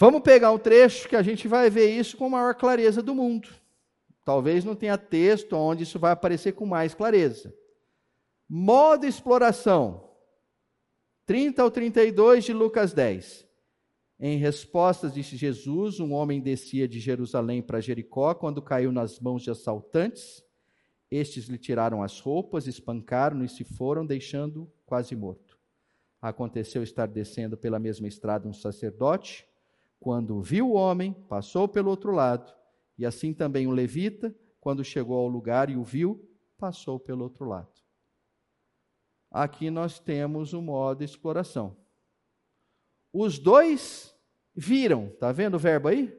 Vamos 0.00 0.20
pegar 0.20 0.52
um 0.52 0.58
trecho 0.58 1.08
que 1.08 1.16
a 1.16 1.22
gente 1.22 1.48
vai 1.48 1.68
ver 1.68 1.90
isso 1.90 2.16
com 2.16 2.30
maior 2.30 2.54
clareza 2.54 3.02
do 3.02 3.16
mundo. 3.16 3.48
Talvez 4.24 4.64
não 4.64 4.76
tenha 4.76 4.96
texto 4.96 5.54
onde 5.54 5.82
isso 5.82 5.98
vai 5.98 6.12
aparecer 6.12 6.52
com 6.52 6.64
mais 6.64 6.94
clareza. 6.94 7.52
Modo 8.48 9.06
exploração. 9.06 10.08
30 11.26 11.60
ao 11.60 11.70
32 11.70 12.44
de 12.44 12.52
Lucas 12.52 12.92
10. 12.92 13.44
Em 14.20 14.38
resposta, 14.38 15.10
disse 15.10 15.36
Jesus: 15.36 15.98
Um 15.98 16.12
homem 16.12 16.40
descia 16.40 16.86
de 16.86 17.00
Jerusalém 17.00 17.60
para 17.60 17.80
Jericó 17.80 18.34
quando 18.34 18.62
caiu 18.62 18.92
nas 18.92 19.18
mãos 19.18 19.42
de 19.42 19.50
assaltantes. 19.50 20.44
Estes 21.10 21.46
lhe 21.46 21.58
tiraram 21.58 22.04
as 22.04 22.20
roupas, 22.20 22.68
espancaram-no 22.68 23.44
e 23.44 23.48
se 23.48 23.64
foram, 23.64 24.06
deixando-o 24.06 24.70
quase 24.86 25.16
morto. 25.16 25.58
Aconteceu 26.22 26.84
estar 26.84 27.06
descendo 27.06 27.56
pela 27.56 27.80
mesma 27.80 28.06
estrada 28.06 28.46
um 28.46 28.52
sacerdote. 28.52 29.47
Quando 30.00 30.40
viu 30.40 30.70
o 30.70 30.74
homem, 30.74 31.12
passou 31.28 31.68
pelo 31.68 31.90
outro 31.90 32.12
lado. 32.12 32.52
E 32.96 33.04
assim 33.04 33.32
também 33.34 33.66
um 33.66 33.72
levita, 33.72 34.34
quando 34.60 34.84
chegou 34.84 35.18
ao 35.18 35.28
lugar 35.28 35.70
e 35.70 35.76
o 35.76 35.84
viu, 35.84 36.28
passou 36.56 36.98
pelo 36.98 37.24
outro 37.24 37.44
lado. 37.44 37.72
Aqui 39.30 39.70
nós 39.70 39.98
temos 39.98 40.52
o 40.52 40.62
modo 40.62 41.04
exploração. 41.04 41.76
Os 43.12 43.38
dois 43.38 44.14
viram, 44.54 45.10
tá 45.18 45.32
vendo 45.32 45.54
o 45.54 45.58
verbo 45.58 45.88
aí? 45.88 46.16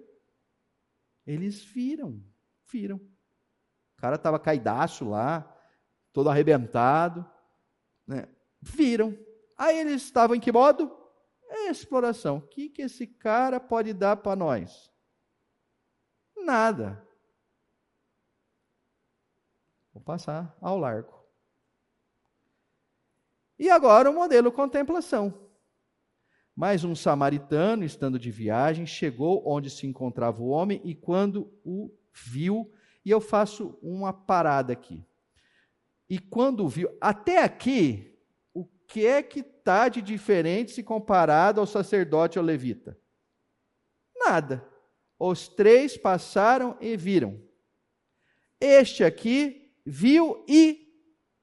Eles 1.26 1.64
viram, 1.64 2.24
viram. 2.72 2.98
O 2.98 4.02
cara 4.02 4.16
estava 4.16 4.40
caidaço 4.40 5.08
lá, 5.08 5.56
todo 6.14 6.30
arrebentado, 6.30 7.26
né? 8.08 8.28
Viram. 8.62 9.18
Aí 9.58 9.78
eles 9.78 10.04
estavam 10.04 10.36
em 10.36 10.40
que 10.40 10.52
modo? 10.52 10.99
Exploração. 11.50 12.38
O 12.38 12.42
que, 12.42 12.70
que 12.70 12.84
esse 12.84 13.08
cara 13.08 13.60
pode 13.60 13.94
dar 13.94 14.18
para 14.18 14.36
nós? 14.36 14.92
Nada. 16.38 17.06
Vou 19.94 20.02
passar 20.02 20.56
ao 20.62 20.78
largo. 20.78 21.20
E 23.58 23.70
agora 23.70 24.10
o 24.10 24.14
modelo 24.14 24.52
contemplação. 24.52 25.50
Mas 26.56 26.84
um 26.84 26.96
samaritano, 26.96 27.84
estando 27.84 28.20
de 28.20 28.32
viagem, 28.32 28.86
chegou 28.86 29.44
onde 29.46 29.70
se 29.70 29.88
encontrava 29.88 30.42
o 30.42 30.50
homem 30.50 30.82
e 30.84 30.94
quando 30.94 31.52
o 31.64 31.90
viu, 32.14 32.72
e 33.06 33.10
eu 33.10 33.22
faço 33.22 33.78
uma 33.82 34.12
parada 34.12 34.74
aqui. 34.74 35.06
E 36.10 36.20
quando 36.20 36.68
viu, 36.68 36.90
até 37.00 37.44
aqui, 37.44 38.18
o 38.54 38.66
que 38.88 39.06
é 39.06 39.22
que 39.22 39.44
está 39.70 39.88
de 39.88 40.02
diferente 40.02 40.72
se 40.72 40.82
comparado 40.82 41.62
ao 41.62 41.68
sacerdote 41.68 42.40
ou 42.40 42.46
levita? 42.46 42.98
Nada. 44.18 44.68
Os 45.20 45.48
três 45.48 45.96
passaram 45.96 46.76
e 46.82 46.98
viram. 46.98 47.40
Este 48.60 49.04
aqui 49.04 49.72
viu 49.86 50.44
e 50.48 50.92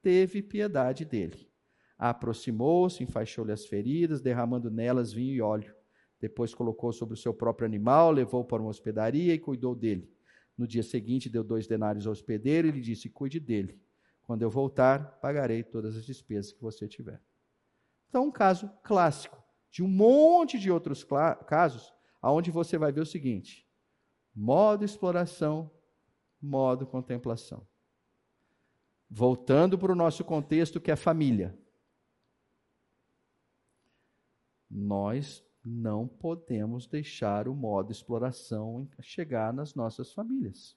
teve 0.03 0.43
piedade 0.43 1.05
dele. 1.05 1.49
Aproximou-se, 1.97 3.03
enfaixou-lhe 3.05 3.53
as 3.53 3.65
feridas, 3.65 4.21
derramando 4.21 4.73
nelas 4.73 5.13
vinho 5.13 5.33
e 5.33 5.41
óleo. 5.41 5.73
Depois 6.21 6.53
colocou 6.53 6.93
sobre 6.93 7.15
o 7.15 7.17
seu 7.17 7.33
próprio 7.33 7.67
animal, 7.67 8.11
levou 8.11 8.45
para 8.45 8.61
uma 8.61 8.71
hospedaria 8.71 9.35
e 9.35 9.39
cuidou 9.39 9.75
dele. 9.75 10.11
No 10.59 10.67
dia 10.67 10.83
seguinte, 10.83 11.29
deu 11.29 11.45
dois 11.45 11.69
denários 11.69 12.07
ao 12.07 12.13
hospedeiro 12.13 12.67
e 12.67 12.73
lhe 12.73 12.81
disse: 12.81 13.09
Cuide 13.09 13.39
dele. 13.39 13.81
Quando 14.23 14.43
eu 14.43 14.51
voltar, 14.51 15.21
pagarei 15.21 15.63
todas 15.63 15.97
as 15.97 16.05
despesas 16.05 16.53
que 16.53 16.61
você 16.61 16.89
tiver. 16.89 17.21
Então, 18.09 18.27
um 18.27 18.31
caso 18.31 18.71
clássico 18.83 19.43
de 19.71 19.83
um 19.83 19.89
monte 19.89 20.59
de 20.59 20.71
outros 20.71 21.05
casos, 21.47 21.93
aonde 22.23 22.51
você 22.51 22.79
vai 22.79 22.93
ver 22.93 23.01
o 23.01 23.07
seguinte: 23.07 23.69
modo 24.35 24.85
exploração, 24.85 25.71
modo 26.41 26.87
contemplação. 26.87 27.67
Voltando 29.09 29.79
para 29.79 29.93
o 29.93 29.97
nosso 29.97 30.25
contexto, 30.25 30.81
que 30.81 30.91
é 30.91 30.97
família. 30.97 31.57
nós 34.71 35.45
não 35.65 36.07
podemos 36.07 36.87
deixar 36.87 37.49
o 37.49 37.55
modo 37.55 37.91
exploração 37.91 38.89
chegar 39.01 39.53
nas 39.53 39.75
nossas 39.75 40.13
famílias. 40.13 40.77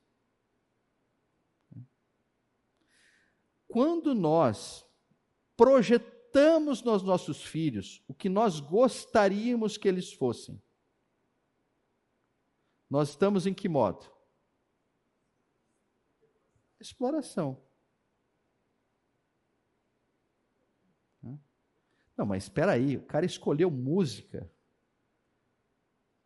Quando 3.68 4.16
nós 4.16 4.86
projetamos 5.56 6.19
nos 6.34 7.04
nossos 7.04 7.44
filhos 7.44 8.04
o 8.08 8.14
que 8.14 8.30
nós 8.30 8.60
gostaríamos 8.60 9.78
que 9.78 9.88
eles 9.88 10.14
fossem, 10.14 10.62
nós 12.90 13.10
estamos 13.10 13.46
em 13.46 13.54
que 13.54 13.70
modo? 13.70 14.06
Exploração. 16.80 17.62
Não, 22.20 22.26
mas 22.26 22.44
espera 22.44 22.74
aí, 22.74 22.98
o 22.98 23.06
cara 23.06 23.26
escolheu 23.26 23.72
música. 23.72 24.52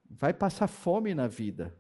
Vai 0.10 0.34
passar 0.34 0.68
fome 0.68 1.14
na 1.14 1.28
vida. 1.28 1.80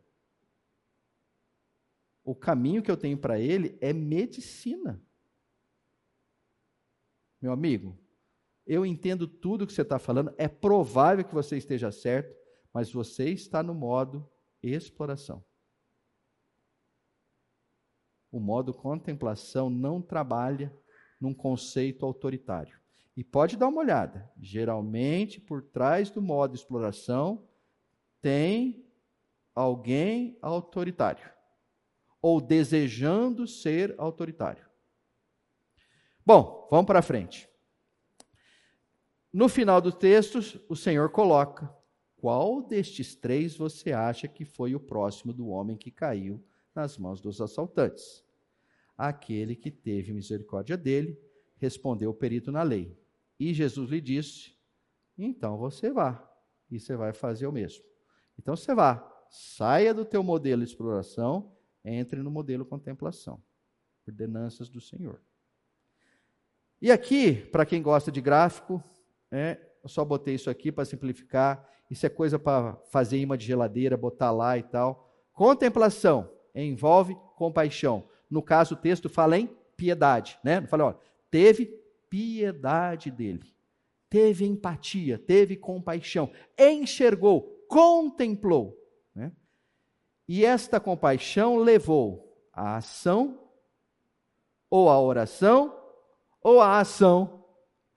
O 2.24 2.36
caminho 2.36 2.84
que 2.84 2.91
eu 2.91 2.95
tenho 2.95 3.17
para 3.17 3.39
ele 3.39 3.76
é 3.82 3.91
medicina. 3.91 5.03
Meu 7.41 7.51
amigo, 7.51 7.97
eu 8.66 8.86
entendo 8.86 9.28
tudo 9.28 9.68
que 9.68 9.74
você 9.74 9.82
está 9.82 9.99
falando, 9.99 10.34
é 10.38 10.47
provável 10.47 11.24
que 11.26 11.34
você 11.34 11.57
esteja 11.57 11.91
certo, 11.91 12.36
mas 12.74 12.91
você 12.91 13.30
está 13.30 13.61
no 13.61 13.74
modo 13.74 14.30
exploração. 14.61 15.43
O 18.32 18.39
modo 18.39 18.74
contemplação 18.74 19.70
não 19.70 20.01
trabalha 20.01 20.76
num 21.20 21.34
conceito 21.34 22.05
autoritário. 22.05 22.80
E 23.16 23.24
pode 23.24 23.57
dar 23.57 23.68
uma 23.68 23.82
olhada. 23.82 24.32
Geralmente, 24.39 25.39
por 25.39 25.61
trás 25.61 26.09
do 26.09 26.22
modo 26.22 26.55
exploração, 26.55 27.47
tem 28.20 28.89
alguém 29.53 30.36
autoritário. 30.41 31.30
Ou 32.20 32.41
desejando 32.41 33.45
ser 33.45 33.93
autoritário. 33.99 34.66
Bom, 36.26 36.68
vamos 36.72 36.88
para 36.88 37.03
frente. 37.03 37.53
No 39.34 39.49
final 39.49 39.81
do 39.81 39.91
texto, 39.91 40.39
o 40.69 40.75
Senhor 40.75 41.09
coloca: 41.09 41.75
Qual 42.15 42.61
destes 42.61 43.15
três 43.15 43.57
você 43.57 43.91
acha 43.91 44.27
que 44.27 44.45
foi 44.45 44.75
o 44.75 44.79
próximo 44.79 45.34
do 45.34 45.47
homem 45.47 45.75
que 45.75 45.89
caiu 45.89 46.39
nas 46.75 46.99
mãos 46.99 47.19
dos 47.19 47.41
assaltantes? 47.41 48.23
Aquele 48.95 49.55
que 49.55 49.71
teve 49.71 50.13
misericórdia 50.13 50.77
dele, 50.77 51.19
respondeu 51.57 52.11
o 52.11 52.13
perito 52.13 52.51
na 52.51 52.61
lei. 52.61 52.95
E 53.39 53.55
Jesus 53.55 53.89
lhe 53.89 53.99
disse: 53.99 54.55
Então 55.17 55.57
você 55.57 55.91
vá, 55.91 56.31
e 56.69 56.79
você 56.79 56.95
vai 56.95 57.11
fazer 57.11 57.47
o 57.47 57.51
mesmo. 57.51 57.84
Então 58.38 58.55
você 58.55 58.75
vá, 58.75 59.03
saia 59.31 59.95
do 59.95 60.05
teu 60.05 60.21
modelo 60.21 60.63
de 60.63 60.69
exploração, 60.69 61.51
entre 61.84 62.21
no 62.21 62.29
modelo 62.29 62.63
contemplação. 62.63 63.41
Ordenanças 64.07 64.69
do 64.69 64.79
Senhor. 64.79 65.19
E 66.79 66.91
aqui, 66.91 67.36
para 67.36 67.65
quem 67.65 67.81
gosta 67.81 68.11
de 68.11 68.21
gráfico, 68.21 68.84
é, 69.34 69.59
eu 69.84 69.89
só 69.89 70.05
botei 70.05 70.36
isso 70.36 70.49
aqui 70.49 70.71
para 70.71 70.86
simplificar. 70.86 71.67
Isso 71.89 72.05
é 72.05 72.09
coisa 72.09 72.38
para 72.38 72.75
fazer 72.91 73.17
imã 73.17 73.38
de 73.38 73.45
geladeira, 73.45 73.97
botar 73.97 74.31
lá 74.31 74.57
e 74.57 74.63
tal. 74.63 75.11
Contemplação 75.34 76.31
envolve 76.55 77.17
compaixão. 77.36 78.07
No 78.29 78.41
caso, 78.41 78.75
o 78.75 78.77
texto 78.77 79.09
fala 79.09 79.38
em 79.38 79.49
piedade, 79.75 80.39
né? 80.43 80.59
Não 80.59 80.67
fala, 80.67 80.86
ó, 80.86 80.93
teve 81.31 81.65
piedade 82.09 83.09
dele, 83.09 83.53
teve 84.09 84.45
empatia, 84.45 85.17
teve 85.17 85.55
compaixão, 85.55 86.31
enxergou, 86.57 87.65
contemplou. 87.67 88.77
Né? 89.15 89.31
E 90.27 90.45
esta 90.45 90.79
compaixão 90.79 91.57
levou 91.57 92.38
à 92.53 92.77
ação, 92.77 93.39
ou 94.69 94.89
à 94.89 95.01
oração, 95.01 95.75
ou 96.41 96.61
à 96.61 96.79
ação 96.79 97.45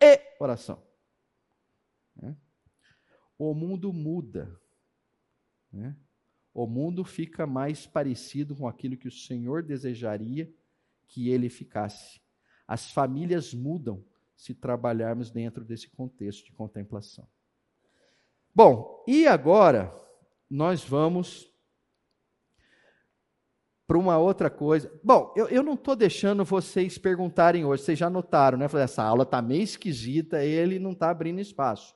e 0.00 0.18
oração. 0.40 0.85
O 3.38 3.54
mundo 3.54 3.92
muda. 3.92 4.58
Né? 5.72 5.96
O 6.54 6.66
mundo 6.66 7.04
fica 7.04 7.46
mais 7.46 7.86
parecido 7.86 8.56
com 8.56 8.66
aquilo 8.66 8.96
que 8.96 9.08
o 9.08 9.12
Senhor 9.12 9.62
desejaria 9.62 10.52
que 11.06 11.28
ele 11.28 11.48
ficasse. 11.48 12.20
As 12.66 12.90
famílias 12.90 13.52
mudam 13.54 14.04
se 14.34 14.54
trabalharmos 14.54 15.30
dentro 15.30 15.64
desse 15.64 15.88
contexto 15.88 16.44
de 16.44 16.52
contemplação. 16.52 17.26
Bom, 18.54 19.04
e 19.06 19.26
agora 19.26 19.92
nós 20.48 20.82
vamos 20.84 21.50
para 23.86 23.98
uma 23.98 24.18
outra 24.18 24.50
coisa. 24.50 24.92
Bom, 25.02 25.32
eu, 25.36 25.48
eu 25.48 25.62
não 25.62 25.74
estou 25.74 25.94
deixando 25.94 26.44
vocês 26.44 26.98
perguntarem 26.98 27.64
hoje, 27.64 27.84
vocês 27.84 27.98
já 27.98 28.10
notaram, 28.10 28.58
né? 28.58 28.68
Falei, 28.68 28.84
essa 28.84 29.02
aula 29.02 29.22
está 29.22 29.40
meio 29.40 29.62
esquisita, 29.62 30.44
ele 30.44 30.78
não 30.78 30.92
está 30.92 31.10
abrindo 31.10 31.40
espaço. 31.40 31.95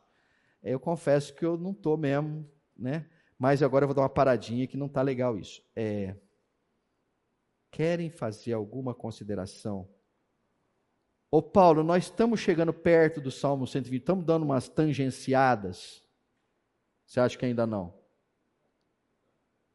Eu 0.63 0.79
confesso 0.79 1.35
que 1.35 1.45
eu 1.45 1.57
não 1.57 1.73
estou 1.73 1.97
mesmo, 1.97 2.49
né? 2.77 3.09
Mas 3.39 3.63
agora 3.63 3.85
eu 3.85 3.89
vou 3.89 3.95
dar 3.95 4.03
uma 4.03 4.09
paradinha 4.11 4.67
que 4.67 4.77
não 4.77 4.87
está 4.87 5.01
legal 5.01 5.39
isso. 5.39 5.63
É, 5.75 6.15
querem 7.71 8.11
fazer 8.11 8.53
alguma 8.53 8.95
consideração? 8.95 9.89
Ô 11.31 11.41
Paulo, 11.41 11.83
nós 11.83 12.05
estamos 12.05 12.41
chegando 12.41 12.73
perto 12.73 13.21
do 13.21 13.31
Salmo 13.31 13.67
120, 13.67 14.01
estamos 14.01 14.25
dando 14.25 14.43
umas 14.43 14.69
tangenciadas. 14.69 16.03
Você 17.07 17.21
acha 17.21 17.39
que 17.39 17.47
ainda 17.47 17.67
não? 17.67 17.95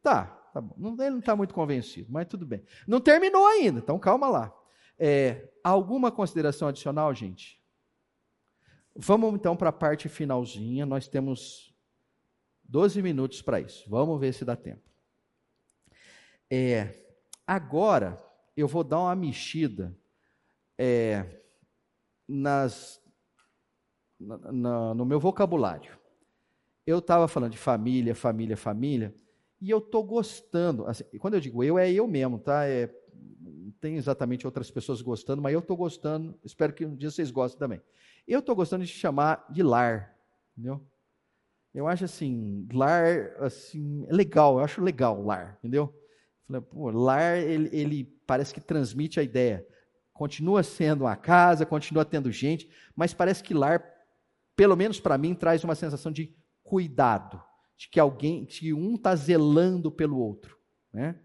Tá, 0.02 0.26
tá 0.52 0.60
bom. 0.60 0.76
Ele 1.00 1.10
não 1.10 1.18
está 1.18 1.34
muito 1.34 1.52
convencido, 1.52 2.12
mas 2.12 2.28
tudo 2.28 2.46
bem. 2.46 2.62
Não 2.86 3.00
terminou 3.00 3.46
ainda, 3.46 3.80
então 3.80 3.98
calma 3.98 4.28
lá. 4.28 4.54
É, 4.98 5.48
alguma 5.64 6.12
consideração 6.12 6.68
adicional, 6.68 7.12
gente? 7.12 7.60
Vamos 8.96 9.34
então 9.34 9.56
para 9.56 9.70
a 9.70 9.72
parte 9.72 10.08
finalzinha. 10.08 10.86
Nós 10.86 11.08
temos 11.08 11.74
12 12.64 13.02
minutos 13.02 13.42
para 13.42 13.60
isso. 13.60 13.88
Vamos 13.88 14.18
ver 14.20 14.32
se 14.32 14.44
dá 14.44 14.56
tempo. 14.56 14.82
É, 16.50 17.06
Agora, 17.46 18.20
eu 18.56 18.66
vou 18.66 18.82
dar 18.82 18.98
uma 18.98 19.14
mexida 19.14 19.96
é, 20.76 21.24
nas, 22.26 23.00
na, 24.18 24.52
na, 24.52 24.94
no 24.94 25.04
meu 25.04 25.20
vocabulário. 25.20 25.96
Eu 26.84 26.98
estava 26.98 27.28
falando 27.28 27.52
de 27.52 27.58
família, 27.58 28.16
família, 28.16 28.56
família, 28.56 29.14
e 29.60 29.70
eu 29.70 29.78
estou 29.78 30.02
gostando. 30.02 30.86
Assim, 30.86 31.04
quando 31.20 31.34
eu 31.34 31.40
digo 31.40 31.62
eu, 31.62 31.78
é 31.78 31.90
eu 31.92 32.08
mesmo, 32.08 32.40
tá? 32.40 32.66
É, 32.66 32.92
tem 33.80 33.94
exatamente 33.94 34.44
outras 34.44 34.72
pessoas 34.72 35.00
gostando, 35.00 35.40
mas 35.40 35.52
eu 35.52 35.60
estou 35.60 35.76
gostando. 35.76 36.36
Espero 36.44 36.72
que 36.72 36.84
um 36.84 36.96
dia 36.96 37.12
vocês 37.12 37.30
gostem 37.30 37.60
também. 37.60 37.80
Eu 38.26 38.40
estou 38.40 38.56
gostando 38.56 38.84
de 38.84 38.90
chamar 38.90 39.46
de 39.50 39.62
lar, 39.62 40.16
entendeu? 40.52 40.84
Eu 41.72 41.86
acho 41.86 42.04
assim, 42.04 42.66
lar, 42.72 43.30
assim, 43.40 44.06
é 44.08 44.12
legal, 44.12 44.58
eu 44.58 44.64
acho 44.64 44.82
legal 44.82 45.22
lar, 45.22 45.56
entendeu? 45.58 45.94
Pô, 46.70 46.90
lar, 46.90 47.36
ele, 47.36 47.68
ele 47.72 48.04
parece 48.26 48.54
que 48.54 48.60
transmite 48.60 49.20
a 49.20 49.22
ideia. 49.22 49.66
Continua 50.12 50.62
sendo 50.62 51.04
uma 51.04 51.14
casa, 51.14 51.66
continua 51.66 52.04
tendo 52.04 52.32
gente, 52.32 52.70
mas 52.94 53.12
parece 53.12 53.42
que 53.42 53.52
lar, 53.52 53.84
pelo 54.56 54.74
menos 54.74 54.98
para 54.98 55.18
mim, 55.18 55.34
traz 55.34 55.62
uma 55.62 55.74
sensação 55.74 56.10
de 56.10 56.34
cuidado, 56.62 57.42
de 57.76 57.88
que 57.88 58.00
alguém, 58.00 58.46
que 58.46 58.72
um 58.72 58.94
está 58.94 59.14
zelando 59.14 59.92
pelo 59.92 60.18
outro, 60.18 60.56
né? 60.92 61.20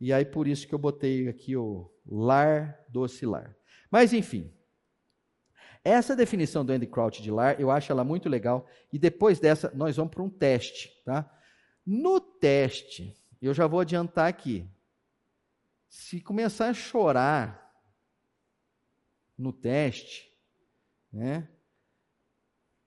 E 0.00 0.12
aí 0.12 0.24
por 0.24 0.48
isso 0.48 0.66
que 0.66 0.74
eu 0.74 0.78
botei 0.78 1.28
aqui 1.28 1.56
o 1.56 1.90
lar, 2.06 2.78
doce 2.88 3.26
lar. 3.26 3.54
Mas 3.90 4.12
enfim, 4.12 4.50
essa 5.84 6.16
definição 6.16 6.64
do 6.64 6.72
Andy 6.72 6.86
Crouch 6.86 7.22
de 7.22 7.30
lar, 7.30 7.60
eu 7.60 7.70
acho 7.70 7.92
ela 7.92 8.02
muito 8.02 8.28
legal. 8.28 8.66
E 8.90 8.98
depois 8.98 9.38
dessa, 9.38 9.70
nós 9.74 9.96
vamos 9.96 10.14
para 10.14 10.22
um 10.22 10.30
teste, 10.30 10.90
tá? 11.04 11.30
No 11.84 12.18
teste, 12.18 13.14
eu 13.40 13.52
já 13.52 13.66
vou 13.66 13.80
adiantar 13.80 14.26
aqui. 14.26 14.66
Se 15.86 16.20
começar 16.20 16.68
a 16.68 16.74
chorar 16.74 17.70
no 19.36 19.52
teste, 19.52 20.32
né? 21.12 21.48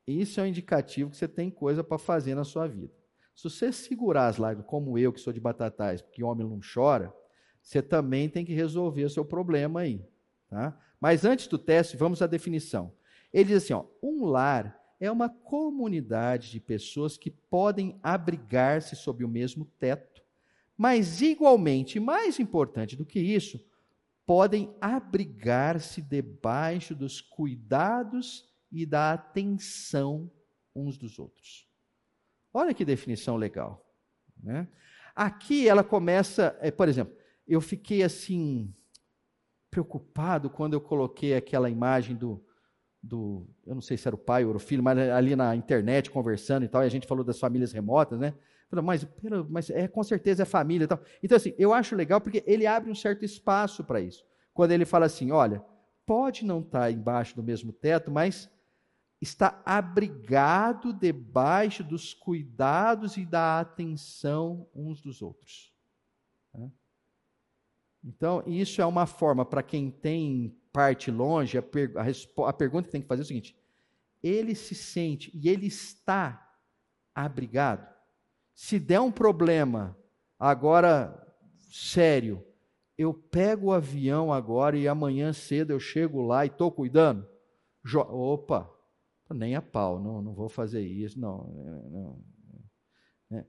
Isso 0.08 0.40
é 0.40 0.44
um 0.44 0.48
indicativo 0.48 1.12
que 1.12 1.18
você 1.18 1.28
tem 1.28 1.52
coisa 1.52 1.84
para 1.84 1.98
fazer 1.98 2.34
na 2.34 2.44
sua 2.44 2.66
vida. 2.68 2.94
Se 3.36 3.44
você 3.44 3.72
segurar 3.72 4.28
as 4.28 4.38
lágrimas, 4.38 4.68
como 4.68 4.98
eu, 4.98 5.14
que 5.14 5.20
sou 5.20 5.32
de 5.32 5.40
batatais, 5.40 6.02
porque 6.02 6.24
homem 6.24 6.48
não 6.48 6.60
chora, 6.74 7.14
você 7.62 7.82
também 7.82 8.30
tem 8.30 8.46
que 8.46 8.54
resolver 8.54 9.04
o 9.04 9.10
seu 9.10 9.26
problema 9.26 9.82
aí. 9.82 10.04
Tá? 10.50 10.80
Mas 11.00 11.26
antes 11.26 11.48
do 11.48 11.58
teste, 11.58 11.98
vamos 11.98 12.22
à 12.22 12.28
definição. 12.28 12.94
Ele 13.34 13.46
diz 13.46 13.64
assim: 13.64 13.74
ó, 13.74 13.86
um 14.02 14.26
lar 14.26 14.78
é 15.00 15.12
uma 15.12 15.30
comunidade 15.30 16.52
de 16.52 16.60
pessoas 16.60 17.18
que 17.18 17.30
podem 17.30 18.00
abrigar-se 18.02 18.96
sob 18.96 19.24
o 19.24 19.28
mesmo 19.28 19.66
teto 19.80 20.18
mas, 20.78 21.22
igualmente, 21.22 22.00
mais 22.00 22.40
importante 22.40 22.96
do 22.96 23.06
que 23.06 23.20
isso, 23.20 23.60
podem 24.26 24.76
abrigar-se 24.80 26.02
debaixo 26.02 26.94
dos 26.94 27.20
cuidados 27.20 28.48
e 28.72 28.86
da 28.86 29.14
atenção 29.14 30.30
uns 30.76 30.98
dos 30.98 31.18
outros. 31.18 31.68
Olha 32.54 32.74
que 32.74 32.86
definição 32.86 33.38
legal. 33.38 33.84
Né? 34.38 34.68
Aqui 35.16 35.68
ela 35.68 35.84
começa, 35.84 36.56
é, 36.62 36.70
por 36.70 36.88
exemplo, 36.88 37.16
eu 37.48 37.60
fiquei 37.60 38.04
assim, 38.04 38.72
preocupado 39.70 40.50
quando 40.50 40.74
eu 40.74 40.82
coloquei 40.82 41.36
aquela 41.36 41.70
imagem 41.70 42.16
do, 42.16 42.44
do, 43.02 43.48
eu 43.66 43.76
não 43.76 43.82
sei 43.82 43.98
se 43.98 44.08
era 44.08 44.16
o 44.16 44.20
pai 44.20 44.46
ou 44.46 44.56
o 44.56 44.60
filho, 44.60 44.84
mas 44.84 44.98
ali 44.98 45.36
na 45.36 45.56
internet 45.56 46.10
conversando 46.10 46.64
e 46.66 46.68
tal, 46.68 46.84
e 46.84 46.86
a 46.86 46.90
gente 46.90 47.08
falou 47.08 47.24
das 47.24 47.40
famílias 47.40 47.72
remotas, 47.72 48.20
né? 48.20 48.34
mas, 48.84 49.08
mas 49.50 49.70
é, 49.70 49.88
com 49.88 50.04
certeza 50.04 50.44
é 50.44 50.46
família 50.46 50.86
e 50.86 50.88
tal. 50.88 51.00
Então, 51.24 51.36
assim, 51.36 51.54
eu 51.58 51.74
acho 51.74 51.96
legal 51.96 52.20
porque 52.20 52.44
ele 52.46 52.68
abre 52.68 52.92
um 52.92 52.96
certo 52.96 53.24
espaço 53.24 53.84
para 53.84 54.02
isso. 54.02 54.26
Quando 54.54 54.72
ele 54.72 54.86
fala 54.86 55.06
assim: 55.06 55.32
olha, 55.32 55.64
pode 56.06 56.46
não 56.46 56.60
estar 56.60 56.82
tá 56.82 56.92
embaixo 56.92 57.36
do 57.36 57.44
mesmo 57.44 57.72
teto, 57.72 58.12
mas 58.12 58.50
está 59.22 59.62
abrigado 59.66 60.94
debaixo 60.94 61.84
dos 61.84 62.14
cuidados 62.14 63.18
e 63.18 63.26
da 63.26 63.60
atenção 63.60 64.68
uns 64.76 65.02
dos 65.02 65.22
outros. 65.22 65.74
Né? 66.54 66.70
Então, 68.08 68.42
isso 68.48 68.82
é 68.82 68.86
uma 68.86 69.06
forma 69.06 69.46
para 69.46 69.62
quem 69.62 69.92
tem 69.92 70.58
parte 70.72 71.12
longe, 71.12 71.58
a, 71.58 71.62
per 71.62 71.92
a, 71.98 72.50
a 72.50 72.54
pergunta 72.54 72.86
que 72.86 72.92
tem 72.92 73.02
que 73.02 73.08
fazer 73.08 73.22
é 73.22 73.26
o 73.26 73.28
seguinte: 73.28 73.56
ele 74.24 74.56
se 74.56 74.74
sente 74.74 75.30
e 75.34 75.50
ele 75.50 75.68
está 75.68 76.50
abrigado? 77.14 77.98
se 78.58 78.80
der 78.80 79.00
um 79.00 79.12
problema, 79.12 79.96
agora 80.40 81.16
sério, 81.70 82.44
eu 82.98 83.14
pego 83.14 83.68
o 83.68 83.72
avião 83.72 84.34
agora 84.34 84.76
e 84.76 84.88
amanhã 84.88 85.32
cedo 85.32 85.70
eu 85.70 85.80
chego 85.80 86.24
lá 86.24 86.44
e 86.44 86.48
estou 86.48 86.72
cuidando? 86.72 87.30
Jo 87.86 88.00
Opa, 88.00 88.68
nem 89.30 89.56
a 89.56 89.62
pau, 89.62 90.00
não, 90.00 90.24
não 90.24 90.34
vou 90.34 90.50
fazer 90.50 90.82
isso, 90.82 91.20
não. 91.20 91.38
não, 91.38 92.24
não. 93.30 93.38
É, 93.38 93.46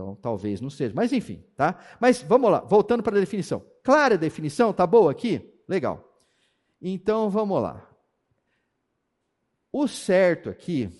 então, 0.00 0.16
talvez 0.16 0.60
não 0.60 0.70
seja. 0.70 0.94
Mas 0.94 1.12
enfim, 1.12 1.44
tá? 1.54 1.78
Mas 2.00 2.22
vamos 2.22 2.50
lá, 2.50 2.60
voltando 2.60 3.02
para 3.02 3.16
a 3.16 3.20
definição. 3.20 3.62
Clara 3.82 4.14
a 4.14 4.18
definição? 4.18 4.72
Tá 4.72 4.86
boa 4.86 5.10
aqui? 5.10 5.54
Legal. 5.68 6.02
Então, 6.80 7.28
vamos 7.28 7.60
lá. 7.60 7.86
O 9.70 9.86
certo 9.86 10.48
aqui 10.48 10.90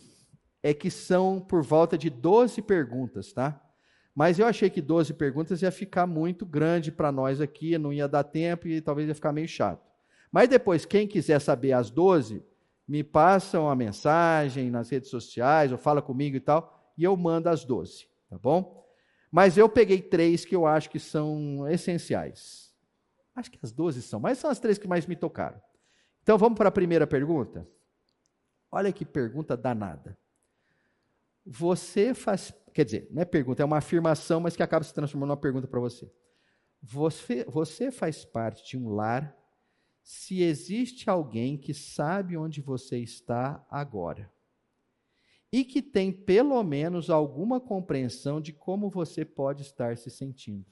é 0.63 0.75
que 0.75 0.91
são 0.91 1.41
por 1.41 1.63
volta 1.63 1.97
de 1.97 2.11
12 2.11 2.61
perguntas, 2.63 3.33
tá? 3.33 3.61
Mas 4.15 4.39
eu 4.39 4.47
achei 4.47 4.69
que 4.69 4.83
12 4.83 5.15
perguntas 5.15 5.63
ia 5.63 5.71
ficar 5.71 6.07
muito 6.07 6.45
grande 6.45 6.93
para 6.93 7.11
nós 7.11 7.41
aqui, 7.41 7.79
não 7.79 7.93
ia 7.93 8.07
dar 8.07 8.25
tempo 8.25 8.69
e 8.69 8.81
talvez 8.81 9.09
ia 9.09 9.15
ficar 9.15 9.33
meio 9.33 9.49
chato. 9.49 9.81
Mas 10.31 10.49
depois, 10.49 10.85
quem 10.85 11.09
quiser 11.09 11.41
saber 11.41 11.73
as 11.73 11.91
12, 11.91 12.45
me 12.87 13.03
passa 13.03 13.59
uma 13.59 13.75
mensagem 13.75 14.71
nas 14.71 14.91
redes 14.91 15.09
sociais, 15.09 15.73
ou 15.73 15.79
fala 15.79 16.03
comigo 16.03 16.37
e 16.37 16.41
tal, 16.41 16.93
e 16.99 17.05
eu 17.05 17.17
mando 17.17 17.49
as 17.49 17.65
12, 17.65 18.07
tá 18.29 18.39
bom? 18.39 18.81
Mas 19.31 19.57
eu 19.57 19.69
peguei 19.69 20.03
três 20.03 20.45
que 20.45 20.57
eu 20.57 20.67
acho 20.67 20.91
que 20.91 20.99
são 20.99 21.69
essenciais. 21.69 22.75
Acho 23.35 23.51
que 23.51 23.59
as 23.63 23.71
12 23.73 24.03
são, 24.03 24.19
mas 24.19 24.39
são 24.39 24.51
as 24.51 24.59
três 24.59 24.77
que 24.77 24.89
mais 24.89 25.07
me 25.07 25.15
tocaram. 25.15 25.61
Então 26.23 26.37
vamos 26.37 26.59
para 26.59 26.69
a 26.69 26.73
primeira 26.73 27.07
pergunta? 27.07 27.67
Olha 28.73 28.93
que 28.93 29.05
pergunta 29.05 29.57
danada. 29.57 30.19
Você 31.47 32.13
faz. 32.13 32.53
Quer 32.75 32.85
dizer, 32.85 33.09
não 33.11 33.23
é 33.23 33.25
pergunta, 33.25 33.63
é 33.63 33.65
uma 33.65 33.79
afirmação, 33.79 34.41
mas 34.41 34.57
que 34.57 34.63
acaba 34.63 34.85
se 34.85 34.95
transformando 34.95 35.29
numa 35.29 35.37
pergunta 35.37 35.67
para 35.67 35.81
você. 35.81 36.13
você. 36.83 37.45
Você 37.45 37.91
faz 37.91 38.25
parte 38.25 38.69
de 38.69 38.77
um 38.77 38.89
lar 38.89 39.37
se 40.03 40.43
existe 40.43 41.09
alguém 41.09 41.57
que 41.57 41.73
sabe 41.73 42.37
onde 42.37 42.61
você 42.61 42.99
está 42.99 43.65
agora 43.71 44.31
e 45.53 45.65
que 45.65 45.83
tem 45.83 46.13
pelo 46.13 46.63
menos 46.63 47.11
alguma 47.11 47.61
compreensão 47.61 48.41
de 48.41 48.53
como 48.53 48.89
você 48.89 49.25
pode 49.25 49.63
estar 49.63 49.97
se 49.97 50.11
sentindo. 50.11 50.67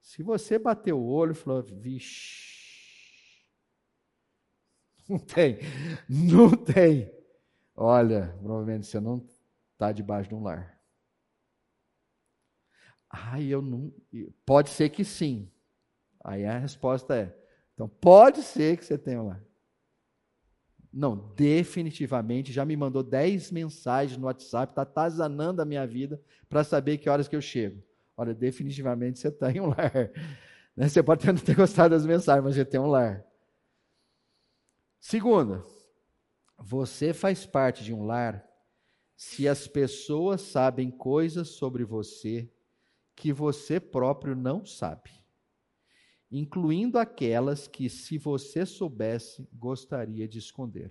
Se 0.00 0.22
você 0.22 0.58
bater 0.58 0.92
o 0.92 1.04
olho 1.04 1.32
e 1.32 1.34
falou, 1.34 1.62
vixe, 1.62 2.52
não 5.08 5.18
tem, 5.18 5.58
não 6.08 6.50
tem. 6.50 7.10
Olha, 7.74 8.28
provavelmente 8.38 8.86
você 8.86 9.00
não 9.00 9.26
está 9.72 9.90
debaixo 9.92 10.28
de 10.28 10.34
um 10.34 10.42
lar. 10.42 10.80
Ai, 13.10 13.44
eu 13.44 13.60
não. 13.60 13.92
Pode 14.44 14.70
ser 14.70 14.88
que 14.90 15.04
sim. 15.04 15.50
Aí 16.24 16.44
a 16.46 16.58
resposta 16.58 17.16
é: 17.16 17.41
então 17.74 17.88
pode 17.88 18.42
ser 18.42 18.76
que 18.76 18.84
você 18.84 18.98
tenha 18.98 19.22
lar. 19.22 19.42
Não, 20.92 21.32
definitivamente 21.34 22.52
já 22.52 22.64
me 22.64 22.76
mandou 22.76 23.02
10 23.02 23.50
mensagens 23.50 24.18
no 24.18 24.26
WhatsApp, 24.26 24.72
está 24.72 24.82
atazanando 24.82 25.62
a 25.62 25.64
minha 25.64 25.86
vida 25.86 26.20
para 26.48 26.62
saber 26.62 26.98
que 26.98 27.08
horas 27.08 27.28
que 27.28 27.34
eu 27.34 27.40
chego. 27.40 27.82
Olha, 28.16 28.34
definitivamente 28.34 29.18
você 29.18 29.30
tem 29.30 29.60
um 29.60 29.68
lar. 29.68 29.92
Né? 30.74 30.88
Você 30.88 31.02
pode 31.02 31.26
não 31.26 31.34
ter 31.34 31.54
gostado 31.54 31.90
das 31.90 32.06
mensagens, 32.06 32.42
mas 32.42 32.54
você 32.54 32.64
tem 32.64 32.80
um 32.80 32.86
lar. 32.86 33.22
Segunda, 34.98 35.62
você 36.56 37.12
faz 37.12 37.44
parte 37.44 37.84
de 37.84 37.92
um 37.92 38.06
lar 38.06 38.42
se 39.14 39.46
as 39.46 39.68
pessoas 39.68 40.40
sabem 40.40 40.90
coisas 40.90 41.48
sobre 41.50 41.84
você 41.84 42.50
que 43.14 43.32
você 43.32 43.78
próprio 43.78 44.34
não 44.34 44.64
sabe, 44.64 45.10
incluindo 46.32 46.98
aquelas 46.98 47.68
que, 47.68 47.90
se 47.90 48.16
você 48.16 48.64
soubesse, 48.64 49.46
gostaria 49.52 50.26
de 50.26 50.38
esconder. 50.38 50.90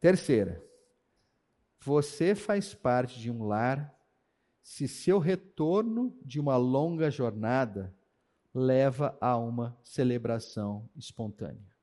Terceira, 0.00 0.62
você 1.80 2.34
faz 2.34 2.74
parte 2.74 3.20
de 3.20 3.30
um 3.30 3.44
lar 3.44 3.94
se 4.60 4.88
seu 4.88 5.20
retorno 5.20 6.18
de 6.24 6.40
uma 6.40 6.56
longa 6.56 7.08
jornada 7.08 7.96
leva 8.52 9.16
a 9.20 9.36
uma 9.36 9.78
celebração 9.84 10.90
espontânea. 10.96 11.76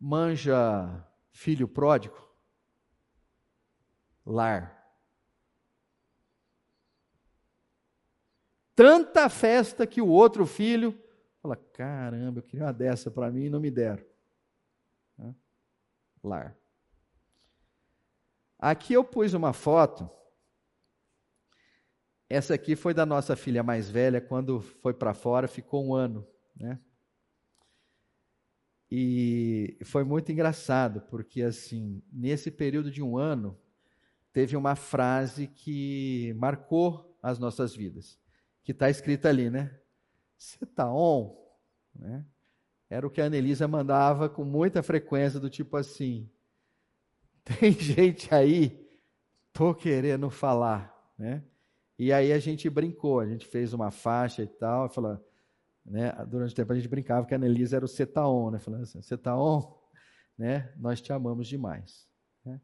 Manja 0.00 1.07
filho 1.38 1.68
pródigo? 1.68 2.20
Lar. 4.26 4.76
Tanta 8.74 9.28
festa 9.28 9.86
que 9.86 10.02
o 10.02 10.08
outro 10.08 10.44
filho 10.44 11.00
fala: 11.40 11.54
caramba, 11.56 12.40
eu 12.40 12.42
queria 12.42 12.66
uma 12.66 12.72
dessa 12.72 13.08
para 13.08 13.30
mim 13.30 13.44
e 13.44 13.50
não 13.50 13.60
me 13.60 13.70
deram. 13.70 14.04
Lar. 16.24 16.56
Aqui 18.58 18.94
eu 18.94 19.04
pus 19.04 19.32
uma 19.32 19.52
foto. 19.52 20.10
Essa 22.28 22.54
aqui 22.54 22.74
foi 22.74 22.92
da 22.92 23.06
nossa 23.06 23.36
filha 23.36 23.62
mais 23.62 23.88
velha, 23.88 24.20
quando 24.20 24.60
foi 24.60 24.92
para 24.92 25.14
fora, 25.14 25.46
ficou 25.46 25.86
um 25.86 25.94
ano, 25.94 26.26
né? 26.56 26.80
E 28.90 29.78
foi 29.84 30.02
muito 30.02 30.32
engraçado, 30.32 31.02
porque 31.02 31.42
assim, 31.42 32.02
nesse 32.12 32.50
período 32.50 32.90
de 32.90 33.02
um 33.02 33.18
ano, 33.18 33.58
teve 34.32 34.56
uma 34.56 34.74
frase 34.74 35.46
que 35.46 36.34
marcou 36.38 37.18
as 37.22 37.38
nossas 37.38 37.74
vidas, 37.74 38.18
que 38.64 38.72
está 38.72 38.88
escrita 38.88 39.28
ali, 39.28 39.50
né? 39.50 39.78
Você 40.38 40.64
tá 40.64 40.90
on? 40.90 41.36
Né? 41.94 42.24
Era 42.88 43.06
o 43.06 43.10
que 43.10 43.20
a 43.20 43.26
Anelisa 43.26 43.68
mandava 43.68 44.28
com 44.28 44.44
muita 44.44 44.82
frequência, 44.82 45.38
do 45.38 45.50
tipo 45.50 45.76
assim, 45.76 46.30
tem 47.44 47.72
gente 47.76 48.34
aí, 48.34 48.88
tô 49.52 49.74
querendo 49.74 50.30
falar, 50.30 50.94
né? 51.18 51.42
E 51.98 52.12
aí 52.12 52.32
a 52.32 52.38
gente 52.38 52.70
brincou, 52.70 53.20
a 53.20 53.26
gente 53.26 53.44
fez 53.44 53.72
uma 53.72 53.90
faixa 53.90 54.42
e 54.42 54.46
tal, 54.46 54.88
falou, 54.88 55.20
né? 55.88 56.12
Durante 56.26 56.52
o 56.52 56.54
tempo 56.54 56.72
a 56.72 56.76
gente 56.76 56.88
brincava 56.88 57.26
que 57.26 57.34
a 57.34 57.36
Annelise 57.36 57.74
era 57.74 57.84
o 57.84 57.88
Cetaon, 57.88 58.50
né? 58.50 58.58
Falando 58.58 58.82
assim, 58.82 59.02
Cetaon, 59.02 59.74
né? 60.36 60.72
Nós 60.76 61.00
te 61.00 61.12
amamos 61.12 61.48
demais. 61.48 62.08
Né? 62.44 62.60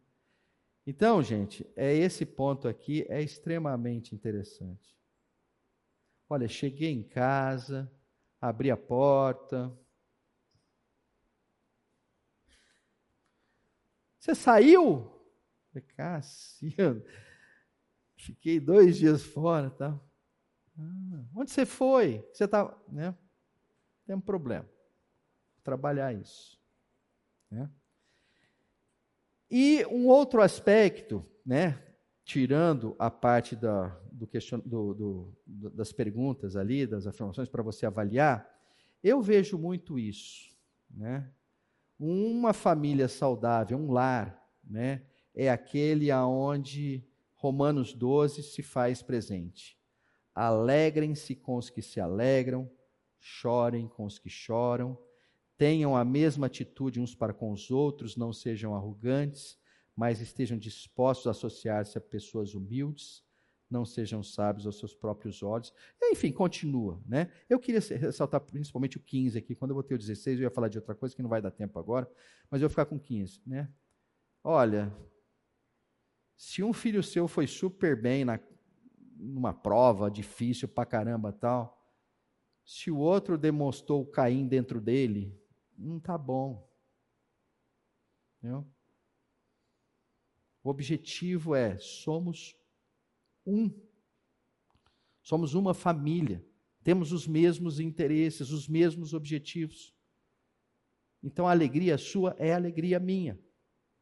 Então, 0.87 1.23
gente, 1.23 1.67
é 1.77 1.95
esse 1.95 2.25
ponto 2.25 2.69
aqui 2.69 3.05
é 3.09 3.23
extremamente 3.23 4.15
interessante. 4.15 4.95
Olha, 6.29 6.49
cheguei 6.49 6.91
em 6.91 7.03
casa, 7.03 7.91
abri 8.41 8.71
a 8.71 8.77
porta, 8.77 9.73
Você 14.25 14.35
saiu? 14.35 15.23
Falei, 15.69 15.87
Cassiano, 15.95 17.05
fiquei 18.17 18.59
dois 18.59 18.97
dias 18.97 19.23
fora. 19.23 19.69
Tá? 19.69 20.01
Ah, 20.79 21.25
onde 21.35 21.51
você 21.51 21.65
foi? 21.65 22.27
Você 22.33 22.47
tá, 22.49 22.77
né? 22.89 23.15
Tem 24.07 24.17
um 24.17 24.21
problema. 24.21 24.65
Vou 24.65 25.63
trabalhar 25.63 26.13
isso. 26.13 26.61
Né? 27.51 27.71
E 29.51 29.85
um 29.87 30.07
outro 30.07 30.43
aspecto, 30.43 31.25
né? 31.45 31.81
tirando 32.25 32.97
a 32.99 33.11
parte 33.11 33.55
da, 33.55 33.89
do 34.11 34.27
question, 34.27 34.61
do, 34.65 34.95
do, 35.47 35.71
das 35.71 35.93
perguntas 35.93 36.57
ali, 36.57 36.87
das 36.87 37.07
afirmações 37.07 37.49
para 37.49 37.63
você 37.63 37.85
avaliar, 37.85 38.49
eu 39.03 39.21
vejo 39.21 39.59
muito 39.59 39.99
isso. 39.99 40.57
Né? 40.91 41.31
Uma 41.99 42.53
família 42.55 43.09
saudável, 43.09 43.77
um 43.77 43.93
lar, 43.93 44.43
né, 44.65 45.03
é 45.35 45.51
aquele 45.51 46.11
aonde 46.11 47.07
Romanos 47.35 47.93
12 47.93 48.43
se 48.43 48.63
faz 48.63 49.03
presente. 49.03 49.79
Alegrem-se 50.35 51.35
com 51.35 51.57
os 51.57 51.71
que 51.71 51.81
se 51.81 52.01
alegram, 52.01 52.71
chorem 53.21 53.87
com 53.87 54.05
os 54.05 54.19
que 54.19 54.29
choram, 54.29 54.99
tenham 55.57 55.97
a 55.97 56.05
mesma 56.05 56.47
atitude 56.47 57.01
uns 57.01 57.15
para 57.15 57.33
com 57.33 57.53
os 57.53 57.71
outros, 57.71 58.17
não 58.17 58.33
sejam 58.33 58.75
arrogantes, 58.75 59.59
mas 59.95 60.21
estejam 60.21 60.59
dispostos 60.59 61.27
a 61.27 61.31
associar-se 61.31 61.97
a 61.97 62.01
pessoas 62.01 62.55
humildes, 62.55 63.25
não 63.71 63.85
sejam 63.85 64.23
sábios 64.23 64.67
aos 64.67 64.79
seus 64.79 64.95
próprios 64.95 65.43
olhos. 65.43 65.73
Enfim, 66.03 66.33
continua. 66.33 67.01
Né? 67.07 67.31
Eu 67.49 67.59
queria 67.59 67.81
ressaltar 67.81 68.41
principalmente 68.41 68.97
o 68.97 69.01
15 69.01 69.39
aqui. 69.39 69.55
Quando 69.55 69.71
eu 69.71 69.77
botei 69.77 69.95
o 69.95 69.99
16, 69.99 70.39
eu 70.39 70.45
ia 70.45 70.51
falar 70.51 70.69
de 70.69 70.79
outra 70.79 70.95
coisa 70.95 71.15
que 71.15 71.23
não 71.23 71.31
vai 71.31 71.41
dar 71.41 71.51
tempo 71.51 71.79
agora, 71.79 72.11
mas 72.51 72.61
eu 72.61 72.69
vou 72.69 72.71
ficar 72.71 72.87
com 72.87 72.99
15. 72.99 73.41
Né? 73.47 73.69
Olha, 74.43 74.93
se 76.37 76.63
um 76.63 76.73
filho 76.73 77.03
seu 77.03 77.27
foi 77.27 77.47
super 77.47 78.01
bem 78.01 78.25
na, 78.25 78.39
numa 79.25 79.55
prova 79.55 80.11
difícil 80.11 80.69
pra 80.69 80.85
caramba 80.85 81.33
tal, 81.33 81.83
se 82.65 82.91
o 82.91 82.99
outro 82.99 83.37
demonstrou 83.37 84.07
Caim 84.07 84.47
dentro 84.47 84.81
dele, 84.81 85.39
não 85.77 85.99
tá 85.99 86.17
bom. 86.17 86.69
Entendeu? 88.39 88.67
O 90.63 90.71
objetivo 90.71 91.55
é 91.55 91.79
somos 91.79 92.57
um. 93.47 93.71
Somos 95.23 95.55
uma 95.55 95.75
família. 95.75 96.45
Temos 96.83 97.13
os 97.13 97.27
mesmos 97.27 97.81
interesses, 97.81 98.51
os 98.51 98.69
mesmos 98.69 99.15
objetivos. 99.15 99.95
Então 101.23 101.47
a 101.47 101.51
alegria 101.51 101.97
sua 101.97 102.35
é 102.39 102.53
a 102.53 102.57
alegria 102.57 102.99
minha. 102.99 103.39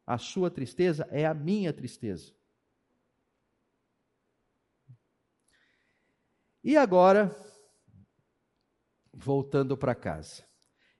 A 0.05 0.17
sua 0.17 0.51
tristeza 0.51 1.07
é 1.09 1.25
a 1.25 1.33
minha 1.33 1.71
tristeza. 1.73 2.33
E 6.63 6.77
agora, 6.77 7.35
voltando 9.13 9.77
para 9.77 9.93
casa. 9.93 10.43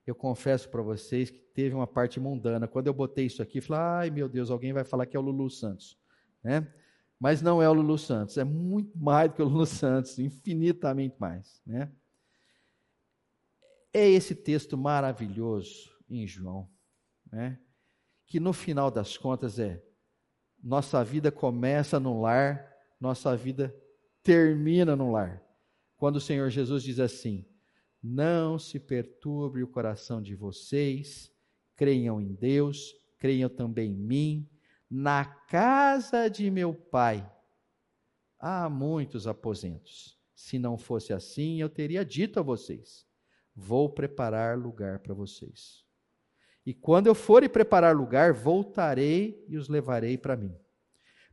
Eu 0.06 0.14
confesso 0.14 0.68
para 0.68 0.82
vocês 0.82 1.30
que 1.30 1.38
teve 1.38 1.74
uma 1.74 1.86
parte 1.86 2.20
mundana. 2.20 2.68
Quando 2.68 2.88
eu 2.88 2.94
botei 2.94 3.26
isso 3.26 3.42
aqui, 3.42 3.60
falei, 3.60 3.82
ai 3.82 4.10
meu 4.10 4.28
Deus, 4.28 4.50
alguém 4.50 4.72
vai 4.72 4.84
falar 4.84 5.06
que 5.06 5.16
é 5.16 5.20
o 5.20 5.22
Lulu 5.22 5.48
Santos. 5.48 5.98
Né? 6.42 6.70
Mas 7.18 7.40
não 7.40 7.62
é 7.62 7.68
o 7.68 7.72
Lulu 7.72 7.96
Santos, 7.96 8.36
é 8.36 8.44
muito 8.44 8.96
mais 8.98 9.30
do 9.30 9.36
que 9.36 9.42
o 9.42 9.46
Lulu 9.46 9.64
Santos, 9.64 10.18
infinitamente 10.18 11.16
mais. 11.18 11.62
Né? 11.66 11.90
É 13.92 14.06
esse 14.06 14.34
texto 14.34 14.76
maravilhoso 14.76 15.90
em 16.10 16.26
João, 16.26 16.68
né? 17.32 17.58
que 18.26 18.38
no 18.38 18.52
final 18.52 18.90
das 18.90 19.16
contas 19.16 19.58
é: 19.58 19.82
nossa 20.62 21.02
vida 21.02 21.32
começa 21.32 21.98
no 21.98 22.20
lar, 22.20 22.70
nossa 23.00 23.34
vida 23.34 23.74
termina 24.22 24.94
no 24.94 25.10
lar. 25.12 25.43
Quando 25.96 26.16
o 26.16 26.20
Senhor 26.20 26.50
Jesus 26.50 26.82
diz 26.82 26.98
assim: 26.98 27.44
Não 28.02 28.58
se 28.58 28.78
perturbe 28.78 29.62
o 29.62 29.68
coração 29.68 30.20
de 30.20 30.34
vocês, 30.34 31.32
creiam 31.76 32.20
em 32.20 32.34
Deus, 32.34 32.94
creiam 33.18 33.48
também 33.48 33.92
em 33.92 33.96
mim. 33.96 34.50
Na 34.90 35.24
casa 35.24 36.28
de 36.28 36.50
meu 36.50 36.74
pai 36.74 37.28
há 38.38 38.68
muitos 38.68 39.26
aposentos. 39.26 40.18
Se 40.34 40.58
não 40.58 40.76
fosse 40.76 41.12
assim, 41.12 41.60
eu 41.60 41.68
teria 41.68 42.04
dito 42.04 42.38
a 42.38 42.42
vocês: 42.42 43.06
Vou 43.54 43.88
preparar 43.88 44.58
lugar 44.58 44.98
para 44.98 45.14
vocês. 45.14 45.84
E 46.66 46.72
quando 46.72 47.06
eu 47.06 47.14
for 47.14 47.42
e 47.42 47.48
preparar 47.48 47.94
lugar, 47.94 48.32
voltarei 48.32 49.44
e 49.48 49.56
os 49.56 49.68
levarei 49.68 50.16
para 50.16 50.36
mim, 50.36 50.56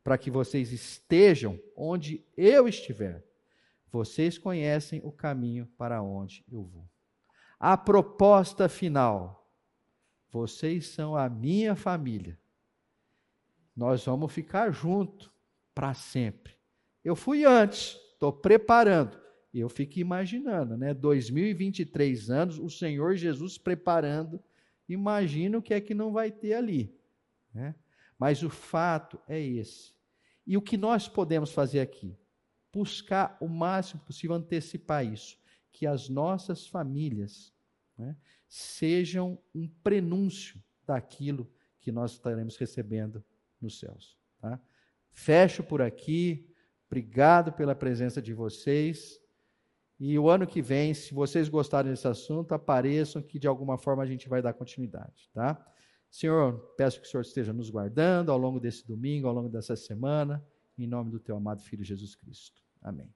para 0.03 0.17
que 0.17 0.29
vocês 0.29 0.71
estejam 0.73 1.59
onde 1.75 2.25
eu 2.35 2.67
estiver. 2.67 3.25
Vocês 3.91 4.37
conhecem 4.37 5.01
o 5.03 5.11
caminho 5.11 5.67
para 5.77 6.01
onde 6.01 6.45
eu 6.49 6.63
vou. 6.63 6.89
A 7.59 7.75
proposta 7.77 8.69
final: 8.69 9.51
vocês 10.29 10.87
são 10.87 11.15
a 11.15 11.29
minha 11.29 11.75
família. 11.75 12.39
Nós 13.75 14.05
vamos 14.05 14.31
ficar 14.31 14.71
juntos 14.71 15.29
para 15.73 15.93
sempre. 15.93 16.55
Eu 17.03 17.15
fui 17.15 17.45
antes, 17.45 17.99
estou 18.13 18.31
preparando. 18.31 19.19
Eu 19.53 19.67
fico 19.67 19.99
imaginando, 19.99 20.77
né? 20.77 20.93
2023 20.93 22.29
anos, 22.29 22.57
o 22.57 22.69
Senhor 22.69 23.15
Jesus 23.15 23.57
preparando 23.57 24.41
imagina 24.87 25.57
o 25.57 25.61
que 25.61 25.73
é 25.73 25.81
que 25.81 25.93
não 25.93 26.11
vai 26.11 26.31
ter 26.31 26.53
ali. 26.53 26.95
Né? 27.53 27.75
Mas 28.17 28.43
o 28.43 28.49
fato 28.49 29.19
é 29.27 29.39
esse. 29.39 29.93
E 30.45 30.57
o 30.57 30.61
que 30.61 30.77
nós 30.77 31.07
podemos 31.07 31.51
fazer 31.51 31.79
aqui? 31.79 32.17
Buscar 32.73 33.37
o 33.39 33.47
máximo 33.47 34.01
possível 34.01 34.35
antecipar 34.35 35.05
isso. 35.05 35.37
Que 35.71 35.85
as 35.85 36.09
nossas 36.09 36.67
famílias 36.67 37.53
né, 37.97 38.15
sejam 38.47 39.37
um 39.53 39.67
prenúncio 39.67 40.61
daquilo 40.85 41.51
que 41.79 41.91
nós 41.91 42.11
estaremos 42.11 42.57
recebendo 42.57 43.23
nos 43.59 43.79
céus. 43.79 44.17
Tá? 44.39 44.59
Fecho 45.11 45.63
por 45.63 45.81
aqui. 45.81 46.49
Obrigado 46.87 47.53
pela 47.53 47.75
presença 47.75 48.21
de 48.21 48.33
vocês. 48.33 49.19
E 49.99 50.17
o 50.17 50.29
ano 50.29 50.47
que 50.47 50.61
vem, 50.61 50.93
se 50.93 51.13
vocês 51.13 51.47
gostarem 51.47 51.91
desse 51.91 52.07
assunto, 52.07 52.53
apareçam 52.53 53.21
que 53.21 53.37
de 53.37 53.47
alguma 53.47 53.77
forma 53.77 54.01
a 54.01 54.05
gente 54.05 54.27
vai 54.27 54.41
dar 54.41 54.53
continuidade, 54.53 55.29
tá? 55.31 55.63
Senhor, 56.09 56.59
peço 56.75 56.99
que 56.99 57.07
o 57.07 57.09
Senhor 57.09 57.21
esteja 57.21 57.53
nos 57.53 57.69
guardando 57.69 58.31
ao 58.31 58.37
longo 58.37 58.59
desse 58.59 58.85
domingo, 58.85 59.27
ao 59.27 59.33
longo 59.33 59.47
dessa 59.47 59.75
semana, 59.75 60.45
em 60.77 60.85
nome 60.85 61.11
do 61.11 61.19
teu 61.19 61.37
amado 61.37 61.61
Filho 61.61 61.85
Jesus 61.85 62.15
Cristo. 62.15 62.60
Amém. 62.81 63.13